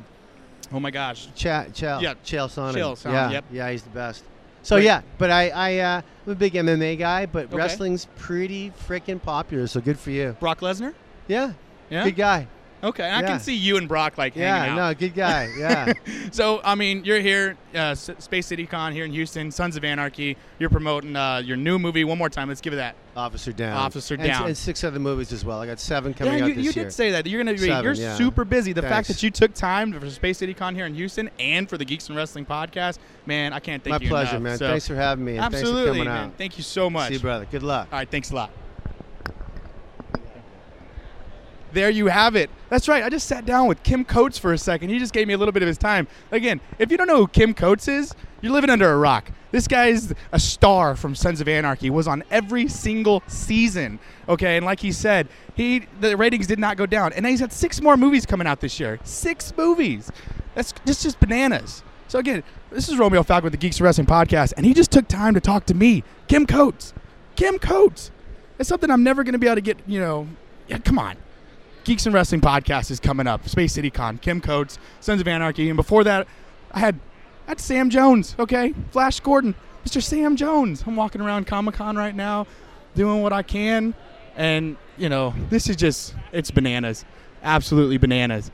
oh 0.74 0.80
my 0.80 0.92
gosh. 0.92 1.28
Cha- 1.36 1.66
Chael, 1.66 2.02
Yeah, 2.02 2.16
Chael 2.26 2.48
Sonnen. 2.50 2.74
Chael 2.74 2.94
Sonnen, 2.98 3.14
Yeah, 3.14 3.30
yep. 3.32 3.46
yeah, 3.52 3.70
he's 3.72 3.84
the 3.84 3.90
best. 3.92 4.24
So 4.62 4.76
Great. 4.76 4.86
yeah, 4.86 5.02
but 5.18 5.32
I, 5.32 5.50
I, 5.50 5.78
uh, 5.78 6.02
I'm 6.26 6.32
a 6.34 6.36
big 6.36 6.54
MMA 6.54 6.98
guy, 7.00 7.26
but 7.28 7.46
Okay. 7.46 7.56
wrestling's 7.56 8.08
pretty 8.18 8.72
freaking 8.72 9.22
popular. 9.22 9.68
So 9.68 9.80
good 9.80 9.98
for 9.98 10.10
you. 10.12 10.36
Brock 10.40 10.60
Lesnar. 10.60 10.94
Yeah, 11.28 11.54
Yeah. 11.90 12.04
good 12.04 12.18
guy. 12.18 12.48
Okay. 12.82 13.04
I 13.04 13.22
Yeah. 13.22 13.28
can 13.28 13.40
see 13.42 13.56
you 13.56 13.76
and 13.78 13.88
Brock 13.88 14.18
like 14.18 14.36
Yeah, 14.36 14.58
hanging 14.58 14.80
out. 14.80 14.90
no, 14.90 14.94
good 14.94 15.14
guy. 15.14 15.50
Yeah, 15.58 15.94
So 16.32 16.62
I 16.64 16.76
mean, 16.76 17.04
you're 17.04 17.20
here, 17.20 17.58
uh, 17.76 17.92
S- 17.92 18.10
Space 18.20 18.48
City 18.48 18.66
Con 18.66 18.94
here 18.94 19.04
in 19.06 19.12
Houston, 19.12 19.52
Sons 19.52 19.76
of 19.76 19.84
Anarchy. 19.84 20.38
You're 20.60 20.70
promoting 20.70 21.16
uh, 21.16 21.38
your 21.44 21.58
new 21.58 21.78
movie. 21.78 22.04
One 22.06 22.18
more 22.18 22.30
time, 22.30 22.48
let's 22.48 22.62
give 22.62 22.72
it 22.74 22.78
that. 22.78 22.96
Officer 23.18 23.52
Downe. 23.52 23.74
Officer 23.76 24.14
And- 24.14 24.24
Down. 24.24 24.48
And, 24.48 24.56
six 24.58 24.84
other 24.86 25.00
movies 25.00 25.34
as 25.34 25.44
well. 25.44 25.60
I 25.60 25.66
got 25.66 25.80
seven 25.80 26.14
coming 26.14 26.38
yeah, 26.38 26.44
out 26.46 26.48
you, 26.50 26.56
this 26.56 26.66
you 26.66 26.72
year. 26.72 26.84
did 26.86 26.94
say 26.94 27.12
that. 27.12 27.28
You're 27.28 27.44
gonna 27.44 27.52
be. 27.58 27.68
Seven, 27.68 27.84
you're 27.84 27.94
yeah. 27.94 28.16
super 28.16 28.46
busy. 28.46 28.72
The 28.72 28.82
fact 28.82 29.08
that 29.10 29.22
you 29.22 29.30
took 29.30 29.54
time 29.54 29.92
for 29.92 30.10
Space 30.10 30.38
City 30.38 30.54
Con 30.54 30.74
here 30.74 30.86
in 30.86 30.96
Houston 30.96 31.30
and 31.40 31.68
for 31.70 31.78
the 31.78 31.84
Geeks 31.86 32.08
and 32.08 32.16
Wrestling 32.18 32.46
podcast, 32.46 33.00
man, 33.26 33.52
I 33.52 33.60
can't 33.60 33.84
thank 33.84 33.92
My 33.92 33.98
you 33.98 34.06
My 34.10 34.10
pleasure, 34.24 34.38
enough. 34.38 34.44
man. 34.44 34.58
So, 34.58 34.68
thanks 34.70 34.88
for 34.88 34.96
having 34.96 35.26
me. 35.26 35.34
And 35.34 35.42
absolutely, 35.42 35.74
thanks 35.74 35.88
for 35.90 35.94
coming 35.96 36.06
man. 36.14 36.28
out. 36.30 36.38
Thank 36.38 36.58
you 36.58 36.64
so 36.64 36.90
much. 36.90 37.10
See 37.10 37.16
you, 37.16 37.20
brother. 37.20 37.46
Good 37.52 37.64
luck. 37.64 37.90
All 37.92 38.00
right, 38.00 38.10
thanks 38.10 38.32
a 38.32 38.36
lot. 38.36 38.52
There 41.72 41.90
you 41.90 42.08
have 42.08 42.36
it. 42.36 42.50
That's 42.70 42.88
right. 42.88 43.04
I 43.04 43.10
just 43.10 43.28
sat 43.28 43.46
down 43.46 43.68
with 43.68 43.84
Kim 43.84 44.04
Coates 44.04 44.38
for 44.38 44.54
a 44.54 44.58
second. 44.58 44.90
He 44.90 45.00
just 45.00 45.14
gave 45.14 45.28
me 45.28 45.34
a 45.34 45.38
little 45.38 45.52
bit 45.52 45.62
of 45.62 45.68
his 45.68 45.78
time. 45.78 46.08
Again, 46.32 46.62
if 46.80 46.92
you 46.92 46.98
don't 46.98 47.08
know 47.08 47.18
who 47.18 47.28
Kim 47.28 47.54
Coates 47.54 47.88
is, 47.88 48.14
you're 48.42 48.52
living 48.52 48.70
under 48.70 48.92
a 48.92 48.98
rock. 48.98 49.32
This 49.52 49.68
guy's 49.68 50.14
a 50.32 50.40
star 50.40 50.96
from 50.96 51.16
Sons 51.16 51.42
of 51.42 51.48
Anarchy. 51.48 51.90
Was 51.90 52.08
on 52.08 52.24
every 52.30 52.68
single 52.68 53.24
season. 53.28 54.00
Okay, 54.28 54.58
and 54.58 54.66
like 54.66 54.80
he 54.80 54.92
said, 54.92 55.28
he 55.56 55.88
the 56.00 56.16
ratings 56.16 56.48
did 56.48 56.60
not 56.60 56.78
go 56.78 56.86
down, 56.86 57.14
and 57.14 57.26
he's 57.26 57.40
had 57.40 57.52
six 57.52 57.82
more 57.82 57.98
movies 57.98 58.26
coming 58.26 58.48
out 58.48 58.62
this 58.62 58.80
year. 58.80 59.00
Six 59.04 59.54
movies. 59.58 60.12
That's 60.56 60.74
just 60.86 61.04
just 61.04 61.20
bananas. 61.20 61.84
So 62.08 62.20
again, 62.20 62.44
this 62.72 62.90
is 62.90 62.98
Romeo 62.98 63.24
Falcon 63.24 63.46
with 63.46 63.54
the 63.54 63.58
Geeks 63.58 63.82
Wrestling 63.82 64.08
podcast, 64.08 64.54
and 64.58 64.66
he 64.66 64.74
just 64.74 64.92
took 64.92 65.08
time 65.08 65.34
to 65.34 65.42
talk 65.42 65.66
to 65.68 65.74
me, 65.74 66.04
Kim 66.28 66.46
Coates. 66.46 66.94
Kim 67.36 67.60
Coates. 67.60 68.12
It's 68.60 68.70
something 68.70 68.92
I'm 68.92 69.04
never 69.04 69.24
going 69.24 69.34
to 69.34 69.40
be 69.40 69.48
able 69.48 69.56
to 69.56 69.62
get. 69.62 69.78
You 69.88 70.00
know, 70.00 70.28
yeah, 70.68 70.78
come 70.80 71.00
on. 71.00 71.18
Geeks 71.84 72.06
and 72.06 72.14
Wrestling 72.14 72.42
podcast 72.42 72.92
is 72.92 73.00
coming 73.00 73.28
up. 73.28 73.48
Space 73.48 73.74
City 73.74 73.90
Con, 73.90 74.18
Kim 74.18 74.42
Coates, 74.42 74.78
Sons 75.00 75.22
of 75.22 75.28
Anarchy, 75.28 75.70
and 75.70 75.78
before 75.78 76.04
that, 76.04 76.28
I 76.72 76.80
had 76.80 77.00
had 77.48 77.60
Sam 77.60 77.90
Jones. 77.90 78.36
Okay, 78.38 78.74
Flash 78.92 79.20
Gordon, 79.22 79.56
Mr. 79.86 80.02
Sam 80.02 80.36
Jones. 80.36 80.84
I'm 80.86 80.96
walking 80.96 81.22
around 81.22 81.48
Comic 81.48 81.76
Con 81.76 81.96
right 81.96 82.16
now, 82.16 82.48
doing 82.96 83.22
what 83.22 83.34
I 83.34 83.42
can, 83.42 83.96
and 84.36 84.78
you 84.98 85.10
know, 85.10 85.34
this 85.50 85.70
is 85.70 85.76
just 85.76 86.14
it's 86.32 86.52
bananas, 86.52 87.06
absolutely 87.42 87.98
bananas. 87.98 88.52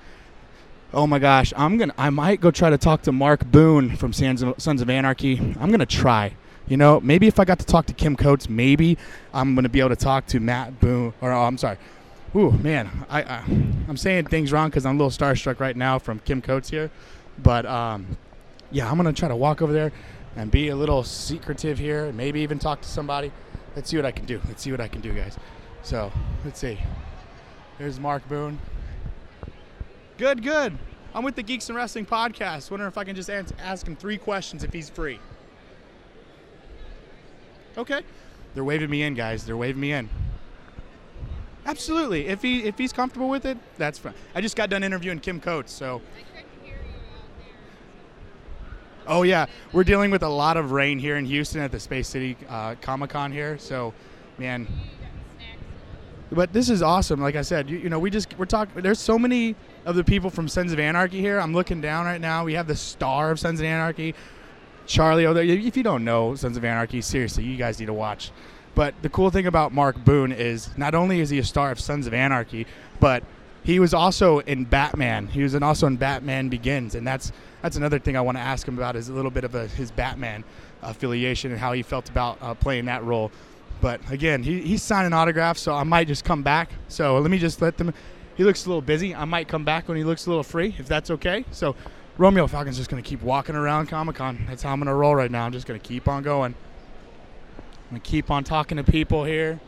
Oh 0.94 1.08
my 1.08 1.20
gosh, 1.20 1.52
I'm 1.58 1.78
gonna 1.78 1.94
I 1.98 2.10
might 2.10 2.40
go 2.40 2.52
try 2.52 2.70
to 2.70 2.78
talk 2.78 3.02
to 3.04 3.12
Mark 3.12 3.46
Boone 3.46 3.98
from 3.98 4.14
Sons 4.14 4.42
of, 4.42 4.56
Sons 4.60 4.82
of 4.82 4.90
Anarchy. 4.90 5.38
I'm 5.60 5.72
gonna 5.72 5.86
try. 5.86 6.36
You 6.68 6.78
know, 6.78 7.00
maybe 7.00 7.28
if 7.28 7.40
I 7.40 7.46
got 7.46 7.60
to 7.60 7.66
talk 7.66 7.86
to 7.88 7.94
Kim 7.94 8.16
Coates, 8.16 8.50
maybe 8.50 8.98
I'm 9.34 9.56
gonna 9.56 9.70
be 9.70 9.80
able 9.80 9.90
to 9.90 9.96
talk 9.96 10.26
to 10.28 10.40
Matt 10.40 10.80
Boone. 10.80 11.14
Or 11.22 11.32
oh, 11.32 11.44
I'm 11.44 11.58
sorry. 11.58 11.78
Ooh 12.36 12.52
man, 12.52 12.90
I, 13.10 13.24
I 13.24 13.44
I'm 13.88 13.96
saying 13.96 14.26
things 14.26 14.52
wrong 14.52 14.70
because 14.70 14.86
I'm 14.86 15.00
a 15.00 15.04
little 15.04 15.10
starstruck 15.10 15.62
right 15.62 15.76
now 15.76 16.00
from 16.00 16.20
Kim 16.20 16.42
Coates 16.42 16.70
here, 16.70 16.92
but 17.42 17.66
um, 17.66 18.18
yeah, 18.72 18.90
I'm 18.90 18.98
gonna 18.98 19.14
try 19.14 19.30
to 19.30 19.36
walk 19.36 19.62
over 19.62 19.72
there 19.72 19.94
and 20.36 20.52
be 20.52 20.68
a 20.68 20.76
little 20.76 21.04
secretive 21.04 21.78
here, 21.78 22.08
and 22.08 22.18
maybe 22.18 22.42
even 22.42 22.60
talk 22.60 22.82
to 22.82 22.90
somebody. 22.90 23.32
Let's 23.76 23.90
see 23.90 23.96
what 23.96 24.06
I 24.06 24.12
can 24.12 24.26
do. 24.26 24.42
Let's 24.48 24.62
see 24.62 24.72
what 24.72 24.82
I 24.82 24.90
can 24.90 25.00
do, 25.00 25.14
guys. 25.14 25.38
So 25.82 26.12
let's 26.44 26.60
see. 26.60 26.78
There's 27.78 28.02
Mark 28.02 28.28
Boone. 28.28 28.60
Good, 30.18 30.44
good. 30.44 30.78
I'm 31.14 31.24
with 31.24 31.36
the 31.36 31.44
Geeks 31.44 31.70
and 31.70 31.78
Wrestling 31.78 32.06
podcast. 32.06 32.70
Wondering 32.70 32.90
if 32.90 32.98
I 32.98 33.06
can 33.06 33.16
just 33.16 33.30
ask 33.30 33.88
him 33.88 33.96
three 33.96 34.18
questions 34.18 34.64
if 34.64 34.74
he's 34.74 34.90
free. 34.90 35.20
Okay. 37.78 38.02
They're 38.54 38.64
waving 38.64 38.90
me 38.90 39.04
in, 39.04 39.14
guys. 39.14 39.46
They're 39.46 39.58
waving 39.58 39.80
me 39.80 39.94
in. 39.94 40.10
Absolutely. 41.66 42.28
If 42.28 42.42
he 42.42 42.64
if 42.64 42.78
he's 42.78 42.94
comfortable 42.94 43.30
with 43.30 43.46
it, 43.46 43.58
that's 43.78 43.98
fine. 43.98 44.14
I 44.36 44.42
just 44.42 44.56
got 44.56 44.70
done 44.70 44.84
interviewing 44.84 45.20
Kim 45.20 45.40
Coates, 45.40 45.72
so 45.72 46.02
Oh 49.08 49.24
yeah, 49.24 49.46
we're 49.72 49.84
dealing 49.84 50.10
with 50.10 50.24
a 50.24 50.30
lot 50.30 50.58
of 50.58 50.72
rain 50.72 50.98
here 50.98 51.18
in 51.18 51.26
Houston 51.26 51.62
at 51.62 51.72
the 51.72 51.80
Space 51.80 52.08
City 52.08 52.36
uh, 52.50 52.76
Comic 52.82 53.12
Con 53.12 53.32
here. 53.32 53.58
So, 53.60 53.94
man, 54.38 54.68
but 56.32 56.52
this 56.54 56.70
is 56.70 56.82
awesome. 56.82 57.22
Like 57.22 57.36
I 57.36 57.44
said, 57.44 57.70
you, 57.70 57.78
you 57.78 57.90
know, 57.90 58.00
we 58.00 58.10
just 58.10 58.38
we're 58.38 58.46
talking. 58.46 58.82
There's 58.82 59.00
so 59.00 59.20
many 59.20 59.56
of 59.86 59.96
the 59.96 60.04
people 60.04 60.30
from 60.30 60.48
Sons 60.48 60.74
of 60.74 60.80
Anarchy 60.80 61.20
here. 61.20 61.40
I'm 61.40 61.54
looking 61.54 61.82
down 61.82 62.06
right 62.06 62.22
now. 62.22 62.44
We 62.46 62.54
have 62.54 62.68
the 62.68 62.76
star 62.76 63.30
of 63.30 63.40
Sons 63.40 63.60
of 63.60 63.66
Anarchy, 63.66 64.16
Charlie. 64.88 65.28
Oh, 65.28 65.36
if 65.36 65.78
you 65.78 65.84
don't 65.84 66.04
know 66.04 66.34
Sons 66.34 66.58
of 66.58 66.66
Anarchy, 66.66 67.02
seriously, 67.02 67.44
you 67.44 67.58
guys 67.58 67.80
need 67.80 67.88
to 67.88 67.94
watch. 67.94 68.32
But 68.76 68.94
the 69.02 69.10
cool 69.10 69.30
thing 69.30 69.48
about 69.48 69.74
Mark 69.74 70.04
Boone 70.04 70.32
is 70.32 70.70
not 70.78 70.94
only 70.94 71.22
is 71.22 71.30
he 71.30 71.40
a 71.40 71.44
star 71.44 71.72
of 71.72 71.80
Sons 71.80 72.08
of 72.08 72.14
Anarchy, 72.14 72.68
but 73.00 73.24
he 73.64 73.80
was 73.80 73.94
also 73.94 74.40
in 74.40 74.66
Batman. 74.66 75.28
He 75.28 75.42
was 75.42 75.56
also 75.56 75.88
in 75.88 75.96
Batman 75.96 76.50
Begins, 76.50 76.94
and 76.94 77.08
that's 77.08 77.32
that's 77.62 77.78
another 77.78 77.98
thing 77.98 78.16
I 78.16 78.22
want 78.22 78.38
to 78.38 78.42
ask 78.42 78.68
him 78.68 78.78
about 78.78 78.96
is 78.96 79.10
a 79.10 79.14
little 79.14 79.32
bit 79.32 79.44
of 79.44 79.56
a, 79.56 79.68
his 79.68 79.90
Batman 79.90 80.44
affiliation 80.84 81.52
and 81.52 81.60
how 81.60 81.74
he 81.74 81.82
felt 81.82 82.10
about 82.10 82.38
uh, 82.42 82.54
playing 82.54 82.86
that 82.86 83.04
role. 83.04 83.32
But 83.82 84.02
again, 84.12 84.44
he, 84.44 84.62
he's 84.62 84.84
signing 84.84 85.14
autographs, 85.14 85.62
so 85.62 85.74
I 85.74 85.84
might 85.84 86.08
just 86.08 86.24
come 86.24 86.44
back. 86.44 86.70
So 86.90 87.18
let 87.18 87.32
me 87.32 87.40
just 87.40 87.62
let 87.62 87.78
them. 87.78 87.94
He 88.36 88.44
looks 88.44 88.66
a 88.66 88.70
little 88.70 88.82
busy. 88.82 89.16
I 89.16 89.26
might 89.26 89.48
come 89.48 89.64
back 89.64 89.88
when 89.88 89.98
he 89.98 90.04
looks 90.04 90.28
a 90.28 90.30
little 90.30 90.44
free, 90.44 90.76
if 90.78 90.88
that's 90.88 91.10
okay. 91.10 91.46
So 91.52 91.76
Romeo 92.18 92.48
Falcon's 92.48 92.78
just 92.78 92.90
going 92.90 93.02
to 93.02 93.10
keep 93.10 93.22
walking 93.22 93.56
around 93.56 93.88
Comic 93.88 94.18
Con. 94.18 94.46
That's 94.48 94.62
how 94.62 94.74
I'm 94.74 94.80
going 94.80 94.88
to 94.88 94.94
roll 94.94 95.16
right 95.16 95.32
now. 95.32 95.46
I'm 95.46 95.54
just 95.54 95.66
going 95.66 95.80
to 95.80 95.86
keep 95.86 96.08
on 96.08 96.22
going. 96.22 96.54
I'm 97.92 97.98
to 97.98 98.02
keep 98.02 98.32
on 98.32 98.44
talking 98.44 98.78
to 98.78 98.84
people 98.84 99.24
here. 99.24 99.60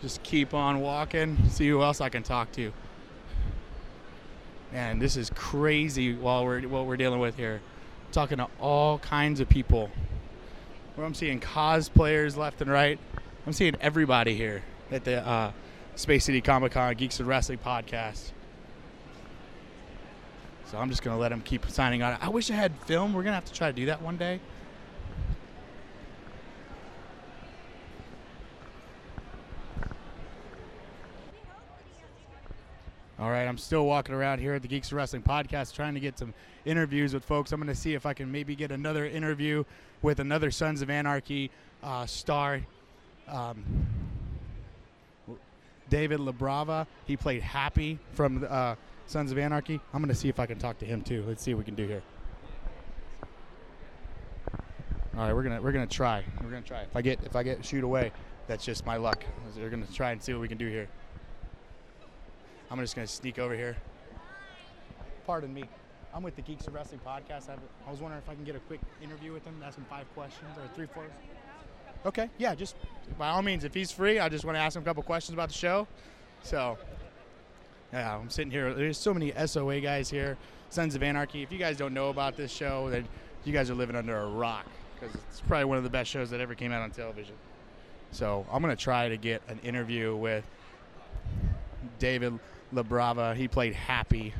Just 0.00 0.22
keep 0.22 0.54
on 0.54 0.80
walking. 0.80 1.36
See 1.50 1.68
who 1.68 1.82
else 1.82 2.00
I 2.00 2.08
can 2.08 2.22
talk 2.22 2.52
to. 2.52 2.72
Man, 4.72 4.98
this 4.98 5.16
is 5.16 5.30
crazy 5.30 6.14
while 6.14 6.44
we're 6.44 6.62
what 6.62 6.86
we're 6.86 6.96
dealing 6.96 7.20
with 7.20 7.36
here. 7.36 7.60
talking 8.12 8.38
to 8.38 8.48
all 8.60 8.98
kinds 8.98 9.40
of 9.40 9.48
people. 9.48 9.90
I'm 10.98 11.14
seeing 11.14 11.40
cosplayers 11.40 12.36
left 12.36 12.62
and 12.62 12.70
right. 12.70 12.98
I'm 13.46 13.52
seeing 13.52 13.76
everybody 13.80 14.34
here 14.34 14.62
at 14.90 15.04
the 15.04 15.26
uh, 15.26 15.52
Space 15.94 16.24
City 16.24 16.40
Comic 16.40 16.72
Con 16.72 16.94
Geeks 16.94 17.20
and 17.20 17.28
Wrestling 17.28 17.58
podcast. 17.58 18.32
So 20.70 20.78
I'm 20.78 20.88
just 20.88 21.02
gonna 21.02 21.18
let 21.18 21.28
them 21.28 21.42
keep 21.42 21.68
signing 21.70 22.02
on. 22.02 22.16
I 22.20 22.28
wish 22.28 22.50
I 22.50 22.54
had 22.54 22.72
film. 22.86 23.12
We're 23.12 23.22
gonna 23.22 23.34
have 23.34 23.44
to 23.44 23.52
try 23.52 23.70
to 23.70 23.76
do 23.76 23.86
that 23.86 24.02
one 24.02 24.16
day. 24.16 24.40
All 33.18 33.30
right, 33.30 33.46
I'm 33.46 33.56
still 33.56 33.86
walking 33.86 34.14
around 34.14 34.40
here 34.40 34.52
at 34.52 34.62
the 34.62 34.68
Geeks 34.68 34.88
of 34.88 34.98
Wrestling 34.98 35.22
podcast 35.22 35.74
trying 35.74 35.94
to 35.94 36.00
get 36.00 36.18
some 36.18 36.34
interviews 36.66 37.14
with 37.14 37.24
folks. 37.24 37.50
I'm 37.50 37.58
going 37.58 37.68
to 37.68 37.74
see 37.74 37.94
if 37.94 38.04
I 38.04 38.12
can 38.12 38.30
maybe 38.30 38.54
get 38.54 38.70
another 38.70 39.06
interview 39.06 39.64
with 40.02 40.20
another 40.20 40.50
Sons 40.50 40.82
of 40.82 40.90
Anarchy 40.90 41.50
uh, 41.82 42.04
star. 42.04 42.60
Um, 43.26 43.64
David 45.88 46.20
LaBrava, 46.20 46.86
he 47.06 47.16
played 47.16 47.40
Happy 47.40 47.98
from 48.12 48.46
uh, 48.50 48.74
Sons 49.06 49.32
of 49.32 49.38
Anarchy. 49.38 49.80
I'm 49.94 50.02
going 50.02 50.12
to 50.12 50.14
see 50.14 50.28
if 50.28 50.38
I 50.38 50.44
can 50.44 50.58
talk 50.58 50.78
to 50.80 50.84
him 50.84 51.00
too. 51.00 51.24
Let's 51.26 51.42
see 51.42 51.54
what 51.54 51.60
we 51.60 51.64
can 51.64 51.74
do 51.74 51.86
here. 51.86 52.02
All 55.16 55.22
right, 55.22 55.32
we're 55.32 55.44
gonna 55.44 55.62
we're 55.62 55.72
gonna 55.72 55.86
try. 55.86 56.22
We're 56.42 56.50
gonna 56.50 56.60
try. 56.60 56.82
If 56.82 56.94
I 56.94 57.00
get 57.00 57.20
if 57.24 57.34
I 57.34 57.42
get 57.42 57.64
shoot 57.64 57.82
away, 57.82 58.12
that's 58.48 58.66
just 58.66 58.84
my 58.84 58.98
luck. 58.98 59.24
We're 59.56 59.70
gonna 59.70 59.86
try 59.86 60.10
and 60.10 60.22
see 60.22 60.34
what 60.34 60.42
we 60.42 60.48
can 60.48 60.58
do 60.58 60.68
here. 60.68 60.88
I'm 62.70 62.80
just 62.80 62.96
going 62.96 63.06
to 63.06 63.12
sneak 63.12 63.38
over 63.38 63.54
here. 63.54 63.76
Pardon 65.26 65.52
me. 65.52 65.64
I'm 66.14 66.22
with 66.22 66.36
the 66.36 66.42
Geeks 66.42 66.66
of 66.66 66.74
Wrestling 66.74 67.00
podcast. 67.06 67.48
I 67.50 67.90
was 67.90 68.00
wondering 68.00 68.22
if 68.22 68.28
I 68.28 68.34
can 68.34 68.44
get 68.44 68.56
a 68.56 68.60
quick 68.60 68.80
interview 69.02 69.32
with 69.32 69.44
him, 69.44 69.62
ask 69.64 69.76
him 69.76 69.84
five 69.88 70.06
questions 70.14 70.56
or 70.56 70.66
three, 70.74 70.86
four. 70.86 71.04
Okay, 72.06 72.30
yeah, 72.38 72.54
just 72.54 72.76
by 73.18 73.28
all 73.28 73.42
means, 73.42 73.64
if 73.64 73.74
he's 73.74 73.90
free, 73.90 74.18
I 74.18 74.28
just 74.28 74.44
want 74.44 74.56
to 74.56 74.60
ask 74.60 74.76
him 74.76 74.82
a 74.82 74.84
couple 74.84 75.02
questions 75.02 75.34
about 75.34 75.48
the 75.48 75.54
show. 75.54 75.86
So, 76.42 76.78
yeah, 77.92 78.16
I'm 78.16 78.30
sitting 78.30 78.50
here. 78.50 78.72
There's 78.72 78.98
so 78.98 79.12
many 79.12 79.32
SOA 79.46 79.80
guys 79.80 80.08
here, 80.08 80.36
Sons 80.70 80.94
of 80.94 81.02
Anarchy. 81.02 81.42
If 81.42 81.52
you 81.52 81.58
guys 81.58 81.76
don't 81.76 81.94
know 81.94 82.10
about 82.10 82.36
this 82.36 82.52
show, 82.52 82.88
then 82.90 83.06
you 83.44 83.52
guys 83.52 83.70
are 83.70 83.74
living 83.74 83.96
under 83.96 84.16
a 84.16 84.28
rock 84.28 84.66
because 84.94 85.14
it's 85.14 85.40
probably 85.40 85.64
one 85.66 85.78
of 85.78 85.84
the 85.84 85.90
best 85.90 86.10
shows 86.10 86.30
that 86.30 86.40
ever 86.40 86.54
came 86.54 86.72
out 86.72 86.82
on 86.82 86.90
television. 86.90 87.34
So, 88.12 88.46
I'm 88.50 88.62
going 88.62 88.74
to 88.74 88.82
try 88.82 89.08
to 89.08 89.16
get 89.16 89.42
an 89.48 89.58
interview 89.64 90.16
with 90.16 90.44
David 91.98 92.38
LaBrava. 92.74 93.34
He 93.34 93.48
played 93.48 93.74
Happy. 93.74 94.34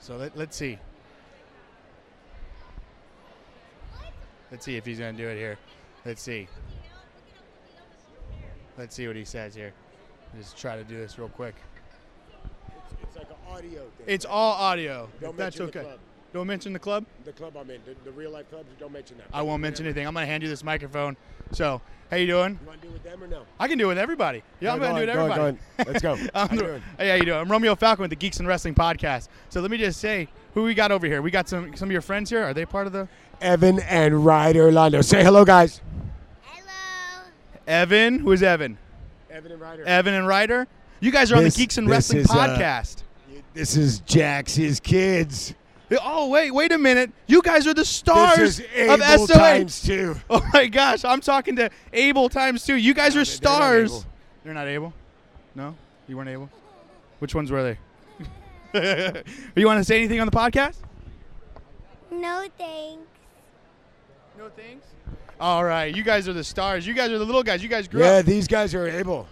So 0.00 0.16
let, 0.16 0.36
us 0.36 0.54
see. 0.54 0.78
Let's 4.50 4.64
see 4.64 4.76
if 4.76 4.84
he's 4.84 4.98
going 4.98 5.16
to 5.16 5.22
do 5.22 5.28
it 5.28 5.36
here. 5.36 5.58
Let's 6.04 6.22
see. 6.22 6.46
Let's 8.76 8.94
see 8.94 9.06
what 9.06 9.16
he 9.16 9.24
says 9.24 9.54
here. 9.54 9.72
Just 10.36 10.58
try 10.58 10.76
to 10.76 10.84
do 10.84 10.96
this 10.96 11.18
real 11.18 11.28
quick. 11.28 11.54
It's, 12.68 13.02
it's 13.02 13.16
like 13.16 13.30
an 13.30 13.36
audio 13.48 13.82
thing. 13.96 14.06
It's 14.06 14.24
all 14.24 14.52
audio. 14.54 15.08
Don't 15.20 15.36
that's 15.36 15.60
okay. 15.60 15.86
The 16.34 16.38
club. 16.38 16.42
Don't 16.42 16.46
mention 16.48 16.72
the 16.72 16.78
club. 16.80 17.04
The 17.24 17.32
club 17.32 17.56
I'm 17.56 17.70
in, 17.70 17.80
the, 17.84 17.94
the 18.04 18.10
real 18.10 18.32
life 18.32 18.50
clubs, 18.50 18.68
don't 18.80 18.92
mention 18.92 19.16
that. 19.18 19.26
I 19.32 19.42
won't 19.42 19.62
mention 19.62 19.84
Whatever. 19.84 20.00
anything. 20.00 20.08
I'm 20.08 20.14
going 20.14 20.26
to 20.26 20.30
hand 20.30 20.42
you 20.42 20.48
this 20.48 20.64
microphone. 20.64 21.16
So, 21.52 21.80
how 22.10 22.16
you 22.16 22.26
doing? 22.26 22.58
You 22.60 22.66
want 22.66 22.82
to 22.82 22.86
do 22.88 22.92
with 22.92 23.04
them 23.04 23.22
or 23.22 23.28
no? 23.28 23.42
I 23.60 23.68
can 23.68 23.78
do 23.78 23.84
it 23.84 23.88
with 23.88 23.98
everybody. 23.98 24.42
Yeah, 24.60 24.72
I'm 24.72 24.80
going 24.80 24.96
to 24.96 25.06
do 25.06 25.10
it 25.12 25.16
on, 25.16 25.28
with 25.28 25.36
go 25.36 25.42
on, 25.42 25.48
everybody. 25.48 25.58
go 25.76 25.82
on. 25.82 25.92
Let's 25.92 26.02
go. 26.02 26.30
I'm 26.34 26.48
How 26.48 26.54
you 26.54 26.60
the- 26.60 26.66
doing? 26.66 26.82
Hey, 26.98 27.08
how 27.10 27.14
you 27.14 27.24
doing? 27.24 27.38
I'm 27.38 27.48
Romeo 27.50 27.76
Falcon 27.76 28.02
with 28.02 28.10
the 28.10 28.16
Geeks 28.16 28.40
and 28.40 28.48
Wrestling 28.48 28.74
Podcast. 28.74 29.28
So 29.48 29.60
let 29.60 29.70
me 29.70 29.78
just 29.78 30.00
say, 30.00 30.26
who 30.54 30.64
we 30.64 30.74
got 30.74 30.90
over 30.90 31.06
here? 31.06 31.22
We 31.22 31.30
got 31.30 31.48
some 31.48 31.76
some 31.76 31.88
of 31.88 31.92
your 31.92 32.02
friends 32.02 32.30
here. 32.30 32.42
Are 32.42 32.52
they 32.52 32.66
part 32.66 32.88
of 32.88 32.92
the 32.92 33.08
Evan 33.40 33.78
and 33.80 34.24
Ryder 34.26 34.70
Londo. 34.72 35.04
Say 35.04 35.22
hello, 35.22 35.44
guys. 35.44 35.80
Hello. 36.42 37.26
Evan? 37.66 38.18
Who 38.18 38.32
is 38.32 38.42
Evan? 38.42 38.78
Evan 39.30 39.52
and 39.52 39.60
Ryder. 39.60 39.84
Evan 39.84 40.14
and 40.14 40.26
Ryder. 40.26 40.66
You 41.00 41.10
guys 41.10 41.30
are 41.30 41.36
on 41.36 41.44
the 41.44 41.50
Geeks 41.50 41.78
and 41.78 41.88
Wrestling 41.88 42.20
is, 42.22 42.30
uh, 42.30 42.34
Podcast. 42.34 43.02
This 43.52 43.76
is 43.76 44.00
Jax, 44.00 44.54
his 44.54 44.80
kids. 44.80 45.54
Oh 46.02 46.28
wait, 46.28 46.50
wait 46.50 46.72
a 46.72 46.78
minute. 46.78 47.10
You 47.26 47.42
guys 47.42 47.66
are 47.66 47.74
the 47.74 47.84
stars 47.84 48.58
this 48.58 48.60
is 48.74 48.90
of 48.90 49.00
Abel 49.02 49.26
SOA. 49.26 49.36
times 49.36 49.82
two. 49.82 50.16
Oh 50.30 50.42
my 50.52 50.66
gosh, 50.66 51.04
I'm 51.04 51.20
talking 51.20 51.56
to 51.56 51.70
Abel 51.92 52.28
times 52.28 52.64
two. 52.64 52.76
You 52.76 52.94
guys 52.94 53.10
are 53.12 53.14
they're 53.14 53.18
not 53.20 53.26
stars. 53.26 53.90
able. 53.92 54.04
They're 54.44 54.54
not 54.54 54.68
able. 54.68 54.92
No, 55.54 55.74
you 56.08 56.16
weren't 56.16 56.28
able. 56.30 56.50
Which 57.18 57.34
ones 57.34 57.50
were 57.50 57.62
they? 57.62 57.78
you 59.56 59.66
want 59.66 59.78
to 59.78 59.84
say 59.84 59.96
anything 59.98 60.20
on 60.20 60.26
the 60.26 60.32
podcast? 60.36 60.76
No 62.10 62.46
thanks. 62.58 63.02
No 64.38 64.48
thanks. 64.56 64.86
All 65.40 65.64
right, 65.64 65.94
you 65.94 66.02
guys 66.02 66.28
are 66.28 66.32
the 66.32 66.44
stars. 66.44 66.86
You 66.86 66.94
guys 66.94 67.10
are 67.10 67.18
the 67.18 67.24
little 67.24 67.42
guys. 67.42 67.62
You 67.62 67.68
guys 67.68 67.88
grew 67.88 68.00
Yeah, 68.00 68.18
up. 68.18 68.26
these 68.26 68.46
guys 68.48 68.74
are 68.74 68.86
able. 68.88 69.26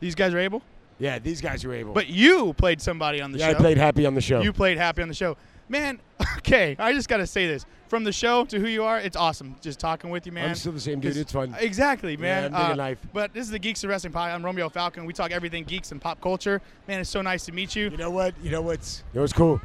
These 0.00 0.14
guys 0.14 0.34
are 0.34 0.38
able. 0.38 0.62
Yeah, 0.98 1.18
these 1.18 1.40
guys 1.40 1.64
are 1.64 1.72
able. 1.72 1.92
But 1.92 2.08
you 2.08 2.52
played 2.54 2.80
somebody 2.80 3.20
on 3.20 3.32
the 3.32 3.38
yeah, 3.38 3.50
show. 3.50 3.56
I 3.58 3.60
played 3.60 3.76
happy 3.78 4.06
on 4.06 4.14
the 4.14 4.20
show. 4.20 4.40
You 4.40 4.52
played 4.52 4.78
happy 4.78 5.02
on 5.02 5.08
the 5.08 5.14
show. 5.14 5.36
Man, 5.68 6.00
okay, 6.38 6.76
I 6.78 6.92
just 6.92 7.08
got 7.08 7.18
to 7.18 7.26
say 7.26 7.46
this. 7.46 7.64
From 7.88 8.02
the 8.02 8.12
show 8.12 8.44
to 8.46 8.58
who 8.58 8.66
you 8.66 8.82
are, 8.82 8.98
it's 8.98 9.16
awesome 9.16 9.54
just 9.60 9.78
talking 9.78 10.10
with 10.10 10.26
you, 10.26 10.32
man. 10.32 10.48
I'm 10.48 10.54
still 10.56 10.72
the 10.72 10.80
same 10.80 11.00
dude. 11.00 11.16
It's 11.16 11.30
fun. 11.32 11.54
Exactly, 11.60 12.16
man. 12.16 12.52
I'm 12.54 12.72
Uh, 12.72 12.76
life. 12.76 12.98
But 13.12 13.32
this 13.32 13.44
is 13.44 13.50
the 13.50 13.58
Geeks 13.58 13.84
of 13.84 13.90
Wrestling 13.90 14.12
Podcast. 14.12 14.34
I'm 14.34 14.44
Romeo 14.44 14.68
Falcon. 14.68 15.04
We 15.04 15.12
talk 15.12 15.30
everything 15.30 15.64
geeks 15.64 15.92
and 15.92 16.00
pop 16.00 16.20
culture. 16.20 16.60
Man, 16.88 17.00
it's 17.00 17.10
so 17.10 17.22
nice 17.22 17.44
to 17.44 17.52
meet 17.52 17.76
you. 17.76 17.90
You 17.90 17.96
know 17.96 18.10
what? 18.10 18.34
You 18.42 18.50
know 18.50 18.62
what's 18.62 19.04
you 19.12 19.18
know 19.18 19.22
what's 19.22 19.32
cool? 19.32 19.60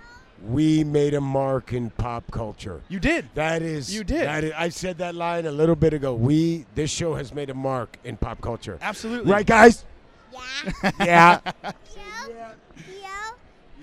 We 0.48 0.84
made 0.84 1.16
a 1.16 1.22
mark 1.22 1.74
in 1.74 1.90
pop 1.92 2.30
culture. 2.32 2.82
You 2.88 3.00
did. 3.00 3.28
That 3.34 3.62
is 3.62 3.94
You 3.94 4.04
did. 4.04 4.22
That 4.28 4.44
is, 4.44 4.54
I 4.56 4.70
said 4.70 5.00
that 5.00 5.16
line 5.16 5.46
a 5.46 5.52
little 5.52 5.76
bit 5.76 5.94
ago. 5.94 6.14
We 6.14 6.66
this 6.76 6.92
show 6.92 7.16
has 7.16 7.34
made 7.34 7.50
a 7.50 7.56
mark 7.56 7.98
in 8.04 8.16
pop 8.16 8.42
culture. 8.42 8.78
Absolutely. 8.82 9.32
Right, 9.32 9.46
guys? 9.46 9.86
Yeah. 9.86 9.90
Yeah. 11.00 11.00
yeah. 11.00 11.40
Yeah. 11.64 11.72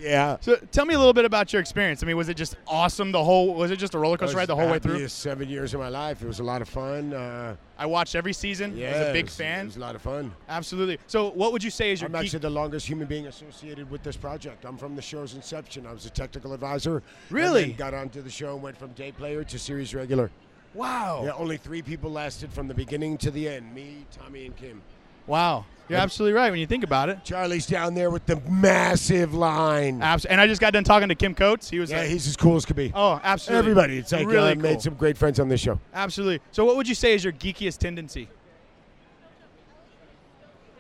Yeah. 0.06 0.36
So 0.40 0.56
tell 0.72 0.84
me 0.86 0.94
a 0.94 0.98
little 0.98 1.12
bit 1.12 1.24
about 1.24 1.52
your 1.52 1.60
experience. 1.60 2.02
I 2.02 2.06
mean, 2.06 2.16
was 2.16 2.28
it 2.28 2.34
just 2.36 2.56
awesome 2.66 3.12
the 3.12 3.22
whole? 3.22 3.54
Was 3.54 3.70
it 3.70 3.76
just 3.78 3.94
a 3.94 3.98
roller 3.98 4.16
coaster 4.16 4.36
ride 4.36 4.46
the 4.48 4.56
whole 4.56 4.70
way 4.70 4.78
through? 4.78 5.06
Seven 5.08 5.48
years 5.48 5.74
of 5.74 5.80
my 5.80 5.88
life. 5.88 6.22
It 6.22 6.26
was 6.26 6.40
a 6.40 6.44
lot 6.44 6.62
of 6.62 6.68
fun. 6.68 7.12
Uh, 7.12 7.56
I 7.78 7.86
watched 7.86 8.14
every 8.14 8.32
season. 8.32 8.76
yeah, 8.76 8.86
I 8.88 8.92
was 8.92 9.00
a 9.00 9.10
it 9.10 9.12
big 9.12 9.24
was- 9.26 9.36
fan. 9.36 9.60
It 9.62 9.66
was 9.66 9.76
a 9.76 9.80
lot 9.80 9.94
of 9.94 10.02
fun. 10.02 10.32
Absolutely. 10.48 10.98
So, 11.06 11.30
what 11.30 11.52
would 11.52 11.62
you 11.62 11.70
say 11.70 11.92
is 11.92 12.00
your 12.00 12.06
I'm 12.08 12.12
geek- 12.12 12.22
actually 12.22 12.38
the 12.40 12.50
longest 12.50 12.86
human 12.88 13.06
being 13.06 13.26
associated 13.26 13.90
with 13.90 14.02
this 14.02 14.16
project. 14.16 14.64
I'm 14.64 14.76
from 14.78 14.96
the 14.96 15.02
show's 15.02 15.34
inception. 15.34 15.86
I 15.86 15.92
was 15.92 16.06
a 16.06 16.10
technical 16.10 16.52
advisor. 16.52 16.96
and 16.96 17.02
Really? 17.30 17.72
got 17.72 17.92
onto 17.92 18.22
the 18.22 18.30
show 18.30 18.54
and 18.54 18.62
went 18.62 18.76
from 18.78 18.92
day 18.92 19.12
player 19.12 19.44
to 19.44 19.58
series 19.58 19.94
regular. 19.94 20.30
Wow. 20.74 21.22
Yeah, 21.24 21.32
only 21.32 21.56
three 21.56 21.80
people 21.82 22.10
lasted 22.10 22.52
from 22.52 22.68
the 22.68 22.74
beginning 22.74 23.16
to 23.18 23.30
the 23.30 23.48
end. 23.48 23.74
Me, 23.74 24.04
Tommy, 24.10 24.44
and 24.46 24.54
Kim. 24.56 24.82
Wow. 25.26 25.64
You're 25.88 26.00
absolutely 26.00 26.32
right 26.32 26.50
when 26.50 26.58
you 26.58 26.66
think 26.66 26.82
about 26.82 27.08
it. 27.08 27.24
Charlie's 27.24 27.66
down 27.66 27.94
there 27.94 28.10
with 28.10 28.26
the 28.26 28.40
massive 28.50 29.34
line. 29.34 30.02
Abs- 30.02 30.24
and 30.24 30.40
I 30.40 30.46
just 30.46 30.60
got 30.60 30.72
done 30.72 30.82
talking 30.82 31.08
to 31.08 31.14
Kim 31.14 31.34
Coates. 31.34 31.70
He 31.70 31.78
was 31.78 31.90
yeah, 31.90 32.00
like, 32.00 32.08
he's 32.08 32.26
as 32.26 32.36
cool 32.36 32.56
as 32.56 32.64
could 32.64 32.76
be. 32.76 32.90
oh, 32.94 33.20
absolutely. 33.22 33.70
Everybody, 33.70 33.98
it's 33.98 34.12
like 34.12 34.26
really 34.26 34.50
uh, 34.50 34.54
cool. 34.54 34.62
made 34.62 34.80
some 34.80 34.94
great 34.94 35.16
friends 35.16 35.38
on 35.38 35.48
this 35.48 35.60
show. 35.60 35.78
Absolutely. 35.94 36.40
So, 36.50 36.64
what 36.64 36.76
would 36.76 36.88
you 36.88 36.94
say 36.94 37.14
is 37.14 37.22
your 37.22 37.32
geekiest 37.32 37.78
tendency? 37.78 38.28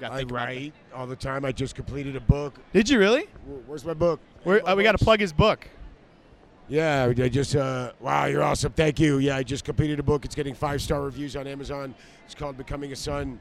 I 0.02 0.24
write 0.24 0.74
all 0.94 1.06
the 1.06 1.16
time. 1.16 1.44
I 1.44 1.52
just 1.52 1.74
completed 1.74 2.16
a 2.16 2.20
book. 2.20 2.58
Did 2.72 2.90
you 2.90 2.98
really? 2.98 3.28
Where's 3.66 3.84
my 3.84 3.94
book? 3.94 4.20
We're, 4.44 4.62
My 4.62 4.72
uh, 4.72 4.76
we 4.76 4.82
got 4.82 4.98
to 4.98 5.02
plug 5.02 5.20
his 5.20 5.32
book. 5.32 5.68
Yeah, 6.68 7.12
I 7.16 7.28
just 7.28 7.54
uh, 7.54 7.92
wow, 8.00 8.26
you're 8.26 8.42
awesome. 8.42 8.72
Thank 8.72 8.98
you. 8.98 9.18
Yeah, 9.18 9.36
I 9.36 9.44
just 9.44 9.64
completed 9.64 10.00
a 10.00 10.02
book. 10.02 10.24
It's 10.24 10.34
getting 10.34 10.54
five 10.54 10.82
star 10.82 11.02
reviews 11.02 11.36
on 11.36 11.46
Amazon. 11.46 11.94
It's 12.24 12.34
called 12.34 12.56
Becoming 12.56 12.92
a 12.92 12.96
Son. 12.96 13.38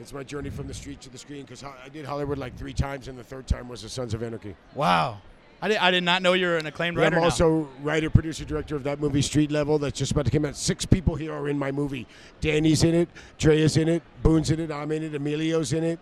It's 0.00 0.12
my 0.12 0.24
journey 0.24 0.50
from 0.50 0.66
the 0.66 0.74
street 0.74 1.00
to 1.02 1.10
the 1.10 1.18
screen 1.18 1.42
because 1.42 1.62
I 1.62 1.88
did 1.92 2.04
Hollywood 2.04 2.36
like 2.38 2.56
three 2.56 2.72
times, 2.72 3.06
and 3.08 3.16
the 3.18 3.22
third 3.24 3.46
time 3.46 3.68
was 3.68 3.82
The 3.82 3.88
Sons 3.88 4.12
of 4.12 4.22
Anarchy. 4.22 4.56
Wow. 4.74 5.18
I 5.62 5.68
did, 5.68 5.76
I 5.78 5.90
did 5.92 6.02
not 6.04 6.20
know 6.20 6.32
you 6.32 6.46
were 6.46 6.56
an 6.58 6.66
acclaimed 6.66 6.96
Yeah, 6.96 7.04
writer. 7.04 7.16
I'm 7.16 7.20
now. 7.22 7.26
also 7.26 7.68
writer, 7.80 8.10
producer, 8.10 8.44
director 8.44 8.74
of 8.76 8.82
that 8.84 8.98
movie 9.00 9.22
Street 9.22 9.50
Level 9.52 9.78
that's 9.78 9.96
just 9.98 10.10
about 10.12 10.24
to 10.26 10.30
come 10.32 10.44
out. 10.44 10.56
Six 10.56 10.84
people 10.84 11.14
here 11.14 11.32
are 11.32 11.48
in 11.48 11.58
my 11.58 11.70
movie. 11.72 12.06
Danny's 12.40 12.82
in 12.82 12.94
it, 12.94 13.08
Drea's 13.38 13.76
in 13.76 13.88
it, 13.88 14.02
Boone's 14.22 14.50
in 14.50 14.58
it, 14.60 14.70
I'm 14.72 14.90
in 14.92 15.04
it, 15.04 15.14
Emilio's 15.14 15.72
in 15.72 15.84
it. 15.84 16.00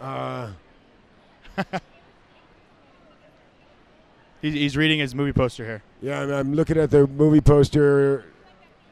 Uh, 0.00 0.50
He's, 4.40 4.54
he's 4.54 4.76
reading 4.76 4.98
his 4.98 5.14
movie 5.14 5.34
poster 5.34 5.64
here. 5.66 5.82
yeah, 6.00 6.22
I'm, 6.22 6.30
I'm 6.32 6.54
looking 6.54 6.78
at 6.78 6.90
the 6.90 7.06
movie 7.06 7.42
poster. 7.42 8.24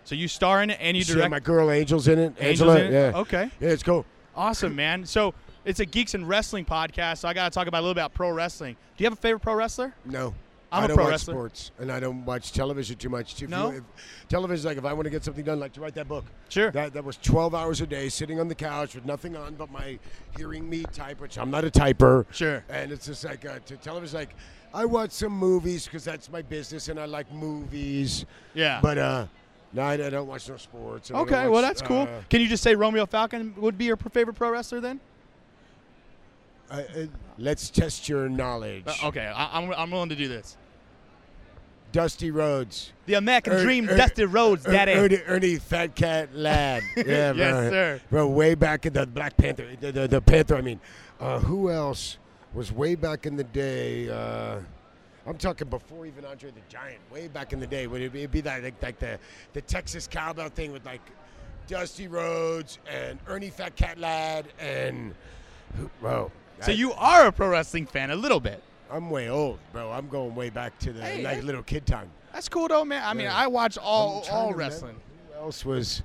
So 0.05 0.15
you 0.15 0.29
star 0.29 0.63
in 0.63 0.69
it 0.69 0.77
and 0.79 0.95
you 0.95 1.05
direct. 1.05 1.31
my 1.31 1.41
girl 1.41 1.71
Angel's 1.71 2.07
in 2.07 2.19
it. 2.19 2.35
Angels 2.39 2.69
Angela, 2.69 2.79
in 2.81 2.87
it? 2.87 2.93
yeah. 2.93 3.19
Okay. 3.21 3.51
Yeah, 3.59 3.69
it's 3.71 3.83
cool. 3.83 4.05
Awesome, 4.39 4.77
man. 4.77 5.05
So 5.05 5.35
it's 5.65 5.81
a 5.81 5.85
geeks 5.85 6.15
and 6.15 6.29
wrestling 6.29 6.65
podcast. 6.65 7.19
So 7.19 7.29
I 7.29 7.35
got 7.35 7.51
to 7.53 7.55
talk 7.55 7.67
about 7.67 7.79
a 7.81 7.83
little 7.83 7.91
about 7.93 8.15
pro 8.15 8.31
wrestling. 8.31 8.75
Do 8.97 9.03
you 9.03 9.07
have 9.07 9.13
a 9.13 9.21
favorite 9.21 9.41
pro 9.41 9.55
wrestler? 9.55 9.93
No. 10.05 10.33
I'm 10.71 10.83
I 10.83 10.85
a 10.85 10.89
don't 10.89 10.97
pro 10.97 11.05
watch 11.05 11.13
wrestler. 11.13 11.33
sports, 11.35 11.71
and 11.79 11.91
I 11.91 11.99
don't 11.99 12.27
watch 12.27 12.53
television 12.53 12.97
too 12.97 13.09
much. 13.09 13.43
If 13.43 13.49
No? 13.49 13.71
you, 13.71 13.79
if, 13.79 13.83
television, 14.29 14.67
like 14.69 14.77
if 14.77 14.85
I 14.85 14.93
want 14.93 15.05
to 15.07 15.11
get 15.11 15.25
something 15.25 15.43
done, 15.43 15.59
like 15.59 15.73
to 15.73 15.81
write 15.81 15.95
that 15.95 16.07
book. 16.09 16.27
Sure. 16.51 16.71
That 16.71 16.93
that 16.93 17.03
was 17.05 17.17
12 17.17 17.55
hours 17.55 17.81
a 17.81 17.87
day, 17.87 18.11
sitting 18.11 18.39
on 18.39 18.49
the 18.49 18.55
couch 18.55 18.95
with 18.95 19.07
nothing 19.07 19.35
on 19.35 19.55
but 19.55 19.71
my 19.71 19.99
hearing 20.37 20.69
me 20.69 20.83
type, 20.93 21.23
which 21.23 21.39
I'm 21.39 21.51
not 21.51 21.65
a 21.65 21.71
typer. 21.71 22.27
Sure. 22.33 22.63
And 22.69 22.93
it's 22.93 23.07
just 23.07 23.25
like 23.25 23.47
uh, 23.47 23.61
to 23.65 23.77
television, 23.79 24.19
like 24.19 24.35
I 24.75 24.85
watch 24.85 25.13
some 25.13 25.33
movies 25.33 25.87
because 25.87 26.05
that's 26.05 26.31
my 26.31 26.43
business, 26.43 26.89
and 26.89 27.01
I 27.01 27.07
like 27.07 27.33
movies. 27.33 28.27
Yeah. 28.53 28.81
But 28.83 28.99
uh, 28.99 29.27
no, 29.73 29.83
I, 29.83 29.93
I 29.95 30.11
don't 30.11 30.27
watch 30.27 30.49
no 30.49 30.57
sports. 30.57 31.11
I 31.11 31.15
okay, 31.21 31.43
well 31.43 31.51
watch, 31.53 31.63
that's 31.63 31.83
cool. 31.83 32.03
uh, 32.03 32.23
Can 32.31 32.41
you 32.41 32.49
just 32.49 32.63
say 32.63 32.75
Romeo 32.75 33.07
Falcon 33.07 33.55
would 33.59 33.77
be 33.79 33.85
your 33.87 33.97
favorite 33.97 34.35
pro 34.35 34.51
wrestler 34.51 34.81
then? 34.81 35.01
uh, 36.71 36.75
uh, 36.75 36.83
let's 37.39 37.71
test 37.71 38.09
your 38.09 38.29
knowledge. 38.29 38.85
Uh, 38.87 39.09
okay, 39.09 39.27
I, 39.27 39.59
I'm, 39.59 39.73
I'm 39.73 39.91
willing 39.91 40.11
to 40.11 40.17
do 40.17 40.29
this. 40.29 40.57
Dusty 41.91 42.31
Rhodes. 42.31 42.93
The 43.07 43.15
American 43.15 43.55
Er- 43.55 43.63
Dream, 43.63 43.89
er- 43.89 43.97
Dusty 43.97 44.25
Rhodes, 44.27 44.67
Er- 44.67 44.73
Daddy. 44.73 44.93
Ernie, 44.93 45.23
Ernie 45.27 45.57
Fat 45.57 45.95
Cat 45.95 46.35
Ladd. 46.35 46.83
Yeah, 46.99 47.33
Yes, 47.33 47.35
bro. 47.35 47.71
sir. 47.71 48.01
Bro, 48.11 48.29
way 48.29 48.55
back 48.55 48.85
in 48.85 48.93
the 48.93 49.07
Black 49.07 49.37
Panther, 49.39 49.67
the, 49.81 49.93
the, 49.93 50.07
the 50.09 50.21
Panther, 50.21 50.57
I 50.57 50.61
mean. 50.61 50.81
Uh, 51.19 51.39
who 51.41 51.71
else 51.71 52.19
was 52.53 52.71
way 52.71 52.95
back 52.95 53.25
in 53.25 53.37
the 53.37 53.45
day? 53.45 54.09
I'm 55.29 55.37
talking 55.37 55.69
before 55.69 56.07
even 56.07 56.25
Andre 56.25 56.51
the 56.51 56.61
Giant, 56.71 56.99
way 57.13 57.29
back 57.29 57.53
in 57.53 57.61
the 57.61 57.67
day. 57.67 57.87
Would 57.87 58.01
it 58.01 58.13
be, 58.13 58.21
it'd 58.21 58.31
be 58.31 58.41
like, 58.43 58.63
like, 58.63 58.83
like 58.83 58.99
the, 58.99 59.19
the 59.53 59.61
Texas 59.61 60.07
cowbell 60.11 60.49
thing 60.49 60.73
with 60.73 60.87
like 60.87 61.03
Dusty 61.67 62.09
Rhodes 62.09 62.79
and 62.91 63.19
Ernie 63.27 63.51
Fat 63.51 63.77
Cat 63.77 63.99
Ladd 63.99 64.47
and. 64.59 65.15
who- 65.77 65.91
Bro. 66.01 66.33
So 66.63 66.73
I- 66.73 66.75
you 66.75 66.93
are 66.95 67.27
a 67.27 67.33
pro 67.33 67.49
wrestling 67.49 67.87
fan 67.87 68.11
a 68.11 68.17
little 68.17 68.41
bit. 68.41 68.63
I'm 68.91 69.11
way 69.11 69.29
old, 69.29 69.59
bro. 69.71 69.93
I'm 69.93 70.09
going 70.09 70.35
way 70.35 70.49
back 70.49 70.79
to 70.79 70.95
the 70.95 71.03
Hey, 71.05 71.23
like 71.23 71.43
little 71.43 71.63
kid 71.63 71.85
time. 71.85 72.11
That's 72.33 72.49
cool 72.49 72.69
though, 72.69 72.87
man. 72.87 73.03
I 73.05 73.13
mean, 73.13 73.27
I 73.27 73.47
watch 73.47 73.77
all 73.77 74.25
all 74.31 74.55
wrestling. 74.55 74.97
Who 75.29 75.35
else 75.39 75.63
was? 75.63 76.03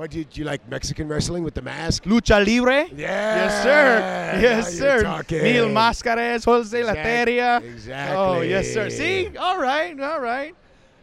What 0.00 0.10
did 0.10 0.34
you 0.34 0.44
like 0.46 0.66
Mexican 0.66 1.08
wrestling 1.08 1.44
with 1.44 1.52
the 1.52 1.60
mask? 1.60 2.04
Lucha 2.04 2.42
Libre. 2.42 2.88
Yeah. 2.88 3.36
Yes, 3.36 3.62
sir. 3.62 4.40
Yes, 4.40 4.78
sir. 4.78 5.02
talking. 5.02 5.42
Mil 5.42 5.68
Mascaras, 5.68 6.42
Jose 6.46 6.78
Exact- 6.78 6.96
Lothario. 6.96 7.44
Oh, 7.44 7.56
exactly. 7.66 8.16
Oh, 8.16 8.40
yes, 8.40 8.72
sir. 8.72 8.88
See? 8.88 9.36
All 9.36 9.60
right, 9.60 10.00
all 10.00 10.18
right. 10.18 10.54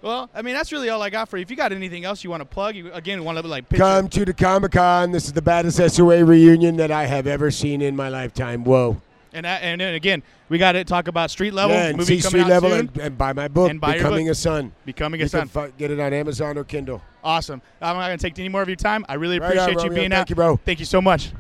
Well, 0.01 0.31
I 0.33 0.41
mean, 0.41 0.55
that's 0.55 0.71
really 0.71 0.89
all 0.89 1.03
I 1.03 1.11
got 1.11 1.29
for 1.29 1.37
you. 1.37 1.43
If 1.43 1.51
you 1.51 1.55
got 1.55 1.71
anything 1.71 2.05
else 2.05 2.23
you 2.23 2.31
want 2.31 2.41
to 2.41 2.45
plug, 2.45 2.75
you 2.75 2.91
again 2.91 3.23
want 3.23 3.37
to 3.37 3.47
like 3.47 3.69
pitch 3.69 3.77
Come 3.77 4.09
to 4.09 4.25
the 4.25 4.33
Comic 4.33 4.71
Con. 4.71 5.11
This 5.11 5.25
is 5.25 5.33
the 5.33 5.43
baddest 5.43 5.77
SOA 5.77 6.25
reunion 6.25 6.77
that 6.77 6.89
I 6.89 7.05
have 7.05 7.27
ever 7.27 7.51
seen 7.51 7.83
in 7.83 7.95
my 7.95 8.09
lifetime. 8.09 8.63
Whoa. 8.63 8.99
And 9.38 9.45
and 9.45 9.79
then 9.79 9.93
again, 9.93 10.23
we 10.49 10.57
got 10.57 10.71
to 10.73 10.83
talk 10.83 11.07
about 11.07 11.29
Street 11.31 11.53
Level 11.53 11.75
yeah, 11.75 11.88
and 11.88 11.97
movie 11.97 12.19
see 12.19 12.27
coming 12.27 12.43
Street 12.43 12.51
Level 12.53 12.73
and, 12.73 12.97
and 12.97 13.17
buy 13.17 13.33
my 13.33 13.47
book, 13.47 13.69
And 13.69 13.79
buy 13.79 13.93
Becoming 13.93 14.25
book. 14.25 14.31
a 14.31 14.35
Son. 14.35 14.73
Becoming 14.85 15.19
You 15.19 15.27
a 15.27 15.29
son. 15.29 15.41
can 15.41 15.49
fi- 15.49 15.69
get 15.77 15.91
it 15.91 15.99
on 15.99 16.11
Amazon 16.13 16.57
or 16.57 16.63
Kindle. 16.63 17.01
Awesome. 17.23 17.61
I'm 17.81 17.95
not 17.97 18.07
going 18.07 18.17
to 18.17 18.21
take 18.21 18.38
any 18.39 18.49
more 18.49 18.61
of 18.61 18.67
your 18.67 18.75
time. 18.77 19.05
I 19.07 19.13
really 19.15 19.39
Right 19.39 19.47
appreciate 19.57 19.77
on, 19.77 19.83
you 19.83 19.89
Romeo. 19.89 19.95
being 19.95 20.09
Thank 20.09 20.13
out. 20.13 20.17
Thank 20.17 20.29
you, 20.31 20.35
bro. 20.35 20.57
Thank 20.65 20.79
you 20.79 20.85
so 20.85 21.01
much. 21.01 21.31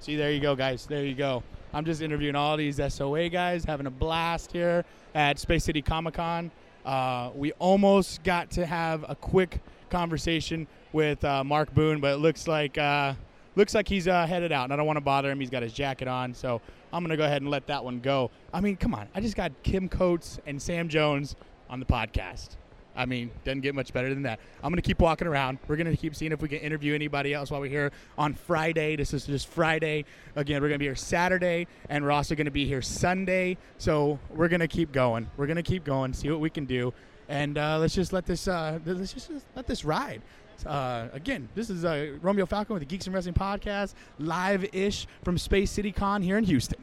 See, 0.00 0.16
there 0.16 0.30
you 0.32 0.40
go, 0.40 0.54
guys. 0.56 0.86
There 0.86 1.04
you 1.04 1.14
go. 1.14 1.42
I'm 1.72 1.84
just 1.84 2.02
interviewing 2.02 2.36
all 2.36 2.56
these 2.56 2.80
SOA 2.92 3.28
guys, 3.28 3.64
having 3.64 3.86
a 3.86 3.90
blast 3.90 4.52
here 4.52 4.84
at 5.14 5.38
Space 5.38 5.64
City 5.64 5.80
Comic 5.80 6.14
Con. 6.14 6.50
Uh, 6.84 7.30
we 7.34 7.52
almost 7.52 8.22
got 8.24 8.50
to 8.52 8.66
have 8.66 9.04
a 9.08 9.14
quick 9.14 9.60
conversation 9.90 10.66
with 10.92 11.24
uh, 11.24 11.42
Mark 11.44 11.72
Boone, 11.74 12.00
but 12.00 12.14
it 12.14 12.16
looks 12.18 12.46
like 12.48 12.76
uh, 12.76 13.14
looks 13.56 13.74
like 13.74 13.88
he's 13.88 14.08
uh, 14.08 14.26
headed 14.26 14.52
out, 14.52 14.64
and 14.64 14.72
I 14.72 14.76
don't 14.76 14.86
want 14.86 14.96
to 14.96 15.02
bother 15.02 15.30
him. 15.30 15.40
He's 15.40 15.50
got 15.50 15.62
his 15.62 15.72
jacket 15.72 16.08
on, 16.08 16.34
so 16.34 16.60
I'm 16.92 17.02
gonna 17.02 17.16
go 17.16 17.24
ahead 17.24 17.42
and 17.42 17.50
let 17.50 17.66
that 17.68 17.84
one 17.84 18.00
go. 18.00 18.30
I 18.52 18.60
mean, 18.60 18.76
come 18.76 18.94
on, 18.94 19.08
I 19.14 19.20
just 19.20 19.36
got 19.36 19.52
Kim 19.62 19.88
Coates 19.88 20.38
and 20.46 20.60
Sam 20.60 20.88
Jones 20.88 21.36
on 21.70 21.80
the 21.80 21.86
podcast. 21.86 22.56
I 22.94 23.06
mean, 23.06 23.30
doesn't 23.44 23.62
get 23.62 23.74
much 23.74 23.92
better 23.92 24.12
than 24.12 24.22
that. 24.24 24.38
I'm 24.62 24.70
gonna 24.70 24.82
keep 24.82 25.00
walking 25.00 25.26
around. 25.26 25.58
We're 25.66 25.76
gonna 25.76 25.96
keep 25.96 26.14
seeing 26.14 26.32
if 26.32 26.42
we 26.42 26.48
can 26.48 26.58
interview 26.58 26.94
anybody 26.94 27.32
else 27.32 27.50
while 27.50 27.60
we're 27.60 27.70
here 27.70 27.90
on 28.18 28.34
Friday. 28.34 28.96
This 28.96 29.14
is 29.14 29.24
just 29.24 29.48
Friday. 29.48 30.04
Again, 30.36 30.60
we're 30.60 30.68
gonna 30.68 30.78
be 30.78 30.84
here 30.84 30.94
Saturday, 30.94 31.66
and 31.88 32.04
we're 32.04 32.10
also 32.10 32.34
gonna 32.34 32.50
be 32.50 32.66
here 32.66 32.82
Sunday. 32.82 33.56
So 33.78 34.18
we're 34.30 34.48
gonna 34.48 34.68
keep 34.68 34.92
going. 34.92 35.30
We're 35.36 35.46
gonna 35.46 35.62
keep 35.62 35.84
going. 35.84 36.12
See 36.12 36.30
what 36.30 36.40
we 36.40 36.50
can 36.50 36.66
do, 36.66 36.92
and 37.28 37.56
uh, 37.56 37.78
let's 37.78 37.94
just 37.94 38.12
let 38.12 38.26
this 38.26 38.46
uh, 38.46 38.78
let's 38.84 39.14
just 39.14 39.30
let 39.56 39.66
this 39.66 39.84
ride. 39.84 40.20
Uh, 40.66 41.08
again, 41.12 41.48
this 41.54 41.70
is 41.70 41.84
uh, 41.84 42.12
Romeo 42.22 42.46
Falcon 42.46 42.74
with 42.74 42.80
the 42.82 42.86
Geeks 42.86 43.06
and 43.06 43.14
Wrestling 43.14 43.34
Podcast, 43.34 43.94
live-ish 44.18 45.06
from 45.24 45.36
Space 45.38 45.70
City 45.70 45.92
Con 45.92 46.22
here 46.22 46.38
in 46.38 46.44
Houston. 46.44 46.78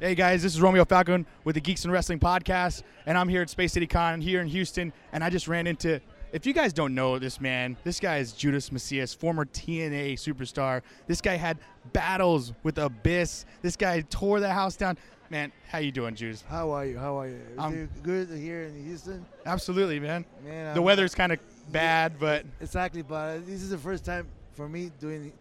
Hey 0.00 0.14
guys, 0.16 0.42
this 0.42 0.54
is 0.54 0.60
Romeo 0.60 0.84
Falcon 0.84 1.26
with 1.44 1.54
the 1.54 1.60
Geeks 1.60 1.84
and 1.84 1.92
Wrestling 1.92 2.18
Podcast, 2.18 2.82
and 3.06 3.16
I'm 3.16 3.28
here 3.28 3.42
at 3.42 3.50
Space 3.50 3.72
City 3.72 3.86
Con 3.86 4.20
here 4.20 4.40
in 4.40 4.48
Houston, 4.48 4.92
and 5.12 5.22
I 5.22 5.30
just 5.30 5.46
ran 5.48 5.66
into. 5.66 6.00
If 6.32 6.46
you 6.46 6.54
guys 6.54 6.72
don't 6.72 6.94
know 6.94 7.18
this 7.18 7.40
man, 7.42 7.76
this 7.84 8.00
guy 8.00 8.16
is 8.16 8.32
Judas 8.32 8.70
Mesias, 8.70 9.14
former 9.14 9.44
TNA 9.44 10.14
superstar. 10.14 10.80
This 11.06 11.20
guy 11.20 11.36
had 11.36 11.58
battles 11.92 12.54
with 12.62 12.78
Abyss. 12.78 13.44
This 13.60 13.76
guy 13.76 14.00
tore 14.08 14.40
the 14.40 14.48
house 14.48 14.74
down. 14.74 14.96
Man, 15.28 15.52
how 15.68 15.78
you 15.78 15.92
doing, 15.92 16.14
Judas? 16.14 16.42
How 16.48 16.70
are 16.70 16.86
you? 16.86 16.98
How 16.98 17.20
are 17.20 17.28
you? 17.28 17.38
I'm- 17.58 17.88
good 18.02 18.30
here 18.30 18.62
in 18.62 18.82
Houston? 18.84 19.24
Absolutely, 19.44 20.00
man. 20.00 20.24
Man, 20.42 20.64
The 20.74 20.80
I'm- 20.80 20.84
weather's 20.84 21.14
kind 21.14 21.32
of 21.32 21.38
bad, 21.70 22.18
but 22.18 22.44
Exactly, 22.60 23.02
but 23.02 23.46
this 23.46 23.62
is 23.62 23.70
the 23.70 23.78
first 23.78 24.04
time 24.04 24.26
for 24.54 24.68
me 24.68 24.90
doing 25.00 25.32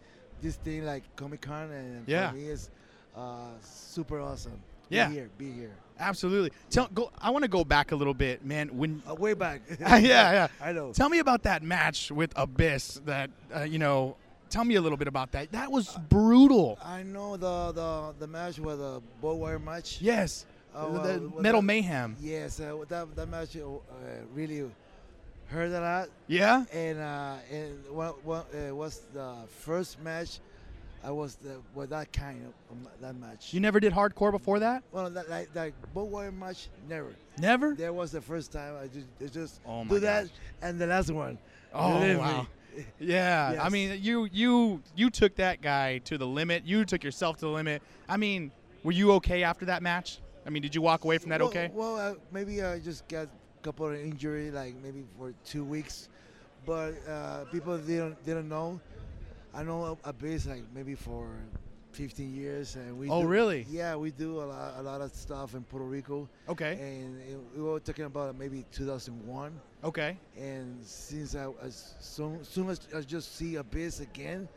this 0.41 0.55
thing 0.55 0.85
like 0.85 1.03
Comic 1.15 1.41
Con, 1.41 1.71
and 1.71 2.03
Yeah. 2.07 2.29
for 2.31 2.35
me 2.37 2.45
it's 2.47 2.69
uh, 3.15 3.47
super 3.63 4.19
awesome. 4.19 4.59
Yeah, 4.89 5.07
Be 5.07 5.13
here, 5.13 5.29
be 5.37 5.51
here. 5.51 5.71
absolutely. 5.99 6.51
Tell, 6.69 6.87
go. 6.93 7.11
I 7.21 7.29
want 7.29 7.43
to 7.43 7.47
go 7.49 7.63
back 7.63 7.93
a 7.93 7.95
little 7.95 8.13
bit, 8.13 8.43
man. 8.45 8.67
When 8.77 9.01
Uh, 9.09 9.15
way 9.15 9.33
back. 9.33 9.61
yeah, 9.79 9.97
yeah. 9.99 10.47
I 10.61 10.73
know. 10.73 10.91
Tell 10.91 11.07
me 11.07 11.19
about 11.19 11.43
that 11.43 11.63
match 11.63 12.11
with 12.11 12.33
Abyss. 12.35 12.99
That 13.05 13.29
uh, 13.55 13.61
you 13.61 13.79
know. 13.79 14.17
Tell 14.49 14.65
me 14.65 14.75
a 14.75 14.81
little 14.81 14.97
bit 14.97 15.07
about 15.07 15.31
that. 15.31 15.49
That 15.53 15.71
was 15.71 15.97
brutal. 16.09 16.77
I 16.83 17.03
know 17.03 17.37
the 17.37 17.71
the 17.71 18.13
the 18.19 18.27
match 18.27 18.59
was 18.59 18.81
a 18.81 19.01
bow 19.21 19.35
wire 19.35 19.59
match. 19.59 19.99
Yes. 20.01 20.45
Uh, 20.75 20.85
the 20.87 20.91
well, 20.91 21.03
the 21.03 21.41
Metal 21.41 21.61
that- 21.61 21.65
Mayhem. 21.67 22.17
Yes, 22.19 22.59
uh, 22.59 22.75
that 22.89 23.15
that 23.15 23.29
match 23.29 23.55
uh, 23.55 23.61
really 24.33 24.69
hurt 25.51 25.71
a 25.71 25.79
lot, 25.79 26.09
Yeah. 26.27 26.63
and 26.73 26.99
uh, 26.99 27.35
and 27.51 27.77
what 27.89 28.23
what 28.25 28.47
uh, 28.55 28.75
was 28.75 29.01
the 29.13 29.35
first 29.59 30.01
match. 30.01 30.39
I 31.03 31.09
was 31.09 31.33
the 31.35 31.55
well 31.73 31.87
that 31.87 32.13
kind 32.13 32.45
of 32.45 32.53
um, 32.71 32.87
that 33.01 33.15
match. 33.15 33.53
You 33.53 33.59
never 33.59 33.79
did 33.79 33.91
hardcore 33.91 34.31
before 34.31 34.59
that? 34.59 34.83
Well, 34.91 35.09
that, 35.09 35.29
like 35.29 35.51
that 35.53 35.73
bow 35.93 36.29
match, 36.31 36.69
never. 36.87 37.15
Never? 37.39 37.73
That 37.75 37.93
was 37.93 38.11
the 38.11 38.21
first 38.21 38.51
time 38.51 38.75
I 38.81 38.85
just, 38.87 39.07
I 39.19 39.25
just 39.27 39.61
Oh 39.67 39.83
do 39.83 39.99
that, 39.99 40.25
gosh. 40.25 40.31
and 40.61 40.79
the 40.79 40.85
last 40.87 41.09
one. 41.11 41.37
Oh 41.73 41.99
me. 41.99 42.15
wow. 42.15 42.47
Yeah. 42.99 43.59
I 43.61 43.67
mean, 43.69 43.99
you 44.01 44.29
you 44.31 44.81
you 44.95 45.09
took 45.09 45.35
that 45.35 45.61
guy 45.61 45.97
to 46.05 46.17
the 46.17 46.27
limit. 46.27 46.65
You 46.65 46.85
took 46.85 47.03
yourself 47.03 47.35
to 47.37 47.41
the 47.41 47.51
limit. 47.51 47.81
I 48.07 48.15
mean, 48.15 48.51
were 48.83 48.93
you 48.93 49.11
okay 49.13 49.43
after 49.43 49.65
that 49.65 49.83
match? 49.83 50.19
I 50.45 50.49
mean, 50.49 50.61
did 50.61 50.73
you 50.73 50.81
walk 50.81 51.03
away 51.03 51.17
from 51.17 51.29
that 51.31 51.41
well, 51.41 51.49
okay? 51.49 51.69
Well, 51.73 51.97
uh, 51.97 52.13
maybe 52.31 52.63
I 52.63 52.79
just 52.79 53.07
got 53.09 53.27
couple 53.61 53.87
of 53.87 53.95
injury, 53.95 54.51
like 54.51 54.75
maybe 54.83 55.03
for 55.17 55.33
two 55.45 55.63
weeks, 55.63 56.09
but 56.65 56.93
uh, 57.07 57.45
people 57.51 57.77
didn't 57.77 58.23
didn't 58.25 58.49
know. 58.49 58.79
I 59.53 59.63
know 59.63 59.97
a, 60.03 60.09
a 60.09 60.13
base 60.13 60.45
like 60.47 60.63
maybe 60.73 60.95
for 60.95 61.27
15 61.91 62.33
years, 62.33 62.75
and 62.75 62.97
we. 62.97 63.09
Oh, 63.09 63.21
do- 63.21 63.27
really? 63.27 63.65
Yeah, 63.69 63.95
we 63.95 64.11
do 64.11 64.41
a 64.41 64.45
lot, 64.45 64.73
a 64.77 64.81
lot 64.81 65.01
of 65.01 65.11
stuff 65.13 65.53
in 65.55 65.63
Puerto 65.63 65.85
Rico, 65.85 66.29
Okay. 66.47 66.73
and 66.79 67.21
it, 67.21 67.37
we 67.55 67.61
were 67.63 67.79
talking 67.79 68.05
about 68.05 68.37
maybe 68.37 68.65
2001. 68.71 69.51
Okay. 69.83 70.15
and 70.37 70.77
since 70.85 71.35
I 71.35 71.47
as 71.63 71.95
soon, 71.99 72.43
soon 72.43 72.69
as 72.69 72.79
I 72.95 73.01
just 73.01 73.35
see 73.35 73.55
Abyss 73.55 73.99
again 73.99 74.47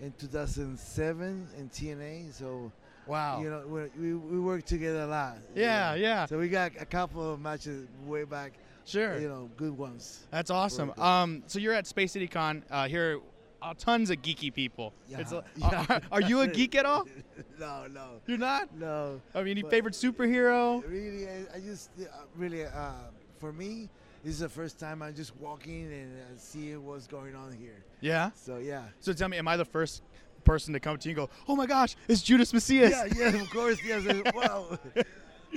in 0.00 0.12
2007 0.18 1.48
in 1.58 1.68
TNA, 1.70 2.32
so 2.34 2.70
Wow. 3.06 3.40
You 3.40 3.50
know, 3.50 3.62
we, 3.66 3.80
we, 4.00 4.14
we 4.14 4.40
work 4.40 4.64
together 4.64 5.02
a 5.02 5.06
lot. 5.06 5.38
you 5.54 5.62
Yeah, 5.62 5.90
know. 5.90 5.94
yeah. 5.96 6.26
So 6.26 6.38
we 6.38 6.48
got 6.48 6.72
a 6.80 6.84
couple 6.86 7.32
of 7.34 7.40
matches 7.40 7.86
way 8.04 8.24
back. 8.24 8.52
Sure. 8.84 9.18
You 9.18 9.28
know, 9.28 9.50
good 9.56 9.76
ones. 9.76 10.26
That's 10.30 10.50
awesome. 10.50 10.92
Um, 10.98 11.42
so 11.46 11.58
you're 11.58 11.72
at 11.74 11.86
Space 11.86 12.12
City 12.12 12.28
Con 12.28 12.64
uh, 12.70 12.86
here. 12.88 13.20
Uh, 13.62 13.72
tons 13.78 14.10
of 14.10 14.18
geeky 14.18 14.52
people. 14.52 14.92
Yeah, 15.08 15.18
It's 15.20 15.32
a- 15.40 15.42
yeah. 15.56 15.86
are, 15.88 16.00
are 16.12 16.20
you 16.20 16.40
a 16.42 16.46
geek 16.46 16.74
at 16.74 16.84
all? 16.84 17.06
no, 17.58 17.86
no, 17.90 18.20
You're 18.26 18.38
not. 18.38 18.72
no. 18.76 19.20
I 19.34 19.38
mean, 19.42 19.52
any 19.52 19.62
But- 19.62 19.70
favorite 19.70 19.94
superhero? 19.94 20.86
Really, 20.88 21.26
I, 21.26 21.56
I 21.56 21.60
just 21.60 21.90
uh, 22.00 22.04
really 22.36 22.64
uh, 22.64 22.92
for 23.40 23.52
me, 23.52 23.88
this 24.22 24.34
is 24.34 24.40
the 24.40 24.48
first 24.48 24.78
time 24.78 25.00
I'm 25.02 25.14
just 25.14 25.34
walking 25.36 25.90
and 25.92 26.12
uh, 26.16 26.24
seeing 26.36 26.84
what's 26.84 27.06
going 27.06 27.34
on 27.34 27.52
here. 27.52 27.82
Yeah. 28.00 28.30
So 28.34 28.58
yeah. 28.58 28.82
So 29.00 29.12
tell 29.14 29.28
me, 29.28 29.38
am 29.38 29.48
I 29.48 29.56
the 29.56 29.64
first 29.64 30.02
person 30.46 30.72
to 30.72 30.80
come 30.80 30.96
to 30.96 31.08
you 31.08 31.10
and 31.20 31.28
go, 31.28 31.30
"Oh 31.46 31.56
my 31.56 31.66
gosh, 31.66 31.94
it's 32.08 32.22
Judas 32.22 32.52
Mesias"? 32.52 32.90
Yeah, 32.90 33.04
yeah, 33.14 33.42
of 33.42 33.50
course, 33.50 33.78
yes. 33.84 34.02
Wow. 34.34 34.78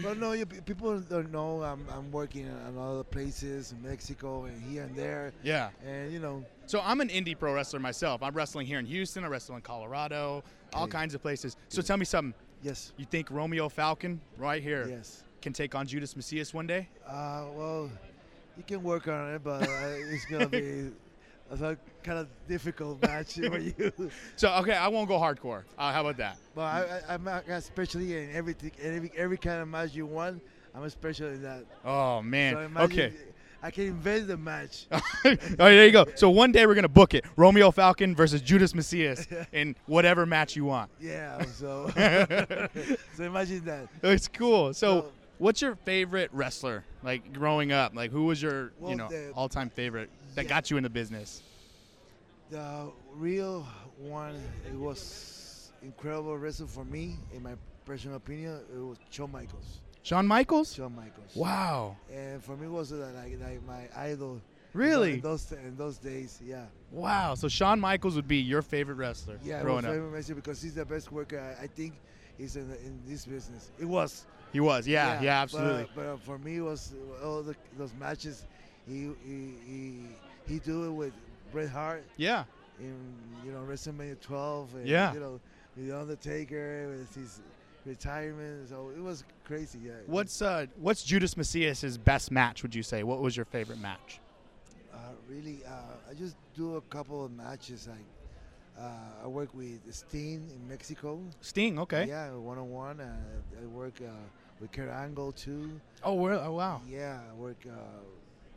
But 0.03 0.17
no, 0.17 0.31
you, 0.33 0.45
people 0.45 0.99
don't 0.99 1.31
know 1.31 1.61
I'm, 1.63 1.85
I'm 1.91 2.11
working 2.11 2.45
in 2.45 2.77
other 2.77 3.03
places 3.03 3.71
in 3.73 3.81
Mexico 3.81 4.45
and 4.45 4.61
here 4.61 4.83
and 4.83 4.95
there, 4.95 5.33
Yeah. 5.43 5.69
and 5.85 6.11
you 6.13 6.19
know, 6.19 6.45
So 6.67 6.79
I'm 6.83 7.01
an 7.01 7.09
indie 7.09 7.37
pro 7.37 7.53
wrestler 7.53 7.79
myself. 7.79 8.21
I'm 8.23 8.33
wrestling 8.33 8.65
here 8.67 8.79
in 8.79 8.85
Houston. 8.85 9.23
I 9.25 9.27
wrestle 9.27 9.55
in 9.55 9.61
Colorado, 9.61 10.43
all 10.73 10.83
Okay. 10.83 10.91
kinds 10.91 11.15
of 11.15 11.21
places. 11.21 11.57
So 11.69 11.81
tell 11.81 11.97
me 11.97 12.05
something. 12.05 12.33
yes, 12.61 12.93
You 12.97 13.05
think 13.05 13.29
Romeo 13.31 13.67
Falcon 13.67 14.21
right 14.37 14.61
here 14.63 14.87
yes. 14.87 15.23
can 15.41 15.53
take 15.53 15.75
on 15.75 15.85
Judas 15.87 16.13
Mesias 16.13 16.53
one 16.53 16.67
day? 16.67 16.87
Uh, 17.05 17.45
well, 17.55 17.89
you 18.57 18.63
can 18.65 18.83
work 18.83 19.07
on 19.07 19.33
it, 19.33 19.43
but 19.43 19.63
uh, 19.63 20.13
it's 20.13 20.25
gonna 20.27 20.47
be 20.47 20.91
a 21.51 21.77
kind 22.03 22.19
of 22.19 22.27
difficult 22.47 23.01
match 23.07 23.33
for 23.35 23.57
you. 23.57 23.91
So 24.35 24.51
okay, 24.55 24.73
I 24.73 24.87
won't 24.87 25.07
go 25.07 25.17
hardcore. 25.19 25.63
Uh, 25.77 25.91
how 25.91 26.01
about 26.01 26.17
that? 26.17 26.37
But 26.55 26.61
I, 26.61 27.01
I, 27.09 27.13
I'm 27.15 27.27
especially 27.27 28.15
in 28.17 28.31
everything, 28.35 28.71
every 28.81 29.11
every 29.15 29.37
kind 29.37 29.61
of 29.61 29.67
match 29.67 29.93
you 29.93 30.05
want. 30.05 30.41
I'm 30.75 30.83
especially 30.83 31.29
in 31.35 31.41
that. 31.43 31.65
Oh 31.83 32.19
So 32.19 32.23
man. 32.23 32.57
imagine 32.57 32.91
okay. 32.99 33.13
I 33.61 33.71
can 33.71 33.85
invent 33.87 34.27
the 34.27 34.37
match. 34.37 34.87
oh, 34.91 35.35
there 35.57 35.85
you 35.85 35.91
go. 35.91 36.05
So 36.15 36.29
one 36.29 36.51
day 36.53 36.65
we're 36.65 36.75
gonna 36.75 36.87
book 36.87 37.13
it: 37.13 37.25
Romeo 37.35 37.71
Falcon 37.71 38.15
versus 38.15 38.41
Judas 38.41 38.71
Mesias 38.73 39.27
in 39.51 39.75
whatever 39.87 40.25
match 40.25 40.55
you 40.55 40.63
want. 40.65 40.89
yeah. 41.01 41.43
So, 41.45 41.89
so 43.15 43.23
imagine 43.23 43.65
that. 43.65 43.87
It's 44.03 44.27
cool. 44.27 44.73
So, 44.73 45.01
So- 45.01 45.11
what's 45.39 45.61
your 45.61 45.75
favorite 45.83 46.29
wrestler? 46.33 46.85
Like 47.03 47.33
growing 47.33 47.71
up, 47.71 47.95
like 47.95 48.11
who 48.11 48.25
was 48.25 48.41
your 48.41 48.71
Well, 48.79 48.91
you 48.91 48.97
know 48.97 49.09
all-time 49.35 49.69
favorite 49.69 50.09
that 50.39 50.45
Yeah. 50.45 50.55
got 50.55 50.71
you 50.71 50.77
in 50.77 50.83
the 50.83 50.89
business? 50.89 51.41
The 52.49 52.91
real 53.15 53.67
one, 53.99 54.41
it 54.67 54.75
was 54.75 55.71
incredible 55.83 56.37
wrestling 56.37 56.69
for 56.69 56.85
me. 56.85 57.17
In 57.33 57.43
my 57.43 57.53
personal 57.85 58.17
opinion, 58.17 58.59
it 58.73 58.79
was 58.79 58.97
Shawn 59.09 59.31
Michaels. 59.31 59.79
Shawn 60.01 60.25
Michaels. 60.25 60.73
Shawn 60.73 60.95
Michaels. 60.95 61.35
Wow. 61.35 61.97
And 62.11 62.43
for 62.43 62.55
me, 62.55 62.65
it 62.65 62.71
was 62.71 62.91
uh, 62.91 63.11
like 63.15 63.37
like 63.41 63.61
my 63.67 63.87
idol. 63.95 64.41
Really? 64.73 65.13
In 65.15 65.21
those 65.21 65.51
in 65.51 65.75
those 65.75 65.97
days, 65.97 66.39
yeah. 66.43 66.65
Wow. 66.91 67.35
So 67.35 67.47
Shawn 67.49 67.79
Michaels 67.79 68.15
would 68.15 68.27
be 68.27 68.37
your 68.37 68.61
favorite 68.61 68.95
wrestler 68.95 69.37
Yeah, 69.43 69.61
growing 69.61 69.83
up. 69.85 69.91
very 69.91 70.07
amazing 70.07 70.35
because 70.35 70.61
he's 70.61 70.75
the 70.75 70.85
best 70.85 71.11
worker 71.11 71.39
I, 71.59 71.63
I 71.65 71.67
think 71.67 71.93
is 72.37 72.55
in, 72.55 72.69
the, 72.69 72.77
in 72.79 72.99
this 73.05 73.25
business. 73.25 73.71
It 73.79 73.85
was. 73.85 74.25
He 74.53 74.59
was. 74.59 74.87
Yeah. 74.87 75.21
Yeah. 75.21 75.21
but, 75.21 75.27
uh, 75.27 75.41
absolutely. 75.41 75.87
But, 75.95 76.05
uh, 76.05 76.17
for 76.17 76.37
me, 76.39 76.57
it 76.57 76.61
was 76.61 76.93
all 77.23 77.43
the, 77.43 77.55
those 77.77 77.93
matches. 77.99 78.45
He 78.87 79.09
he 79.25 79.53
he 79.67 79.93
he 80.49 80.59
do 80.59 80.85
it 80.85 80.91
with 80.91 81.13
Bret 81.51 81.69
Hart 81.69 82.03
yeah. 82.17 82.43
in 82.79 82.95
you 83.45 83.51
know 83.51 83.59
WrestleMania 83.59 84.19
12. 84.19 84.75
And, 84.75 84.87
Yeah. 84.87 85.13
You 85.13 85.19
know, 85.19 85.39
with 85.77 85.87
the 85.87 85.97
Undertaker 85.97 86.89
with 86.89 87.15
his 87.15 87.41
retirement. 87.85 88.69
So 88.69 88.91
it 88.95 89.01
was 89.01 89.23
crazy. 89.45 89.79
Yeah. 89.85 89.91
What's 90.07 90.41
uh 90.41 90.65
What's 90.77 91.03
Judas 91.03 91.37
Mesias's 91.37 91.97
best 91.97 92.31
match? 92.31 92.63
Would 92.63 92.75
you 92.75 92.83
say? 92.83 93.03
What 93.03 93.21
was 93.21 93.37
your 93.37 93.45
favorite 93.45 93.79
match? 93.79 94.19
Uh, 94.91 94.97
really, 95.29 95.59
uh, 95.65 96.09
I 96.09 96.13
just 96.13 96.35
do 96.55 96.75
a 96.75 96.81
couple 96.81 97.23
of 97.23 97.31
matches. 97.31 97.87
Like 97.87 97.99
uh, 98.77 99.23
I 99.23 99.27
work 99.27 99.53
with 99.53 99.79
Sting 99.93 100.49
in 100.49 100.67
Mexico. 100.67 101.19
Sting. 101.41 101.79
Okay. 101.79 102.07
Yeah, 102.07 102.31
one 102.31 102.57
on 102.57 102.69
one. 102.69 103.01
I 103.01 103.65
work 103.67 103.93
uh, 104.01 104.09
with 104.59 104.71
Kurt 104.71 104.89
Angle 104.89 105.31
too. 105.33 105.79
Oh, 106.03 106.15
we're, 106.15 106.33
oh 106.33 106.53
wow. 106.53 106.81
Yeah, 106.89 107.19
I 107.29 107.33
work. 107.35 107.57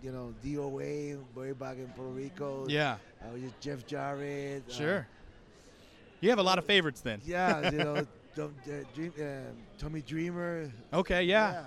You 0.03 0.11
know, 0.13 0.35
DOA 0.45 1.17
way 1.35 1.53
back 1.53 1.77
in 1.79 1.87
Puerto 1.97 2.11
Rico. 2.11 2.67
Yeah. 2.69 2.97
Uh, 3.23 3.33
with 3.35 3.61
Jeff 3.61 3.87
Jarrett. 3.87 4.65
uh, 4.69 4.73
Sure. 4.73 5.07
You 6.21 6.31
have 6.31 6.39
a 6.39 6.43
lot 6.43 6.59
of 6.59 6.65
favorites 6.65 7.01
then. 7.01 7.21
yeah, 7.25 7.71
you 7.71 7.79
know, 7.85 7.97
uh, 7.97 8.49
Dream, 8.95 9.13
uh, 9.21 9.25
Tommy 9.79 10.03
Dreamer. 10.03 10.71
Okay. 10.93 11.23
Yeah. 11.25 11.65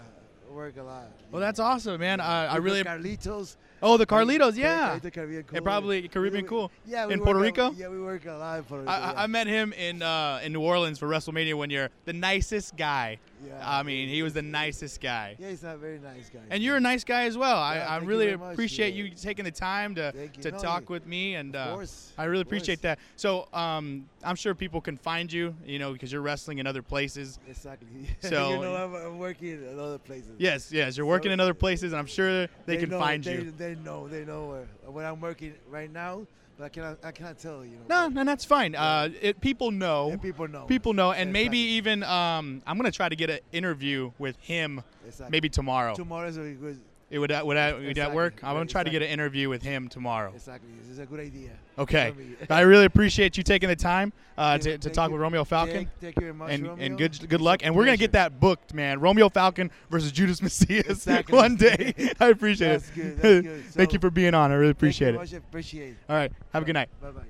I 0.50 0.54
work 0.54 0.78
a 0.78 0.84
lot. 0.84 1.10
Well, 1.32 1.42
that's 1.42 1.60
awesome, 1.60 2.00
man. 2.00 2.20
Uh, 2.20 2.24
I 2.52 2.58
really. 2.58 2.84
Carlitos. 2.84 3.56
Oh, 3.82 3.98
the 3.98 4.06
Carlitos. 4.06 4.56
Yeah. 4.56 4.98
Caribbean 5.00 5.40
And 5.40 5.48
cool. 5.50 5.62
probably 5.62 6.08
Caribbean 6.08 6.46
cool. 6.46 6.72
Yeah, 6.86 7.08
we 7.08 7.14
In 7.14 7.20
Puerto 7.22 7.40
Rico? 7.40 7.72
Yeah, 7.72 7.90
we 7.90 8.00
work 8.00 8.26
a 8.26 8.34
lot 8.34 8.60
in 8.60 8.64
Puerto 8.64 8.84
Rico. 8.84 8.92
I, 8.94 8.98
yeah. 9.00 9.12
I- 9.20 9.24
I 9.24 9.28
met 9.28 9.48
him 9.48 9.74
in 9.74 10.02
uh, 10.02 10.40
in 10.44 10.54
New 10.54 10.62
Orleans 10.62 10.98
for 11.00 11.08
WrestleMania 11.08 11.56
one 11.56 11.70
year. 11.70 11.90
The 12.06 12.14
nicest 12.14 12.78
guy. 12.78 13.18
Yeah. 13.48 13.62
I 13.64 13.84
mean, 13.84 14.10
he 14.10 14.24
was 14.24 14.34
the 14.34 14.42
nicest 14.42 15.02
guy. 15.02 15.36
Yeah, 15.40 15.50
he's 15.50 15.64
a 15.64 15.78
very 15.78 16.00
nice 16.00 16.30
guy. 16.30 16.40
And 16.50 16.62
you're 16.64 16.78
a 16.78 16.80
nice 16.82 17.04
guy 17.04 17.24
as 17.24 17.38
well. 17.38 17.56
Yeah, 17.58 17.86
I, 17.88 17.96
I 17.96 18.00
you 18.00 18.06
really 18.06 18.36
much, 18.36 18.54
appreciate 18.54 18.94
yeah. 18.94 19.04
you 19.04 19.10
taking 19.12 19.46
the 19.46 19.52
time 19.52 19.96
to, 19.96 20.12
to 20.42 20.52
No, 20.52 20.58
talk 20.58 20.82
you- 20.90 20.94
with 20.94 21.06
me, 21.06 21.36
and 21.36 21.56
of 21.56 21.80
uh, 21.82 21.86
I 22.22 22.26
really 22.26 22.42
appreciate 22.42 22.82
that. 22.84 23.00
So 23.16 23.48
um, 23.54 24.08
I'm 24.24 24.36
sure 24.36 24.54
people 24.56 24.82
can 24.82 24.98
find 24.98 25.32
you, 25.32 25.56
you 25.66 25.80
know, 25.80 25.94
because 25.94 26.12
you're 26.12 26.22
wrestling 26.22 26.60
in 26.60 26.68
other 26.68 26.82
places. 26.82 27.40
Exactly. 27.48 27.88
So- 28.22 28.52
you 28.56 28.62
know, 28.62 28.76
I'm, 28.76 28.94
I'm 28.96 29.20
working 29.20 29.50
in 29.64 29.80
other 29.80 29.98
places. 30.00 30.32
Yes, 30.38 30.72
yes, 30.72 30.98
you're 30.98 31.06
working 31.06 31.30
So- 31.30 31.34
in 31.34 31.40
other 31.40 31.54
places, 31.54 31.92
and 31.94 32.00
I'm 32.00 32.06
sure 32.08 32.48
they, 32.66 32.78
can 32.78 32.90
know, 32.90 33.00
find 33.00 33.24
they, 33.24 33.34
you. 33.36 33.52
They 33.58 33.76
know. 33.76 34.08
They 34.08 34.26
know 34.26 34.46
where, 34.48 34.92
where 34.92 35.06
I'm 35.06 35.22
working 35.22 35.54
right 35.70 35.92
now, 35.92 36.26
but 36.58 36.66
I 36.66 36.70
cannot. 36.70 36.98
I 37.04 37.12
cannot 37.12 37.38
tell 37.40 37.66
you. 37.66 37.78
No, 37.90 38.08
know. 38.08 38.24
no, 38.24 38.24
that's 38.24 38.46
fine. 38.46 38.76
Uh, 38.76 39.10
it, 39.22 39.42
people 39.42 39.72
know. 39.72 40.10
Yeah, 40.10 40.18
people 40.18 40.48
know. 40.48 40.66
People 40.66 40.94
know, 40.94 41.12
and 41.12 41.32
maybe 41.34 41.60
Exactly. 41.60 41.78
even 41.78 42.04
um, 42.04 42.62
I'm 42.66 42.78
gonna 42.78 42.92
try 42.92 43.10
to 43.10 43.16
get 43.16 43.30
an 43.30 43.40
interview 43.52 44.12
with 44.18 44.38
him 44.38 44.84
Exactly. 45.06 45.32
maybe 45.32 45.50
tomorrow. 45.50 45.96
Tomorrow 45.96 46.28
is 46.28 46.38
a 46.38 46.52
good. 46.54 46.80
It 47.16 47.20
would 47.20 47.30
that 47.30 47.48
would 47.48 47.56
that, 47.56 47.76
would 47.76 47.84
that 47.86 47.90
Exactly. 47.92 48.16
work? 48.18 48.44
I'm 48.44 48.56
gonna 48.56 48.66
try 48.66 48.84
to 48.84 48.90
get 48.90 49.02
an 49.02 49.08
interview 49.08 49.48
with 49.48 49.64
him 49.64 49.88
tomorrow. 49.88 50.34
Exactly. 50.36 50.70
This 50.82 50.90
is 50.90 51.00
a 51.00 51.06
good 51.06 51.22
idea. 51.22 51.52
Okay. 51.80 52.14
I 52.50 52.60
really 52.60 52.84
appreciate 52.84 53.38
you 53.38 53.44
taking 53.44 53.70
the 53.70 53.76
time 53.78 54.12
uh, 54.38 54.58
to, 54.58 54.78
to 54.78 54.90
talk 54.90 55.08
you. 55.08 55.14
with 55.14 55.22
Romeo 55.22 55.46
Falcon. 55.46 55.74
Thank, 55.76 55.90
thank 56.02 56.16
you 56.18 56.22
very 56.24 56.34
much, 56.34 56.52
and, 56.52 56.68
Romeo. 56.68 56.86
and 56.86 56.98
good 56.98 57.30
good 57.30 57.40
luck. 57.40 57.62
And 57.64 57.74
we're 57.74 57.86
gonna 57.86 57.96
get 57.96 58.12
that 58.12 58.42
booked, 58.42 58.74
man. 58.74 59.00
Romeo 59.00 59.30
Falcon 59.30 59.72
versus 59.90 60.12
Judas 60.12 60.42
Mesias 60.42 60.90
Exactly. 60.90 61.34
one 61.38 61.56
day. 61.56 61.94
I 62.20 62.28
appreciate 62.28 62.68
That's 62.84 62.90
it. 62.90 62.96
good, 62.96 63.18
that's 63.18 63.48
good. 63.48 63.66
Thank 63.72 63.94
you 63.94 64.00
for 64.00 64.10
being 64.10 64.34
on. 64.34 64.52
I 64.52 64.56
really 64.56 64.72
appreciate 64.72 65.16
it. 65.16 65.18
Much 65.18 65.32
appreciate. 65.32 65.92
it. 65.92 65.98
All 66.10 66.18
right. 66.18 66.34
Have 66.52 66.64
a 66.64 66.66
good 66.66 66.74
night. 66.74 66.90
Bye 67.02 67.12
bye. 67.12 67.22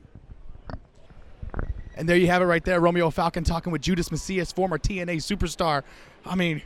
And 1.96 2.10
there 2.10 2.18
you 2.18 2.26
have 2.26 2.42
it 2.42 2.46
right 2.46 2.66
there. 2.66 2.80
Romeo 2.82 3.12
Falcon 3.12 3.44
talking 3.44 3.72
with 3.72 3.84
Judas 3.84 4.10
Mesias, 4.10 4.52
former 4.52 4.80
TNA 4.80 5.18
superstar. 5.18 5.84
I 6.26 6.34
mean, 6.34 6.64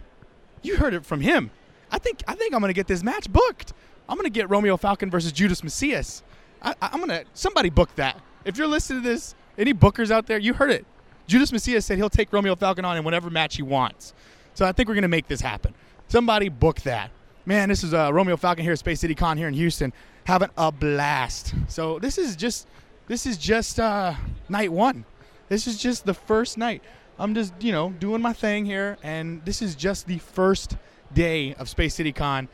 you 0.61 0.77
heard 0.77 0.93
it 0.93 1.05
from 1.05 1.19
him. 1.19 1.51
I 1.91 1.97
think 1.99 2.23
I 2.27 2.35
think 2.35 2.53
I'm 2.53 2.61
gonna 2.61 2.73
get 2.73 2.87
this 2.87 3.03
match 3.03 3.31
booked. 3.31 3.73
I'm 4.07 4.15
gonna 4.17 4.29
get 4.29 4.49
Romeo 4.49 4.77
Falcon 4.77 5.09
versus 5.09 5.31
Judas 5.31 5.61
Mesias. 5.61 6.23
I, 6.61 6.71
I- 6.81 6.89
I'm 6.93 6.99
gonna 6.99 7.23
somebody 7.33 7.69
book 7.69 7.93
that. 7.95 8.19
If 8.45 8.57
you're 8.57 8.67
listening 8.67 9.03
to 9.03 9.09
this, 9.09 9.35
any 9.57 9.73
bookers 9.73 10.11
out 10.11 10.25
there, 10.27 10.37
you 10.39 10.53
heard 10.53 10.71
it. 10.71 10.85
Judas 11.27 11.51
Mesias 11.51 11.83
said 11.83 11.97
he'll 11.97 12.09
take 12.09 12.31
Romeo 12.33 12.55
Falcon 12.55 12.85
on 12.85 12.97
in 12.97 13.03
whatever 13.03 13.29
match 13.29 13.55
he 13.55 13.61
wants. 13.61 14.13
So 14.53 14.65
I 14.65 14.71
think 14.71 14.89
we're 14.89 14.95
gonna 14.95 15.07
make 15.07 15.27
this 15.27 15.41
happen. 15.41 15.73
Somebody 16.07 16.49
book 16.49 16.81
that. 16.81 17.11
Man, 17.45 17.69
this 17.69 17.83
is 17.83 17.93
uh, 17.93 18.11
Romeo 18.13 18.37
Falcon 18.37 18.63
here 18.63 18.73
at 18.73 18.79
Space 18.79 18.99
City 18.99 19.15
Con 19.15 19.37
here 19.37 19.47
in 19.47 19.53
Houston, 19.53 19.93
having 20.25 20.49
a 20.57 20.71
blast. 20.71 21.53
So 21.67 21.99
this 21.99 22.17
is 22.17 22.35
just 22.35 22.67
this 23.07 23.25
is 23.25 23.37
just 23.37 23.79
uh, 23.79 24.13
night 24.49 24.71
one. 24.71 25.05
This 25.49 25.65
is 25.65 25.77
just 25.81 26.05
the 26.05 26.13
first 26.13 26.57
night. 26.57 26.83
I'm 27.19 27.35
just, 27.35 27.53
you 27.59 27.73
know, 27.73 27.89
doing 27.99 28.21
my 28.21 28.31
thing 28.31 28.65
here, 28.65 28.97
and 29.03 29.43
this 29.43 29.61
is 29.61 29.75
just 29.75 30.07
the 30.07 30.19
first 30.19 30.77
day 31.13 31.53
of 31.55 31.67
Space 31.67 31.93
City 31.93 32.13
Con. 32.13 32.47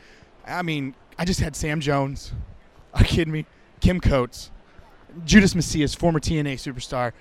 I 0.44 0.62
mean, 0.62 0.94
I 1.16 1.24
just 1.24 1.38
had 1.38 1.54
Sam 1.54 1.80
Jones. 1.80 2.32
Are 2.92 3.00
you 3.00 3.06
kidding 3.06 3.32
me? 3.32 3.46
Kim 3.80 4.00
Coates, 4.00 4.50
Judas 5.24 5.54
Mesias, 5.54 5.96
former 5.96 6.18
TNA 6.18 6.54
superstar. 6.54 7.12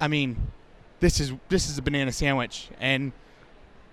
I 0.00 0.06
mean, 0.06 0.36
this 1.00 1.18
is 1.18 1.32
this 1.48 1.68
is 1.68 1.76
a 1.78 1.82
banana 1.82 2.12
sandwich, 2.12 2.68
and 2.78 3.12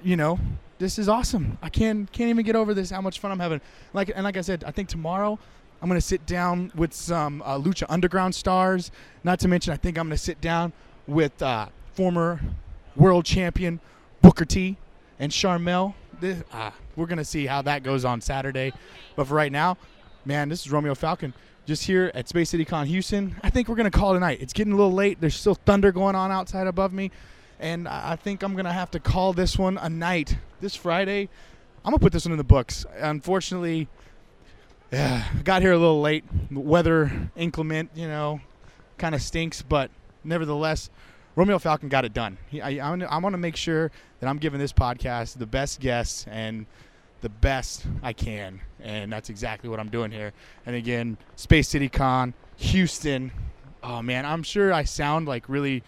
you 0.03 0.15
know, 0.15 0.39
this 0.77 0.99
is 0.99 1.09
awesome. 1.09 1.57
I 1.63 1.69
can't 1.69 2.11
can't 2.11 2.29
even 2.29 2.45
get 2.45 2.55
over 2.55 2.75
this. 2.75 2.91
How 2.91 3.01
much 3.01 3.19
fun 3.19 3.31
I'm 3.31 3.39
having. 3.39 3.61
Like 3.93 4.11
and 4.13 4.23
like 4.23 4.37
I 4.37 4.41
said, 4.41 4.63
I 4.63 4.71
think 4.71 4.89
tomorrow 4.89 5.39
I'm 5.81 5.89
gonna 5.89 6.01
sit 6.01 6.25
down 6.27 6.71
with 6.75 6.93
some 6.93 7.41
uh, 7.43 7.57
Lucha 7.57 7.85
Underground 7.89 8.35
stars. 8.35 8.91
Not 9.23 9.39
to 9.39 9.47
mention, 9.47 9.73
I 9.73 9.77
think 9.77 9.97
I'm 9.97 10.07
gonna 10.07 10.17
sit 10.17 10.39
down 10.41 10.73
with 11.07 11.41
uh, 11.41 11.69
former 11.93 12.39
world 12.99 13.25
champion 13.25 13.79
Booker 14.21 14.45
T 14.45 14.77
and 15.17 15.31
Sharmell. 15.31 15.93
This, 16.19 16.43
ah, 16.53 16.73
we're 16.95 17.05
gonna 17.07 17.25
see 17.25 17.45
how 17.45 17.61
that 17.63 17.81
goes 17.81 18.03
on 18.05 18.21
Saturday. 18.21 18.73
But 19.15 19.27
for 19.27 19.33
right 19.33 19.51
now, 19.51 19.77
man, 20.25 20.49
this 20.49 20.65
is 20.65 20.71
Romeo 20.71 20.93
Falcon. 20.93 21.33
Just 21.65 21.83
here 21.83 22.11
at 22.13 22.27
Space 22.27 22.49
City 22.49 22.65
Con 22.65 22.87
Houston. 22.87 23.35
I 23.43 23.49
think 23.49 23.69
we're 23.69 23.75
gonna 23.75 23.89
call 23.91 24.15
it 24.15 24.21
a. 24.21 24.31
It's 24.41 24.53
getting 24.53 24.73
a 24.73 24.75
little 24.75 24.91
late. 24.93 25.21
There's 25.21 25.35
still 25.35 25.55
thunder 25.55 25.91
going 25.91 26.15
on 26.15 26.31
outside 26.31 26.67
above 26.67 26.93
me. 26.93 27.11
and 27.61 27.87
I 27.87 28.15
think 28.15 28.43
I'm 28.43 28.55
gonna 28.55 28.73
have 28.73 28.91
to 28.91 28.99
call 28.99 29.33
this 29.33 29.57
one 29.57 29.77
a 29.77 29.89
night. 29.89 30.37
This 30.61 30.75
Friday, 30.75 31.29
I'm 31.85 31.91
gonna 31.91 31.99
put 31.99 32.11
this 32.11 32.25
one 32.25 32.33
in 32.33 32.37
the 32.37 32.43
books. 32.43 32.85
Unfortunately, 32.97 33.87
yeah, 34.91 35.25
got 35.43 35.61
here 35.61 35.71
a 35.71 35.77
little 35.77 36.01
late. 36.01 36.25
Weather 36.51 37.31
inclement, 37.35 37.91
you 37.95 38.07
know, 38.07 38.41
kind 38.97 39.13
of 39.15 39.21
stinks, 39.21 39.61
but 39.61 39.91
nevertheless, 40.23 40.89
Romeo 41.35 41.59
Falcon 41.59 41.89
got 41.89 42.05
it 42.05 42.13
done. 42.13 42.37
He, 42.49 42.61
I, 42.61 42.87
I, 42.87 43.17
want 43.17 43.33
to 43.33 43.37
make 43.37 43.55
sure 43.55 43.91
that 44.19 44.27
I'm 44.27 44.37
giving 44.37 44.59
this 44.59 44.73
podcast 44.73 45.37
the 45.37 45.45
best 45.45 45.79
guests 45.79 46.25
and 46.29 46.65
the 47.21 47.29
best 47.29 47.85
I 48.01 48.13
can, 48.13 48.61
and 48.81 49.11
that's 49.11 49.29
exactly 49.29 49.69
what 49.69 49.79
I'm 49.79 49.89
doing 49.89 50.11
here. 50.11 50.33
And 50.65 50.75
again, 50.75 51.17
Space 51.35 51.67
City 51.67 51.89
Con, 51.89 52.33
Houston. 52.57 53.31
Oh 53.83 54.01
man, 54.01 54.25
I'm 54.25 54.43
sure 54.43 54.73
I 54.73 54.83
sound 54.83 55.27
like 55.27 55.47
really 55.47 55.83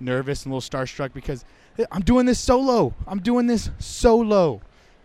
nervous 0.00 0.44
and 0.44 0.52
a 0.52 0.56
little 0.56 0.68
starstruck 0.68 1.12
because 1.12 1.44
I'm 1.90 2.02
doing 2.02 2.26
this 2.26 2.40
solo. 2.40 2.94
I'm 3.06 3.20
doing 3.20 3.46
this 3.46 3.70
solo. 3.78 4.60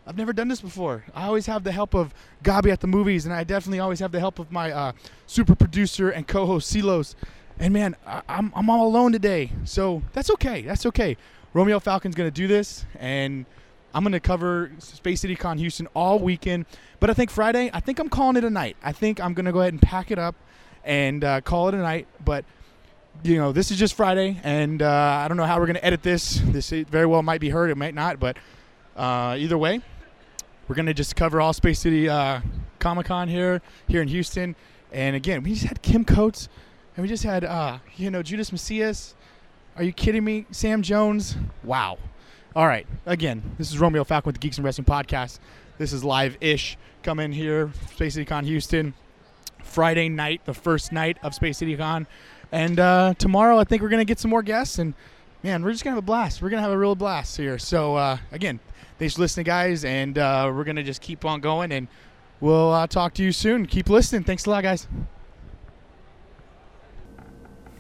I've 0.08 0.18
never 0.18 0.34
done 0.34 0.48
this 0.48 0.62
before. 0.62 1.04
I 1.14 1.28
always 1.28 1.46
have 1.46 1.64
the 1.64 1.72
help 1.72 1.94
of 1.94 2.14
Gabi 2.44 2.72
at 2.72 2.80
the 2.80 2.88
movies, 2.88 3.26
and 3.26 3.34
I 3.34 3.44
definitely 3.44 3.80
always 3.80 4.00
have 4.00 4.12
the 4.12 4.20
help 4.20 4.40
of 4.40 4.52
my 4.52 4.72
uh, 4.72 4.92
super 5.28 5.56
producer 5.56 6.10
and 6.10 6.28
co-host 6.28 6.70
Silos. 6.70 7.16
And 7.62 7.76
man, 7.76 7.96
I, 8.08 8.24
I'm 8.28 8.52
I'm 8.56 8.72
all 8.72 8.88
alone 8.88 9.12
today, 9.12 9.52
so 9.66 10.02
that's 10.14 10.32
okay. 10.32 10.64
That's 10.64 10.88
okay. 10.88 11.16
Romeo 11.54 11.80
Falcon's 11.80 12.16
gonna 12.16 12.32
do 12.32 12.48
this, 12.48 12.86
and 12.98 13.46
I'm 13.94 14.04
gonna 14.04 14.20
cover 14.20 14.72
Space 14.80 15.22
City 15.22 15.36
Con 15.36 15.60
Houston 15.60 15.88
all 15.94 16.18
weekend. 16.18 16.66
But 17.00 17.12
I 17.12 17.14
think 17.14 17.30
Friday, 17.30 17.70
I 17.72 17.80
think 17.80 18.00
I'm 18.00 18.10
calling 18.10 18.36
it 18.36 18.44
a 18.44 18.50
night. 18.50 18.78
I 18.82 18.92
think 18.92 19.22
I'm 19.22 19.36
gonna 19.36 19.52
go 19.52 19.60
ahead 19.60 19.74
and 19.74 19.82
pack 19.82 20.10
it 20.10 20.18
up 20.18 20.34
and 20.84 21.24
uh, 21.24 21.42
call 21.42 21.68
it 21.68 21.76
a 21.76 21.78
night. 21.78 22.08
But 22.26 22.46
you 23.22 23.38
know, 23.38 23.52
this 23.52 23.70
is 23.70 23.78
just 23.78 23.94
Friday, 23.94 24.42
and 24.44 24.82
uh, 24.82 25.22
I 25.24 25.28
don't 25.28 25.38
know 25.38 25.46
how 25.46 25.60
we're 25.60 25.68
gonna 25.68 25.80
edit 25.84 26.02
this. 26.02 26.42
This 26.44 26.72
very 26.72 27.06
well 27.06 27.22
might 27.22 27.42
be 27.42 27.50
heard, 27.50 27.70
it 27.70 27.78
might 27.78 27.94
not, 27.94 28.20
but 28.20 28.38
uh, 28.98 29.36
either 29.38 29.60
way, 29.60 29.82
we're 30.68 30.76
gonna 30.76 30.96
just 30.96 31.16
cover 31.16 31.40
all 31.40 31.54
Space 31.54 31.78
City 31.78 32.10
uh, 32.10 32.42
Comic 32.80 33.06
Con 33.06 33.28
here 33.28 33.62
here 33.88 34.02
in 34.02 34.08
Houston. 34.08 34.56
And 34.92 35.16
again, 35.16 35.44
we 35.44 35.54
just 35.54 35.68
had 35.68 35.84
Kim 35.84 36.04
Coates, 36.04 36.50
and 36.96 37.04
we 37.04 37.08
just 37.08 37.24
had 37.24 37.44
uh, 37.44 37.80
you 37.96 38.12
know 38.12 38.24
Judas 38.24 38.52
Mesias. 38.52 39.14
Are 39.78 39.84
you 39.84 39.94
kidding 39.94 40.24
me? 40.24 40.46
Sam 40.52 40.82
Jones. 40.82 41.38
Wow. 41.64 41.98
All 42.56 42.68
right. 42.68 42.86
Again, 43.06 43.56
this 43.58 43.72
is 43.72 43.80
Romeo 43.80 44.04
Falcon 44.04 44.28
with 44.28 44.36
the 44.36 44.40
Geeks 44.40 44.58
and 44.58 44.66
Wrestling 44.66 44.86
Podcast. 44.86 45.40
This 45.78 45.94
is 45.94 46.04
live 46.04 46.38
ish. 46.42 46.78
Come 47.04 47.20
in 47.20 47.32
here, 47.32 47.72
Space 47.92 48.16
City 48.16 48.26
Con 48.26 48.44
Houston. 48.46 48.94
Friday 49.64 50.10
night, 50.10 50.42
the 50.46 50.54
first 50.54 50.92
night 50.92 51.18
of 51.24 51.34
Space 51.34 51.58
City 51.58 51.78
Con. 51.78 52.08
And 52.52 52.80
uh, 52.80 53.14
tomorrow, 53.18 53.58
I 53.58 53.64
think 53.64 53.82
we're 53.82 53.90
going 53.90 54.02
to 54.02 54.06
get 54.06 54.20
some 54.20 54.30
more 54.30 54.44
guests. 54.44 54.80
And 54.80 54.94
man, 55.44 55.64
we're 55.64 55.72
just 55.72 55.84
going 55.84 55.94
to 55.94 55.96
have 55.96 56.04
a 56.04 56.06
blast. 56.06 56.42
We're 56.42 56.50
going 56.50 56.58
to 56.58 56.64
have 56.64 56.72
a 56.72 56.78
real 56.78 56.96
blast 56.96 57.38
here. 57.38 57.58
So, 57.58 57.96
uh, 57.96 58.18
again, 58.32 58.60
thanks 59.00 59.16
for 59.16 59.22
listening, 59.22 59.46
guys. 59.46 59.86
And 59.86 60.18
uh, 60.18 60.52
we're 60.54 60.66
going 60.66 60.76
to 60.76 60.84
just 60.84 61.02
keep 61.02 61.24
on 61.24 61.40
going. 61.40 61.72
And 61.72 61.88
we'll 62.42 62.72
uh, 62.72 62.88
talk 62.88 63.14
to 63.16 63.24
you 63.24 63.32
soon. 63.32 63.66
Keep 63.66 63.90
listening. 63.90 64.24
Thanks 64.24 64.46
a 64.46 64.50
lot, 64.50 64.64
guys. 64.64 64.88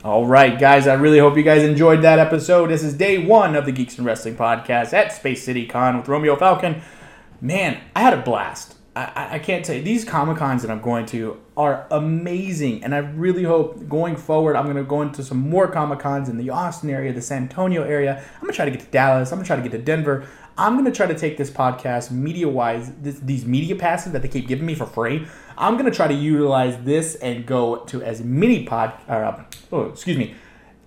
All 0.04 0.26
right, 0.26 0.60
guys, 0.60 0.88
I 0.88 0.96
really 0.96 1.20
hope 1.20 1.38
you 1.38 1.44
guys 1.44 1.62
enjoyed 1.62 2.02
that 2.02 2.18
episode. 2.18 2.72
This 2.72 2.82
is 2.82 2.96
day 2.96 3.20
one 3.20 3.56
of 3.56 3.68
the 3.68 3.72
Geeks 3.72 4.00
and 4.00 4.08
Wrestling 4.08 4.36
podcast 4.36 4.94
at 4.94 5.14
Space 5.14 5.44
City 5.44 5.68
Con 5.68 5.96
with 5.96 6.08
Romeo 6.08 6.36
Falcon. 6.36 6.82
Man, 7.40 7.80
I 7.96 8.02
had 8.02 8.16
a 8.16 8.22
blast. 8.24 8.78
I, 8.96 9.36
I, 9.36 9.40
can't 9.40 9.68
you, 9.70 9.80
these 9.84 10.04
Comic 10.04 10.38
Cons 10.38 10.64
that 10.64 10.72
I'm 10.72 10.82
going 10.82 11.06
to 11.08 11.40
are 11.56 11.86
amazing, 11.92 12.84
and 12.84 12.96
I 12.96 12.98
really 12.98 13.44
hope 13.44 13.88
going 13.88 14.16
forward 14.16 14.56
I'm 14.56 14.66
going 14.66 14.76
to 14.76 14.84
go 14.84 15.04
into 15.04 15.24
some 15.24 15.38
more 15.38 15.68
Comic 15.68 16.00
Cons 16.00 16.30
in 16.30 16.38
the 16.40 16.50
Austin 16.50 16.90
area, 16.90 17.14
the 17.14 17.22
San 17.22 17.44
Antonio 17.44 17.84
area. 17.84 18.18
I'm 18.18 18.42
going 18.42 18.52
to 18.52 18.56
try 18.56 18.66
to 18.66 18.72
get 18.72 18.80
to 18.80 18.88
Dallas. 18.88 19.32
I'm 19.32 19.38
going 19.38 19.44
to 19.44 19.48
try 19.48 19.56
to 19.56 19.62
get 19.62 19.72
to 19.72 19.84
Denver. 19.84 20.28
I'm 20.58 20.74
going 20.74 20.86
to 20.86 20.92
try 20.92 21.06
to 21.06 21.18
take 21.18 21.38
this 21.38 21.52
podcast 21.52 22.10
media 22.10 22.50
wise, 22.50 22.92
these 23.02 23.46
media 23.46 23.76
passes 23.76 24.14
that 24.14 24.24
they 24.24 24.28
keep 24.28 24.48
giving 24.48 24.66
me 24.66 24.74
for 24.74 24.88
free. 24.88 25.28
I'm 25.62 25.78
going 25.78 25.86
to 25.86 25.96
try 25.96 26.08
to 26.08 26.14
utilize 26.14 26.84
this 26.84 27.14
and 27.16 27.46
go 27.46 27.78
to 27.86 28.02
as 28.02 28.24
many 28.24 28.66
pod, 28.66 28.94
or, 29.08 29.24
uh, 29.24 29.44
oh, 29.72 29.82
excuse 29.84 30.18
me, 30.18 30.34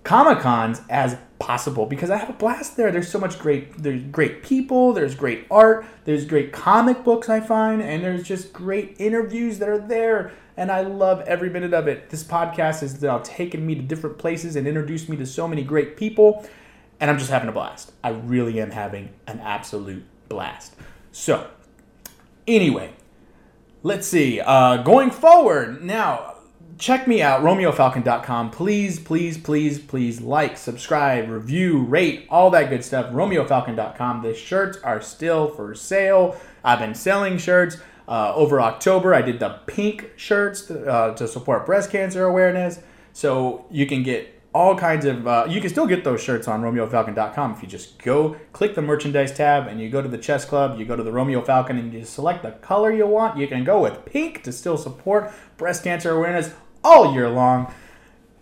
Comic 0.03 0.39
Cons 0.39 0.81
as 0.89 1.17
possible 1.39 1.85
because 1.85 2.09
I 2.09 2.17
have 2.17 2.29
a 2.29 2.33
blast 2.33 2.75
there. 2.75 2.91
There's 2.91 3.07
so 3.07 3.17
much 3.17 3.39
great, 3.39 3.81
there's 3.81 4.03
great 4.03 4.43
people, 4.43 4.91
there's 4.91 5.15
great 5.15 5.47
art, 5.49 5.85
there's 6.03 6.25
great 6.25 6.51
comic 6.51 7.05
books 7.05 7.29
I 7.29 7.39
find, 7.39 7.81
and 7.81 8.03
there's 8.03 8.23
just 8.23 8.51
great 8.51 8.97
interviews 8.99 9.59
that 9.59 9.69
are 9.69 9.79
there. 9.79 10.33
And 10.57 10.69
I 10.69 10.81
love 10.81 11.21
every 11.21 11.49
minute 11.49 11.73
of 11.73 11.87
it. 11.87 12.09
This 12.09 12.23
podcast 12.25 12.81
has 12.81 13.01
now 13.01 13.19
taken 13.19 13.65
me 13.65 13.75
to 13.75 13.81
different 13.81 14.17
places 14.17 14.57
and 14.57 14.67
introduced 14.67 15.07
me 15.07 15.15
to 15.17 15.25
so 15.25 15.47
many 15.47 15.63
great 15.63 15.95
people, 15.95 16.45
and 16.99 17.09
I'm 17.09 17.17
just 17.17 17.31
having 17.31 17.47
a 17.47 17.53
blast. 17.53 17.93
I 18.03 18.09
really 18.09 18.59
am 18.59 18.71
having 18.71 19.09
an 19.25 19.39
absolute 19.39 20.03
blast. 20.27 20.75
So, 21.13 21.49
anyway, 22.45 22.91
let's 23.85 24.07
see. 24.07 24.41
Uh, 24.41 24.77
going 24.77 25.11
forward, 25.11 25.83
now 25.83 26.37
check 26.79 27.07
me 27.07 27.21
out, 27.21 27.43
RomeoFalcon.com. 27.43 28.49
Please, 28.49 28.99
please, 28.99 29.37
please, 29.37 29.77
please 29.77 30.19
like, 30.19 30.57
subscribe, 30.57 31.29
review, 31.29 31.83
rate, 31.83 32.25
all 32.31 32.49
that 32.49 32.71
good 32.71 32.83
stuff. 32.83 33.13
RomeoFalcon.com. 33.13 34.23
The 34.23 34.33
shirts 34.33 34.79
are 34.83 35.01
still 35.01 35.49
for 35.49 35.75
sale. 35.75 36.35
I've 36.63 36.79
been 36.79 36.95
selling 36.95 37.37
shirts. 37.37 37.77
Uh, 38.07 38.33
over 38.35 38.59
October, 38.59 39.13
I 39.13 39.21
did 39.21 39.39
the 39.39 39.59
pink 39.67 40.13
shirts 40.15 40.69
uh, 40.71 41.13
to 41.15 41.27
support 41.27 41.67
breast 41.67 41.91
cancer 41.91 42.25
awareness. 42.25 42.79
So 43.13 43.67
you 43.69 43.85
can 43.85 44.01
get 44.01 44.34
all 44.55 44.73
kinds 44.73 45.03
of, 45.03 45.27
uh, 45.27 45.45
you 45.49 45.59
can 45.59 45.69
still 45.69 45.85
get 45.85 46.05
those 46.05 46.23
shirts 46.23 46.47
on 46.47 46.61
RomeoFalcon.com 46.61 47.51
if 47.51 47.61
you 47.61 47.67
just 47.67 48.01
go 48.01 48.37
click 48.53 48.73
the 48.73 48.81
merchandise 48.81 49.33
tab 49.33 49.67
and 49.67 49.81
you 49.81 49.89
go 49.89 50.01
to 50.01 50.07
the 50.07 50.17
chess 50.17 50.45
club, 50.45 50.79
you 50.79 50.85
go 50.85 50.95
to 50.95 51.03
the 51.03 51.11
Romeo 51.11 51.41
Falcon 51.41 51.77
and 51.77 51.93
you 51.93 52.05
select 52.05 52.41
the 52.41 52.51
color 52.51 52.89
you 52.89 53.05
want. 53.05 53.37
You 53.37 53.47
can 53.47 53.65
go 53.65 53.81
with 53.81 54.05
pink 54.05 54.43
to 54.43 54.53
still 54.53 54.77
support 54.77 55.29
breast 55.57 55.83
cancer 55.83 56.11
awareness 56.11 56.53
all 56.85 57.13
year 57.13 57.29
long. 57.29 57.73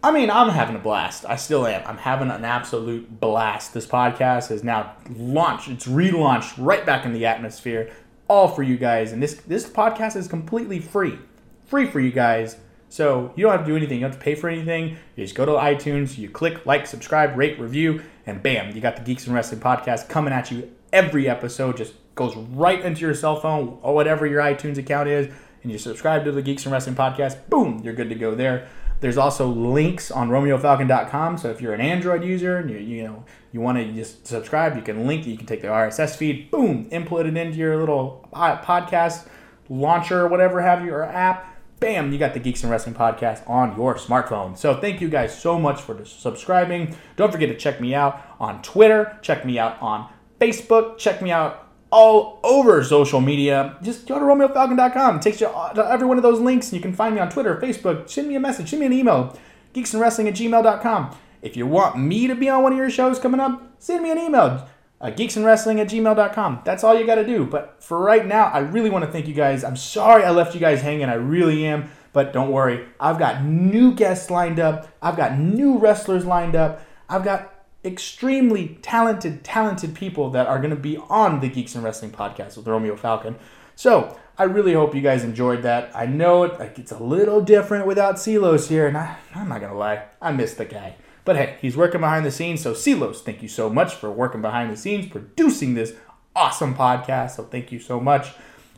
I 0.03 0.11
mean, 0.11 0.29
I'm 0.29 0.49
having 0.49 0.75
a 0.75 0.79
blast. 0.79 1.25
I 1.27 1.35
still 1.35 1.65
am. 1.65 1.81
I'm 1.87 1.97
having 1.97 2.29
an 2.29 2.45
absolute 2.45 3.19
blast. 3.19 3.73
This 3.73 3.87
podcast 3.87 4.51
is 4.51 4.63
now 4.63 4.95
launched. 5.15 5.67
It's 5.67 5.87
relaunched 5.87 6.53
right 6.59 6.85
back 6.85 7.05
in 7.05 7.13
the 7.13 7.25
atmosphere, 7.25 7.91
all 8.27 8.47
for 8.49 8.61
you 8.61 8.77
guys. 8.77 9.13
And 9.13 9.23
this 9.23 9.33
this 9.47 9.67
podcast 9.67 10.15
is 10.15 10.27
completely 10.27 10.77
free, 10.77 11.17
free 11.65 11.87
for 11.87 11.99
you 11.99 12.11
guys. 12.11 12.57
So 12.93 13.33
you 13.35 13.41
don't 13.41 13.53
have 13.53 13.61
to 13.61 13.71
do 13.71 13.75
anything. 13.75 13.97
You 13.97 14.01
don't 14.01 14.11
have 14.11 14.19
to 14.19 14.23
pay 14.23 14.35
for 14.35 14.47
anything. 14.47 14.97
You 15.15 15.23
just 15.23 15.33
go 15.33 15.47
to 15.47 15.53
iTunes, 15.53 16.15
you 16.15 16.29
click 16.29 16.63
like, 16.67 16.85
subscribe, 16.85 17.35
rate, 17.35 17.59
review, 17.59 18.03
and 18.27 18.43
bam, 18.43 18.75
you 18.75 18.81
got 18.81 18.97
the 18.97 19.01
Geeks 19.01 19.25
and 19.25 19.33
Wrestling 19.33 19.61
podcast 19.61 20.09
coming 20.09 20.31
at 20.31 20.51
you 20.51 20.71
every 20.91 21.27
episode. 21.27 21.75
Just 21.75 21.95
goes 22.13 22.35
right 22.35 22.79
into 22.85 23.01
your 23.01 23.15
cell 23.15 23.39
phone 23.39 23.79
or 23.81 23.95
whatever 23.95 24.27
your 24.27 24.43
iTunes 24.43 24.77
account 24.77 25.09
is, 25.09 25.27
and 25.63 25.71
you 25.71 25.79
subscribe 25.79 26.23
to 26.25 26.31
the 26.31 26.43
Geeks 26.43 26.67
and 26.67 26.71
Wrestling 26.71 26.95
podcast. 26.95 27.49
Boom, 27.49 27.81
you're 27.83 27.95
good 27.95 28.09
to 28.09 28.15
go 28.15 28.35
there. 28.35 28.69
There's 28.99 29.17
also 29.17 29.47
links 29.47 30.11
on 30.11 30.29
RomeoFalcon.com. 30.29 31.39
So 31.39 31.49
if 31.49 31.61
you're 31.61 31.73
an 31.73 31.81
Android 31.81 32.23
user 32.23 32.57
and 32.57 32.69
you 32.69 32.77
you 32.77 33.03
know 33.03 33.25
you 33.51 33.59
want 33.59 33.79
to 33.79 33.91
just 33.91 34.27
subscribe, 34.27 34.75
you 34.75 34.83
can 34.83 35.07
link. 35.07 35.25
You 35.25 35.35
can 35.35 35.47
take 35.47 35.63
the 35.63 35.67
RSS 35.67 36.15
feed. 36.15 36.51
Boom, 36.51 36.89
input 36.91 37.25
it 37.25 37.35
into 37.35 37.57
your 37.57 37.75
little 37.75 38.29
podcast 38.31 39.25
launcher 39.69 40.27
whatever 40.27 40.61
have 40.61 40.85
you 40.85 40.93
or 40.93 41.03
app. 41.03 41.52
Bam, 41.83 42.13
you 42.13 42.17
got 42.17 42.33
the 42.33 42.39
Geeks 42.39 42.63
and 42.63 42.71
Wrestling 42.71 42.95
podcast 42.95 43.47
on 43.49 43.75
your 43.75 43.95
smartphone. 43.95 44.57
So 44.57 44.73
thank 44.79 45.01
you 45.01 45.09
guys 45.09 45.37
so 45.37 45.59
much 45.59 45.81
for 45.81 46.05
subscribing. 46.05 46.95
Don't 47.17 47.29
forget 47.29 47.49
to 47.49 47.57
check 47.57 47.81
me 47.81 47.93
out 47.93 48.25
on 48.39 48.61
Twitter. 48.61 49.19
Check 49.21 49.45
me 49.45 49.59
out 49.59 49.81
on 49.81 50.07
Facebook. 50.39 50.97
Check 50.97 51.21
me 51.21 51.29
out 51.29 51.67
all 51.91 52.39
over 52.41 52.81
social 52.85 53.19
media. 53.19 53.75
Just 53.83 54.07
go 54.07 54.17
to 54.17 54.23
RomeoFalcon.com. 54.23 55.17
It 55.17 55.21
takes 55.23 55.41
you 55.41 55.47
to 55.47 55.85
every 55.91 56.07
one 56.07 56.15
of 56.15 56.23
those 56.23 56.39
links. 56.39 56.67
and 56.67 56.77
You 56.77 56.81
can 56.81 56.93
find 56.93 57.15
me 57.15 57.19
on 57.19 57.29
Twitter, 57.29 57.57
Facebook. 57.57 58.09
Send 58.09 58.29
me 58.29 58.35
a 58.35 58.39
message. 58.39 58.69
Send 58.69 58.79
me 58.79 58.85
an 58.85 58.93
email. 58.93 59.37
Geeksandwrestling 59.73 60.29
at 60.29 60.35
gmail.com. 60.35 61.17
If 61.41 61.57
you 61.57 61.67
want 61.67 61.97
me 61.97 62.27
to 62.27 62.35
be 62.35 62.47
on 62.47 62.63
one 62.63 62.71
of 62.71 62.77
your 62.77 62.89
shows 62.89 63.19
coming 63.19 63.41
up, 63.41 63.61
send 63.79 64.03
me 64.03 64.09
an 64.09 64.19
email. 64.19 64.69
Uh, 65.03 65.11
geeksandwrestling 65.11 65.81
at 65.81 65.89
gmail.com. 65.89 66.61
That's 66.63 66.81
all 66.81 66.97
you 66.97 67.05
got 67.05 67.15
to 67.15 67.25
do. 67.25 67.45
But 67.45 67.83
for 67.83 67.99
right 67.99 68.25
now, 68.25 68.45
I 68.45 68.59
really 68.59 68.89
want 68.89 69.03
to 69.03 69.11
thank 69.11 69.27
you 69.27 69.33
guys. 69.33 69.65
I'm 69.65 69.75
sorry 69.75 70.23
I 70.23 70.31
left 70.31 70.53
you 70.53 70.61
guys 70.61 70.81
hanging. 70.81 71.09
I 71.09 71.15
really 71.15 71.65
am. 71.65 71.91
But 72.13 72.31
don't 72.31 72.51
worry. 72.51 72.87
I've 73.01 73.19
got 73.19 73.43
new 73.43 73.93
guests 73.93 74.31
lined 74.31 74.61
up. 74.61 74.87
I've 75.01 75.17
got 75.17 75.37
new 75.37 75.77
wrestlers 75.77 76.25
lined 76.25 76.55
up. 76.55 76.85
I've 77.09 77.25
got 77.25 77.53
extremely 77.83 78.79
talented, 78.81 79.43
talented 79.43 79.93
people 79.93 80.29
that 80.29 80.47
are 80.47 80.59
going 80.59 80.69
to 80.69 80.77
be 80.77 80.95
on 81.09 81.41
the 81.41 81.49
Geeks 81.49 81.75
and 81.75 81.83
Wrestling 81.83 82.11
podcast 82.11 82.55
with 82.55 82.65
Romeo 82.65 82.95
Falcon. 82.95 83.35
So 83.75 84.17
I 84.37 84.43
really 84.43 84.73
hope 84.73 84.95
you 84.95 85.01
guys 85.01 85.25
enjoyed 85.25 85.63
that. 85.63 85.91
I 85.93 86.05
know 86.05 86.43
it, 86.43 86.59
like, 86.59 86.79
it's 86.79 86.93
a 86.93 87.03
little 87.03 87.41
different 87.41 87.87
without 87.87 88.19
Silos 88.19 88.69
here, 88.69 88.87
and 88.87 88.97
I, 88.97 89.17
I'm 89.35 89.49
not 89.49 89.59
going 89.59 89.71
to 89.71 89.77
lie, 89.77 90.05
I 90.21 90.31
miss 90.31 90.53
the 90.53 90.65
guy. 90.65 90.95
But 91.25 91.35
hey, 91.35 91.57
he's 91.61 91.77
working 91.77 92.01
behind 92.01 92.25
the 92.25 92.31
scenes. 92.31 92.61
So 92.61 92.73
Silos, 92.73 93.21
thank 93.21 93.41
you 93.41 93.47
so 93.47 93.69
much 93.69 93.95
for 93.95 94.11
working 94.11 94.41
behind 94.41 94.71
the 94.71 94.77
scenes, 94.77 95.07
producing 95.07 95.73
this 95.73 95.93
awesome 96.35 96.75
podcast. 96.75 97.31
So 97.31 97.43
thank 97.43 97.71
you 97.71 97.79
so 97.79 97.99
much. 97.99 98.33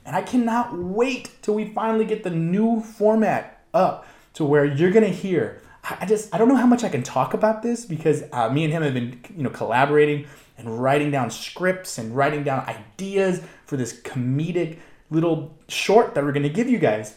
And 0.06 0.16
I 0.16 0.22
cannot 0.22 0.78
wait 0.78 1.32
till 1.42 1.56
we 1.56 1.66
finally 1.74 2.06
get 2.06 2.24
the 2.24 2.30
new 2.30 2.82
format 2.82 3.64
up 3.74 4.06
to 4.34 4.46
where 4.46 4.66
you're 4.66 4.92
going 4.92 5.06
to 5.06 5.12
hear 5.12 5.62
I 6.00 6.06
just 6.06 6.34
I 6.34 6.38
don't 6.38 6.48
know 6.48 6.56
how 6.56 6.66
much 6.66 6.84
I 6.84 6.90
can 6.90 7.04
talk 7.04 7.34
about 7.34 7.62
this 7.62 7.86
because 7.86 8.24
uh, 8.32 8.50
me 8.50 8.64
and 8.64 8.74
him 8.74 8.82
have 8.82 8.94
been 8.94 9.20
you 9.36 9.44
know 9.44 9.50
collaborating 9.50 10.28
and 10.58 10.82
writing 10.82 11.12
down 11.12 11.30
scripts 11.30 11.98
and 11.98 12.16
writing 12.16 12.44
down 12.44 12.62
ideas 12.68 13.42
for 13.66 13.78
this 13.78 14.00
comedic 14.02 14.80
little 15.10 15.56
short 15.68 16.16
that 16.16 16.24
we're 16.24 16.32
gonna 16.32 16.50
give 16.50 16.70
you 16.70 16.80
guys 16.80 17.16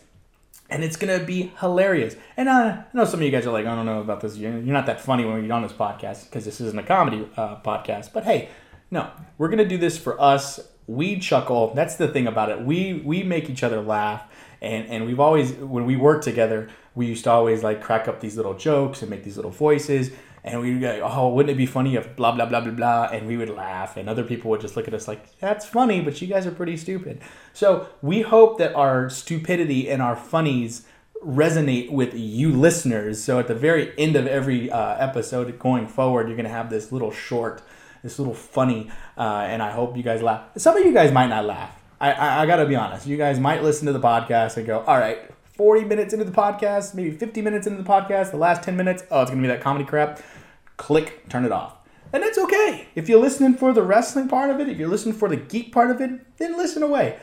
and 0.70 0.84
it's 0.84 0.96
gonna 0.96 1.20
be 1.20 1.52
hilarious. 1.60 2.16
And 2.36 2.48
I 2.48 2.84
know 2.92 3.04
some 3.04 3.20
of 3.20 3.24
you 3.24 3.30
guys 3.30 3.46
are 3.46 3.52
like, 3.52 3.66
I 3.66 3.74
don't 3.74 3.86
know 3.86 4.00
about 4.00 4.20
this. 4.20 4.36
You're, 4.36 4.52
you're 4.52 4.74
not 4.74 4.86
that 4.86 5.00
funny 5.00 5.24
when 5.24 5.44
you're 5.44 5.52
on 5.52 5.62
this 5.62 5.72
podcast 5.72 6.24
because 6.24 6.44
this 6.44 6.60
isn't 6.60 6.78
a 6.78 6.82
comedy 6.82 7.28
uh, 7.36 7.56
podcast. 7.60 8.12
But 8.12 8.24
hey, 8.24 8.48
no, 8.90 9.10
we're 9.38 9.48
gonna 9.48 9.68
do 9.68 9.78
this 9.78 9.96
for 9.98 10.20
us. 10.20 10.60
We 10.86 11.18
chuckle. 11.18 11.74
That's 11.74 11.96
the 11.96 12.08
thing 12.08 12.26
about 12.26 12.50
it. 12.50 12.60
We 12.62 13.02
we 13.04 13.22
make 13.22 13.50
each 13.50 13.62
other 13.62 13.80
laugh, 13.80 14.22
and 14.60 14.86
and 14.88 15.06
we've 15.06 15.20
always 15.20 15.52
when 15.52 15.86
we 15.86 15.96
work 15.96 16.22
together, 16.22 16.68
we 16.94 17.06
used 17.06 17.24
to 17.24 17.30
always 17.30 17.62
like 17.62 17.82
crack 17.82 18.08
up 18.08 18.20
these 18.20 18.36
little 18.36 18.54
jokes 18.54 19.02
and 19.02 19.10
make 19.10 19.24
these 19.24 19.36
little 19.36 19.50
voices. 19.50 20.10
And 20.44 20.60
we 20.60 20.78
go, 20.78 21.00
oh, 21.02 21.28
wouldn't 21.28 21.50
it 21.50 21.56
be 21.56 21.66
funny 21.66 21.96
if 21.96 22.16
blah 22.16 22.32
blah 22.32 22.46
blah 22.46 22.60
blah 22.60 22.72
blah? 22.72 23.08
And 23.12 23.26
we 23.26 23.36
would 23.36 23.50
laugh, 23.50 23.96
and 23.96 24.08
other 24.08 24.24
people 24.24 24.50
would 24.50 24.60
just 24.60 24.76
look 24.76 24.88
at 24.88 24.94
us 24.94 25.08
like, 25.08 25.38
that's 25.38 25.66
funny, 25.66 26.00
but 26.00 26.20
you 26.22 26.28
guys 26.28 26.46
are 26.46 26.50
pretty 26.50 26.76
stupid. 26.76 27.20
So 27.52 27.88
we 28.02 28.22
hope 28.22 28.58
that 28.58 28.74
our 28.74 29.10
stupidity 29.10 29.90
and 29.90 30.00
our 30.00 30.16
funnies 30.16 30.86
resonate 31.24 31.90
with 31.90 32.14
you 32.14 32.52
listeners. 32.52 33.22
So 33.22 33.38
at 33.38 33.48
the 33.48 33.54
very 33.54 33.92
end 33.98 34.14
of 34.16 34.26
every 34.26 34.70
uh, 34.70 34.96
episode 34.98 35.58
going 35.58 35.88
forward, 35.88 36.28
you're 36.28 36.36
gonna 36.36 36.48
have 36.48 36.70
this 36.70 36.92
little 36.92 37.10
short, 37.10 37.60
this 38.02 38.18
little 38.18 38.34
funny, 38.34 38.90
uh, 39.16 39.46
and 39.48 39.62
I 39.62 39.72
hope 39.72 39.96
you 39.96 40.02
guys 40.02 40.22
laugh. 40.22 40.44
Some 40.56 40.76
of 40.76 40.86
you 40.86 40.92
guys 40.92 41.12
might 41.12 41.28
not 41.28 41.44
laugh. 41.44 41.74
I, 42.00 42.12
I, 42.12 42.42
I 42.42 42.46
gotta 42.46 42.66
be 42.66 42.76
honest. 42.76 43.06
You 43.06 43.16
guys 43.16 43.40
might 43.40 43.64
listen 43.64 43.86
to 43.86 43.92
the 43.92 44.00
podcast 44.00 44.56
and 44.56 44.66
go, 44.66 44.80
all 44.86 44.98
right. 44.98 45.30
40 45.58 45.86
minutes 45.86 46.12
into 46.12 46.24
the 46.24 46.30
podcast, 46.30 46.94
maybe 46.94 47.10
50 47.10 47.42
minutes 47.42 47.66
into 47.66 47.82
the 47.82 47.88
podcast, 47.88 48.30
the 48.30 48.36
last 48.36 48.62
10 48.62 48.76
minutes, 48.76 49.02
oh, 49.10 49.22
it's 49.22 49.30
gonna 49.30 49.42
be 49.42 49.48
that 49.48 49.60
comedy 49.60 49.84
crap. 49.84 50.22
Click, 50.76 51.28
turn 51.28 51.44
it 51.44 51.50
off. 51.50 51.76
And 52.12 52.22
that's 52.22 52.38
okay. 52.38 52.86
If 52.94 53.08
you're 53.08 53.20
listening 53.20 53.54
for 53.54 53.72
the 53.72 53.82
wrestling 53.82 54.28
part 54.28 54.50
of 54.50 54.60
it, 54.60 54.68
if 54.68 54.78
you're 54.78 54.88
listening 54.88 55.16
for 55.16 55.28
the 55.28 55.36
geek 55.36 55.72
part 55.72 55.90
of 55.90 56.00
it, 56.00 56.38
then 56.38 56.56
listen 56.56 56.84
away. 56.84 57.18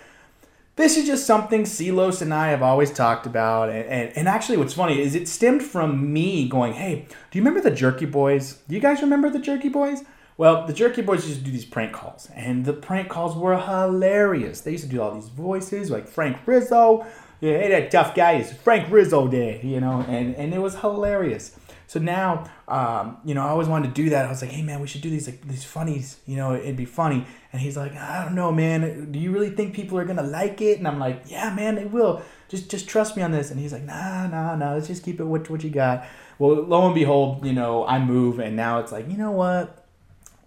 This 0.75 0.97
is 0.97 1.05
just 1.07 1.25
something 1.25 1.65
Silos 1.65 2.21
and 2.21 2.33
I 2.33 2.49
have 2.49 2.61
always 2.61 2.91
talked 2.91 3.25
about. 3.25 3.69
And, 3.69 3.85
and, 3.87 4.17
and 4.17 4.27
actually, 4.27 4.57
what's 4.57 4.73
funny 4.73 4.99
is 4.99 5.15
it 5.15 5.29
stemmed 5.29 5.63
from 5.63 6.11
me 6.11 6.49
going, 6.49 6.73
hey, 6.73 7.07
do 7.31 7.39
you 7.39 7.41
remember 7.41 7.61
the 7.61 7.73
Jerky 7.73 8.05
Boys? 8.05 8.59
Do 8.67 8.75
you 8.75 8.81
guys 8.81 9.01
remember 9.01 9.29
the 9.29 9.39
Jerky 9.39 9.69
Boys? 9.69 10.03
Well, 10.37 10.67
the 10.67 10.73
Jerky 10.73 11.01
Boys 11.01 11.25
used 11.25 11.39
to 11.39 11.45
do 11.45 11.51
these 11.51 11.63
prank 11.63 11.93
calls, 11.93 12.27
and 12.35 12.65
the 12.65 12.73
prank 12.73 13.07
calls 13.07 13.37
were 13.37 13.57
hilarious. 13.57 14.59
They 14.59 14.71
used 14.71 14.83
to 14.83 14.89
do 14.89 15.01
all 15.01 15.15
these 15.15 15.29
voices 15.29 15.89
like 15.89 16.09
Frank 16.09 16.45
Rizzo. 16.45 17.05
Yeah, 17.45 17.59
hey, 17.59 17.69
that 17.69 17.91
tough 17.91 18.15
guy 18.15 18.37
is 18.37 18.51
Frank 18.51 18.89
Rizzo 18.89 19.27
there, 19.27 19.63
you 19.63 19.79
know, 19.79 20.03
and, 20.07 20.35
and 20.35 20.51
it 20.51 20.57
was 20.57 20.77
hilarious. 20.77 21.55
So 21.85 21.99
now, 21.99 22.49
um, 22.67 23.17
you 23.23 23.35
know, 23.35 23.41
I 23.41 23.49
always 23.49 23.67
wanted 23.67 23.89
to 23.89 23.93
do 23.93 24.09
that. 24.09 24.25
I 24.25 24.29
was 24.29 24.41
like, 24.41 24.49
hey 24.49 24.63
man, 24.63 24.81
we 24.81 24.87
should 24.87 25.01
do 25.01 25.11
these 25.11 25.27
like 25.27 25.47
these 25.47 25.63
funnies. 25.63 26.17
You 26.25 26.37
know, 26.37 26.55
it'd 26.55 26.75
be 26.75 26.85
funny. 26.85 27.23
And 27.53 27.61
he's 27.61 27.77
like, 27.77 27.95
I 27.95 28.23
don't 28.25 28.33
know, 28.33 28.51
man. 28.51 29.11
Do 29.11 29.19
you 29.19 29.31
really 29.31 29.51
think 29.51 29.75
people 29.75 29.99
are 29.99 30.05
gonna 30.05 30.23
like 30.23 30.59
it? 30.59 30.79
And 30.79 30.87
I'm 30.87 30.97
like, 30.97 31.21
yeah, 31.27 31.53
man, 31.53 31.75
they 31.75 31.85
will. 31.85 32.23
Just 32.47 32.71
just 32.71 32.89
trust 32.89 33.15
me 33.15 33.21
on 33.21 33.31
this. 33.31 33.51
And 33.51 33.59
he's 33.59 33.71
like, 33.71 33.83
nah, 33.83 34.25
nah, 34.25 34.55
nah. 34.55 34.73
Let's 34.73 34.87
just 34.87 35.03
keep 35.03 35.19
it 35.19 35.25
what 35.25 35.47
what 35.47 35.63
you 35.63 35.69
got. 35.69 36.07
Well, 36.39 36.63
lo 36.63 36.87
and 36.87 36.95
behold, 36.95 37.45
you 37.45 37.53
know, 37.53 37.85
I 37.85 38.03
move, 38.03 38.39
and 38.39 38.55
now 38.55 38.79
it's 38.79 38.91
like, 38.91 39.07
you 39.07 39.17
know 39.17 39.31
what? 39.31 39.85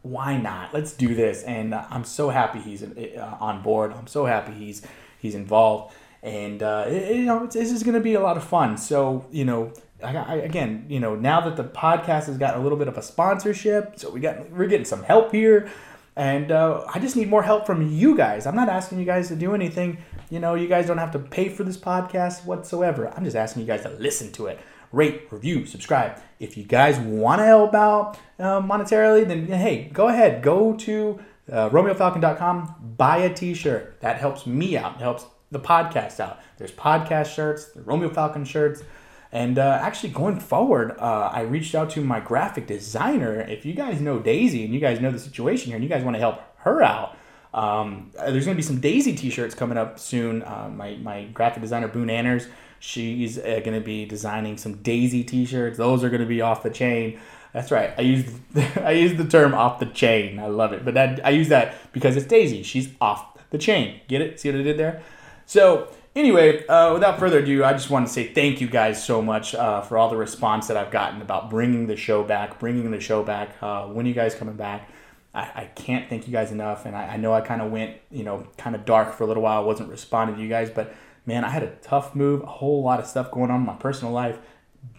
Why 0.03 0.37
not? 0.37 0.75
Let's 0.75 0.95
do 0.95 1.15
this. 1.15 1.45
And 1.45 1.77
I'm 1.77 2.03
so 2.03 2.31
happy 2.31 2.59
he's 2.59 2.83
uh, 2.83 3.37
on 3.39 3.63
board. 3.63 3.93
I'm 3.93 4.09
so 4.09 4.27
happy 4.27 4.53
he's 4.53 4.85
he's 5.21 5.37
involved. 5.37 5.95
And 6.23 6.63
uh, 6.63 6.85
it, 6.89 7.17
you 7.17 7.25
know, 7.25 7.47
this 7.47 7.71
is 7.71 7.83
going 7.83 7.95
to 7.95 8.01
be 8.01 8.15
a 8.15 8.21
lot 8.21 8.37
of 8.37 8.45
fun. 8.45 8.77
So 8.77 9.27
you 9.31 9.45
know, 9.45 9.73
I, 10.03 10.17
I, 10.17 10.35
again, 10.37 10.87
you 10.89 11.01
know, 11.01 11.15
now 11.15 11.41
that 11.43 11.57
the 11.57 11.65
podcast 11.65 12.27
has 12.27 12.39
gotten 12.39 12.61
a 12.61 12.63
little 12.63 12.79
bit 12.79 12.89
of 12.89 12.97
a 12.97 13.03
sponsorship, 13.03 13.99
so 13.99 14.11
we 14.11 14.21
got 14.21 14.51
we're 14.51 14.67
getting 14.67 14.85
some 14.85 15.03
help 15.03 15.33
here, 15.33 15.71
and 16.17 16.51
uh, 16.51 16.85
I 16.93 16.99
just 16.99 17.17
need 17.17 17.29
more 17.29 17.43
help 17.43 17.67
from 17.67 17.89
you 17.89 18.17
guys. 18.17 18.47
I'm 18.47 18.57
not 18.57 18.69
asking 18.69 18.99
you 18.99 19.05
guys 19.05 19.29
to 19.29 19.37
do 19.37 19.55
anything. 19.55 19.99
You 20.31 20.41
know, 20.41 20.55
you 20.55 20.69
guys 20.69 20.87
don't 20.87 20.99
have 20.99 21.13
to 21.13 21.19
pay 21.19 21.49
for 21.49 21.65
this 21.65 21.77
podcast 21.77 22.45
whatsoever. 22.45 23.09
I'm 23.17 23.25
just 23.25 23.37
asking 23.37 23.63
you 23.63 23.69
guys 23.69 23.83
to 23.83 23.91
listen 23.91 24.31
to 24.33 24.47
it, 24.47 24.59
rate, 24.93 25.29
review, 25.31 25.67
subscribe. 25.67 26.21
If 26.39 26.57
you 26.57 26.65
guys 26.65 26.99
want 26.99 27.41
to 27.41 27.47
help 27.47 27.75
out 27.75 28.19
uh, 28.39 28.61
monetarily, 28.61 29.27
then 29.27 29.47
hey, 29.47 29.91
go 29.93 30.09
ahead, 30.09 30.43
go 30.43 30.75
to 30.75 31.19
uh, 31.51 31.71
RomeoFalcon.com, 31.71 32.95
buy 32.97 33.19
a 33.19 33.33
T-shirt. 33.33 34.01
That 34.01 34.19
helps 34.19 34.47
me 34.47 34.77
out. 34.77 34.97
It 34.97 35.01
helps 35.01 35.25
the 35.51 35.61
podcast 35.61 36.21
out. 36.21 36.41
There's 36.57 36.73
podcast 36.73 37.35
shirts, 37.35 37.67
the 37.67 37.83
Romeo 37.83 38.11
Falcon 38.11 38.45
shirts. 38.45 38.83
And 39.31 39.59
uh, 39.59 39.79
actually, 39.83 40.11
going 40.11 40.41
forward, 40.41 40.97
uh, 40.99 41.31
I 41.33 41.43
reached 41.43 41.75
out 41.75 41.91
to 41.91 42.01
my 42.01 42.21
graphic 42.21 42.67
designer. 42.67 43.41
If 43.41 43.67
you 43.67 43.75
guys 43.75 44.01
know 44.01 44.19
Daisy 44.19 44.65
and 44.65 44.73
you 44.73 44.81
guys 44.81 45.01
know 45.01 45.11
the 45.11 45.19
situation 45.19 45.67
here 45.67 45.77
and 45.77 45.85
you 45.85 45.91
guys 45.91 46.03
want 46.03 46.15
to 46.15 46.21
help 46.21 46.41
her 46.59 46.83
out, 46.83 47.17
um, 47.53 48.11
there's 48.15 48.45
going 48.45 48.57
to 48.57 48.61
be 48.61 48.63
some 48.63 48.81
Daisy 48.81 49.15
t 49.15 49.29
shirts 49.29 49.55
coming 49.55 49.77
up 49.77 49.99
soon. 49.99 50.43
Uh, 50.43 50.71
my, 50.75 50.97
my 50.97 51.25
graphic 51.27 51.63
designer, 51.63 51.89
Boone 51.89 52.09
Anners, 52.09 52.47
she's 52.79 53.39
uh, 53.39 53.61
going 53.65 53.79
to 53.79 53.85
be 53.85 54.07
designing 54.07 54.57
some 54.57 54.77
Daisy 54.77 55.25
t 55.25 55.45
shirts. 55.45 55.77
Those 55.77 56.05
are 56.05 56.09
going 56.09 56.23
to 56.23 56.27
be 56.27 56.41
off 56.41 56.63
the 56.63 56.71
chain. 56.71 57.21
That's 57.53 57.71
right. 57.71 57.93
I 57.99 58.03
use 58.03 58.33
I 58.77 58.93
use 58.93 59.17
the 59.17 59.25
term 59.25 59.55
off 59.55 59.79
the 59.79 59.87
chain. 59.87 60.39
I 60.39 60.47
love 60.47 60.73
it. 60.73 60.85
But 60.85 60.95
that 60.95 61.25
I 61.25 61.31
use 61.31 61.49
that 61.49 61.75
because 61.93 62.17
it's 62.17 62.27
Daisy. 62.27 62.63
She's 62.63 62.91
off 63.01 63.39
the 63.51 63.59
chain. 63.59 64.01
Get 64.09 64.21
it? 64.21 64.41
See 64.41 64.51
what 64.51 64.61
I 64.61 64.63
did 64.63 64.79
there? 64.79 65.03
So 65.49 65.89
anyway, 66.15 66.67
uh, 66.67 66.93
without 66.93 67.19
further 67.19 67.39
ado, 67.39 67.65
I 67.65 67.73
just 67.73 67.89
want 67.89 68.07
to 68.07 68.13
say 68.13 68.35
thank 68.35 68.61
you 68.61 68.69
guys 68.69 69.03
so 69.03 69.23
much 69.23 69.55
uh, 69.55 69.81
for 69.81 69.97
all 69.97 70.11
the 70.11 70.17
response 70.17 70.67
that 70.69 70.77
I've 70.77 70.91
gotten 70.91 71.23
about 71.23 71.49
bringing 71.49 71.87
the 71.87 71.97
show 71.97 72.23
back, 72.23 72.61
bringing 72.61 72.91
the 72.91 73.01
show 73.01 73.23
back. 73.23 73.57
Uh, 73.63 73.87
when 73.87 74.05
you 74.05 74.13
guys 74.13 74.35
coming 74.35 74.57
back? 74.57 74.91
I, 75.35 75.41
I 75.41 75.65
can't 75.75 76.07
thank 76.07 76.27
you 76.27 76.35
guys 76.35 76.53
enough. 76.53 76.85
And 76.85 76.95
I, 76.95 77.15
I 77.15 77.17
know 77.17 77.33
I 77.33 77.41
kind 77.41 77.63
of 77.63 77.73
went, 77.73 77.97
you 78.11 78.25
know, 78.25 78.47
kind 78.59 78.77
of 78.77 78.85
dark 78.85 79.15
for 79.15 79.25
a 79.25 79.27
little 79.27 79.43
while. 79.43 79.63
I 79.63 79.65
wasn't 79.65 79.89
responding 79.89 80.37
to 80.37 80.43
you 80.43 80.51
guys, 80.51 80.69
but 80.69 80.95
man, 81.25 81.45
I 81.45 81.49
had 81.49 81.63
a 81.63 81.71
tough 81.77 82.15
move, 82.15 82.43
a 82.43 82.47
whole 82.47 82.83
lot 82.83 83.01
of 83.01 83.07
stuff 83.07 83.31
going 83.31 83.51
on 83.51 83.61
in 83.61 83.67
my 83.67 83.77
personal 83.77 84.13
life. 84.13 84.39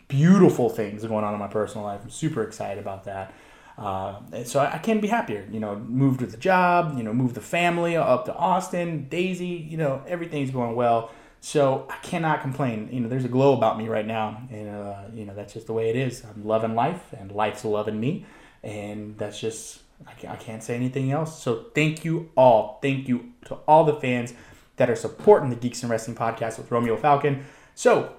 Beautiful 0.08 0.68
things 0.72 1.06
going 1.06 1.24
on 1.24 1.32
in 1.32 1.40
my 1.40 1.48
personal 1.48 1.86
life. 1.86 2.02
I'm 2.04 2.10
super 2.10 2.42
excited 2.42 2.80
about 2.80 3.04
that. 3.04 3.36
Uh, 3.80 4.44
so 4.44 4.60
I, 4.60 4.74
I 4.74 4.78
can't 4.78 5.02
be 5.02 5.08
happier. 5.08 5.48
You 5.50 5.62
know, 5.62 5.78
moved 5.78 6.20
with 6.20 6.32
the 6.32 6.38
job, 6.38 6.98
you 6.98 7.04
know, 7.04 7.14
moved 7.14 7.36
the 7.36 7.42
family 7.42 7.96
up 7.96 8.26
to 8.26 8.36
Austin, 8.36 9.08
Daisy, 9.08 9.46
you 9.46 9.78
know, 9.78 10.04
everything's 10.06 10.52
going 10.52 10.76
well. 10.76 11.12
So 11.42 11.88
I 11.90 11.96
cannot 12.04 12.42
complain. 12.42 12.90
You 12.92 13.00
know, 13.00 13.08
there's 13.08 13.24
a 13.24 13.30
glow 13.30 13.56
about 13.56 13.78
me 13.78 13.88
right 13.88 14.06
now, 14.06 14.42
and 14.52 14.70
uh, 14.70 15.04
you 15.14 15.24
know 15.24 15.34
that's 15.34 15.54
just 15.54 15.68
the 15.68 15.74
way 15.74 15.90
it 15.90 15.96
is. 15.96 16.22
I'm 16.26 16.46
loving 16.46 16.76
life, 16.76 17.14
and 17.18 17.32
life's 17.32 17.64
loving 17.64 17.98
me, 17.98 18.26
and 18.62 19.18
that's 19.18 19.40
just 19.40 19.80
I 20.06 20.12
can't, 20.14 20.34
I 20.34 20.36
can't 20.36 20.62
say 20.62 20.76
anything 20.76 21.14
else. 21.14 21.42
So 21.42 21.68
thank 21.74 22.04
you 22.04 22.30
all, 22.36 22.80
thank 22.82 23.08
you 23.08 23.32
to 23.46 23.56
all 23.70 23.86
the 23.86 23.96
fans 23.96 24.34
that 24.76 24.90
are 24.90 24.98
supporting 24.98 25.50
the 25.50 25.56
Geeks 25.56 25.82
and 25.82 25.90
Wrestling 25.90 26.18
podcast 26.18 26.58
with 26.58 26.72
Romeo 26.72 26.98
Falcon. 26.98 27.46
So 27.74 28.16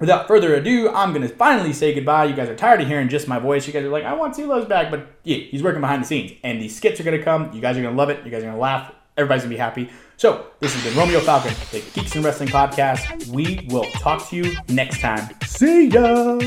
without 0.00 0.26
further 0.26 0.54
ado, 0.54 0.90
I'm 0.90 1.12
gonna 1.12 1.28
finally 1.28 1.72
say 1.72 1.94
goodbye. 1.94 2.24
You 2.24 2.34
guys 2.34 2.48
are 2.48 2.56
tired 2.56 2.80
of 2.80 2.88
hearing 2.88 3.08
just 3.08 3.28
my 3.28 3.38
voice. 3.38 3.66
You 3.66 3.72
guys 3.72 3.84
are 3.84 3.88
like, 3.88 4.04
I 4.04 4.12
want 4.14 4.34
CeeLo's 4.34 4.66
back, 4.66 4.90
but 4.90 5.06
yeah, 5.24 5.38
he's 5.38 5.62
working 5.62 5.80
behind 5.80 6.02
the 6.02 6.06
scenes, 6.06 6.32
and 6.42 6.60
these 6.60 6.76
skits 6.76 7.00
are 7.00 7.04
gonna 7.04 7.22
come. 7.22 7.52
You 7.52 7.60
guys 7.60 7.76
are 7.76 7.82
gonna 7.82 7.96
love 7.96 8.10
it. 8.10 8.24
You 8.24 8.30
guys 8.30 8.42
are 8.42 8.46
gonna 8.46 8.58
laugh. 8.58 8.92
Everybody's 9.16 9.42
gonna 9.42 9.54
be 9.54 9.58
happy. 9.58 9.90
So 10.16 10.46
this 10.60 10.74
has 10.74 10.84
been 10.84 10.96
Romeo 10.98 11.20
Falcon, 11.20 11.54
the 11.70 11.80
Geeks 11.94 12.14
and 12.16 12.24
Wrestling 12.24 12.48
podcast. 12.48 13.28
We 13.28 13.66
will 13.70 13.84
talk 13.84 14.28
to 14.30 14.36
you 14.36 14.56
next 14.68 15.00
time. 15.00 15.28
See 15.44 15.88
ya. 15.88 16.38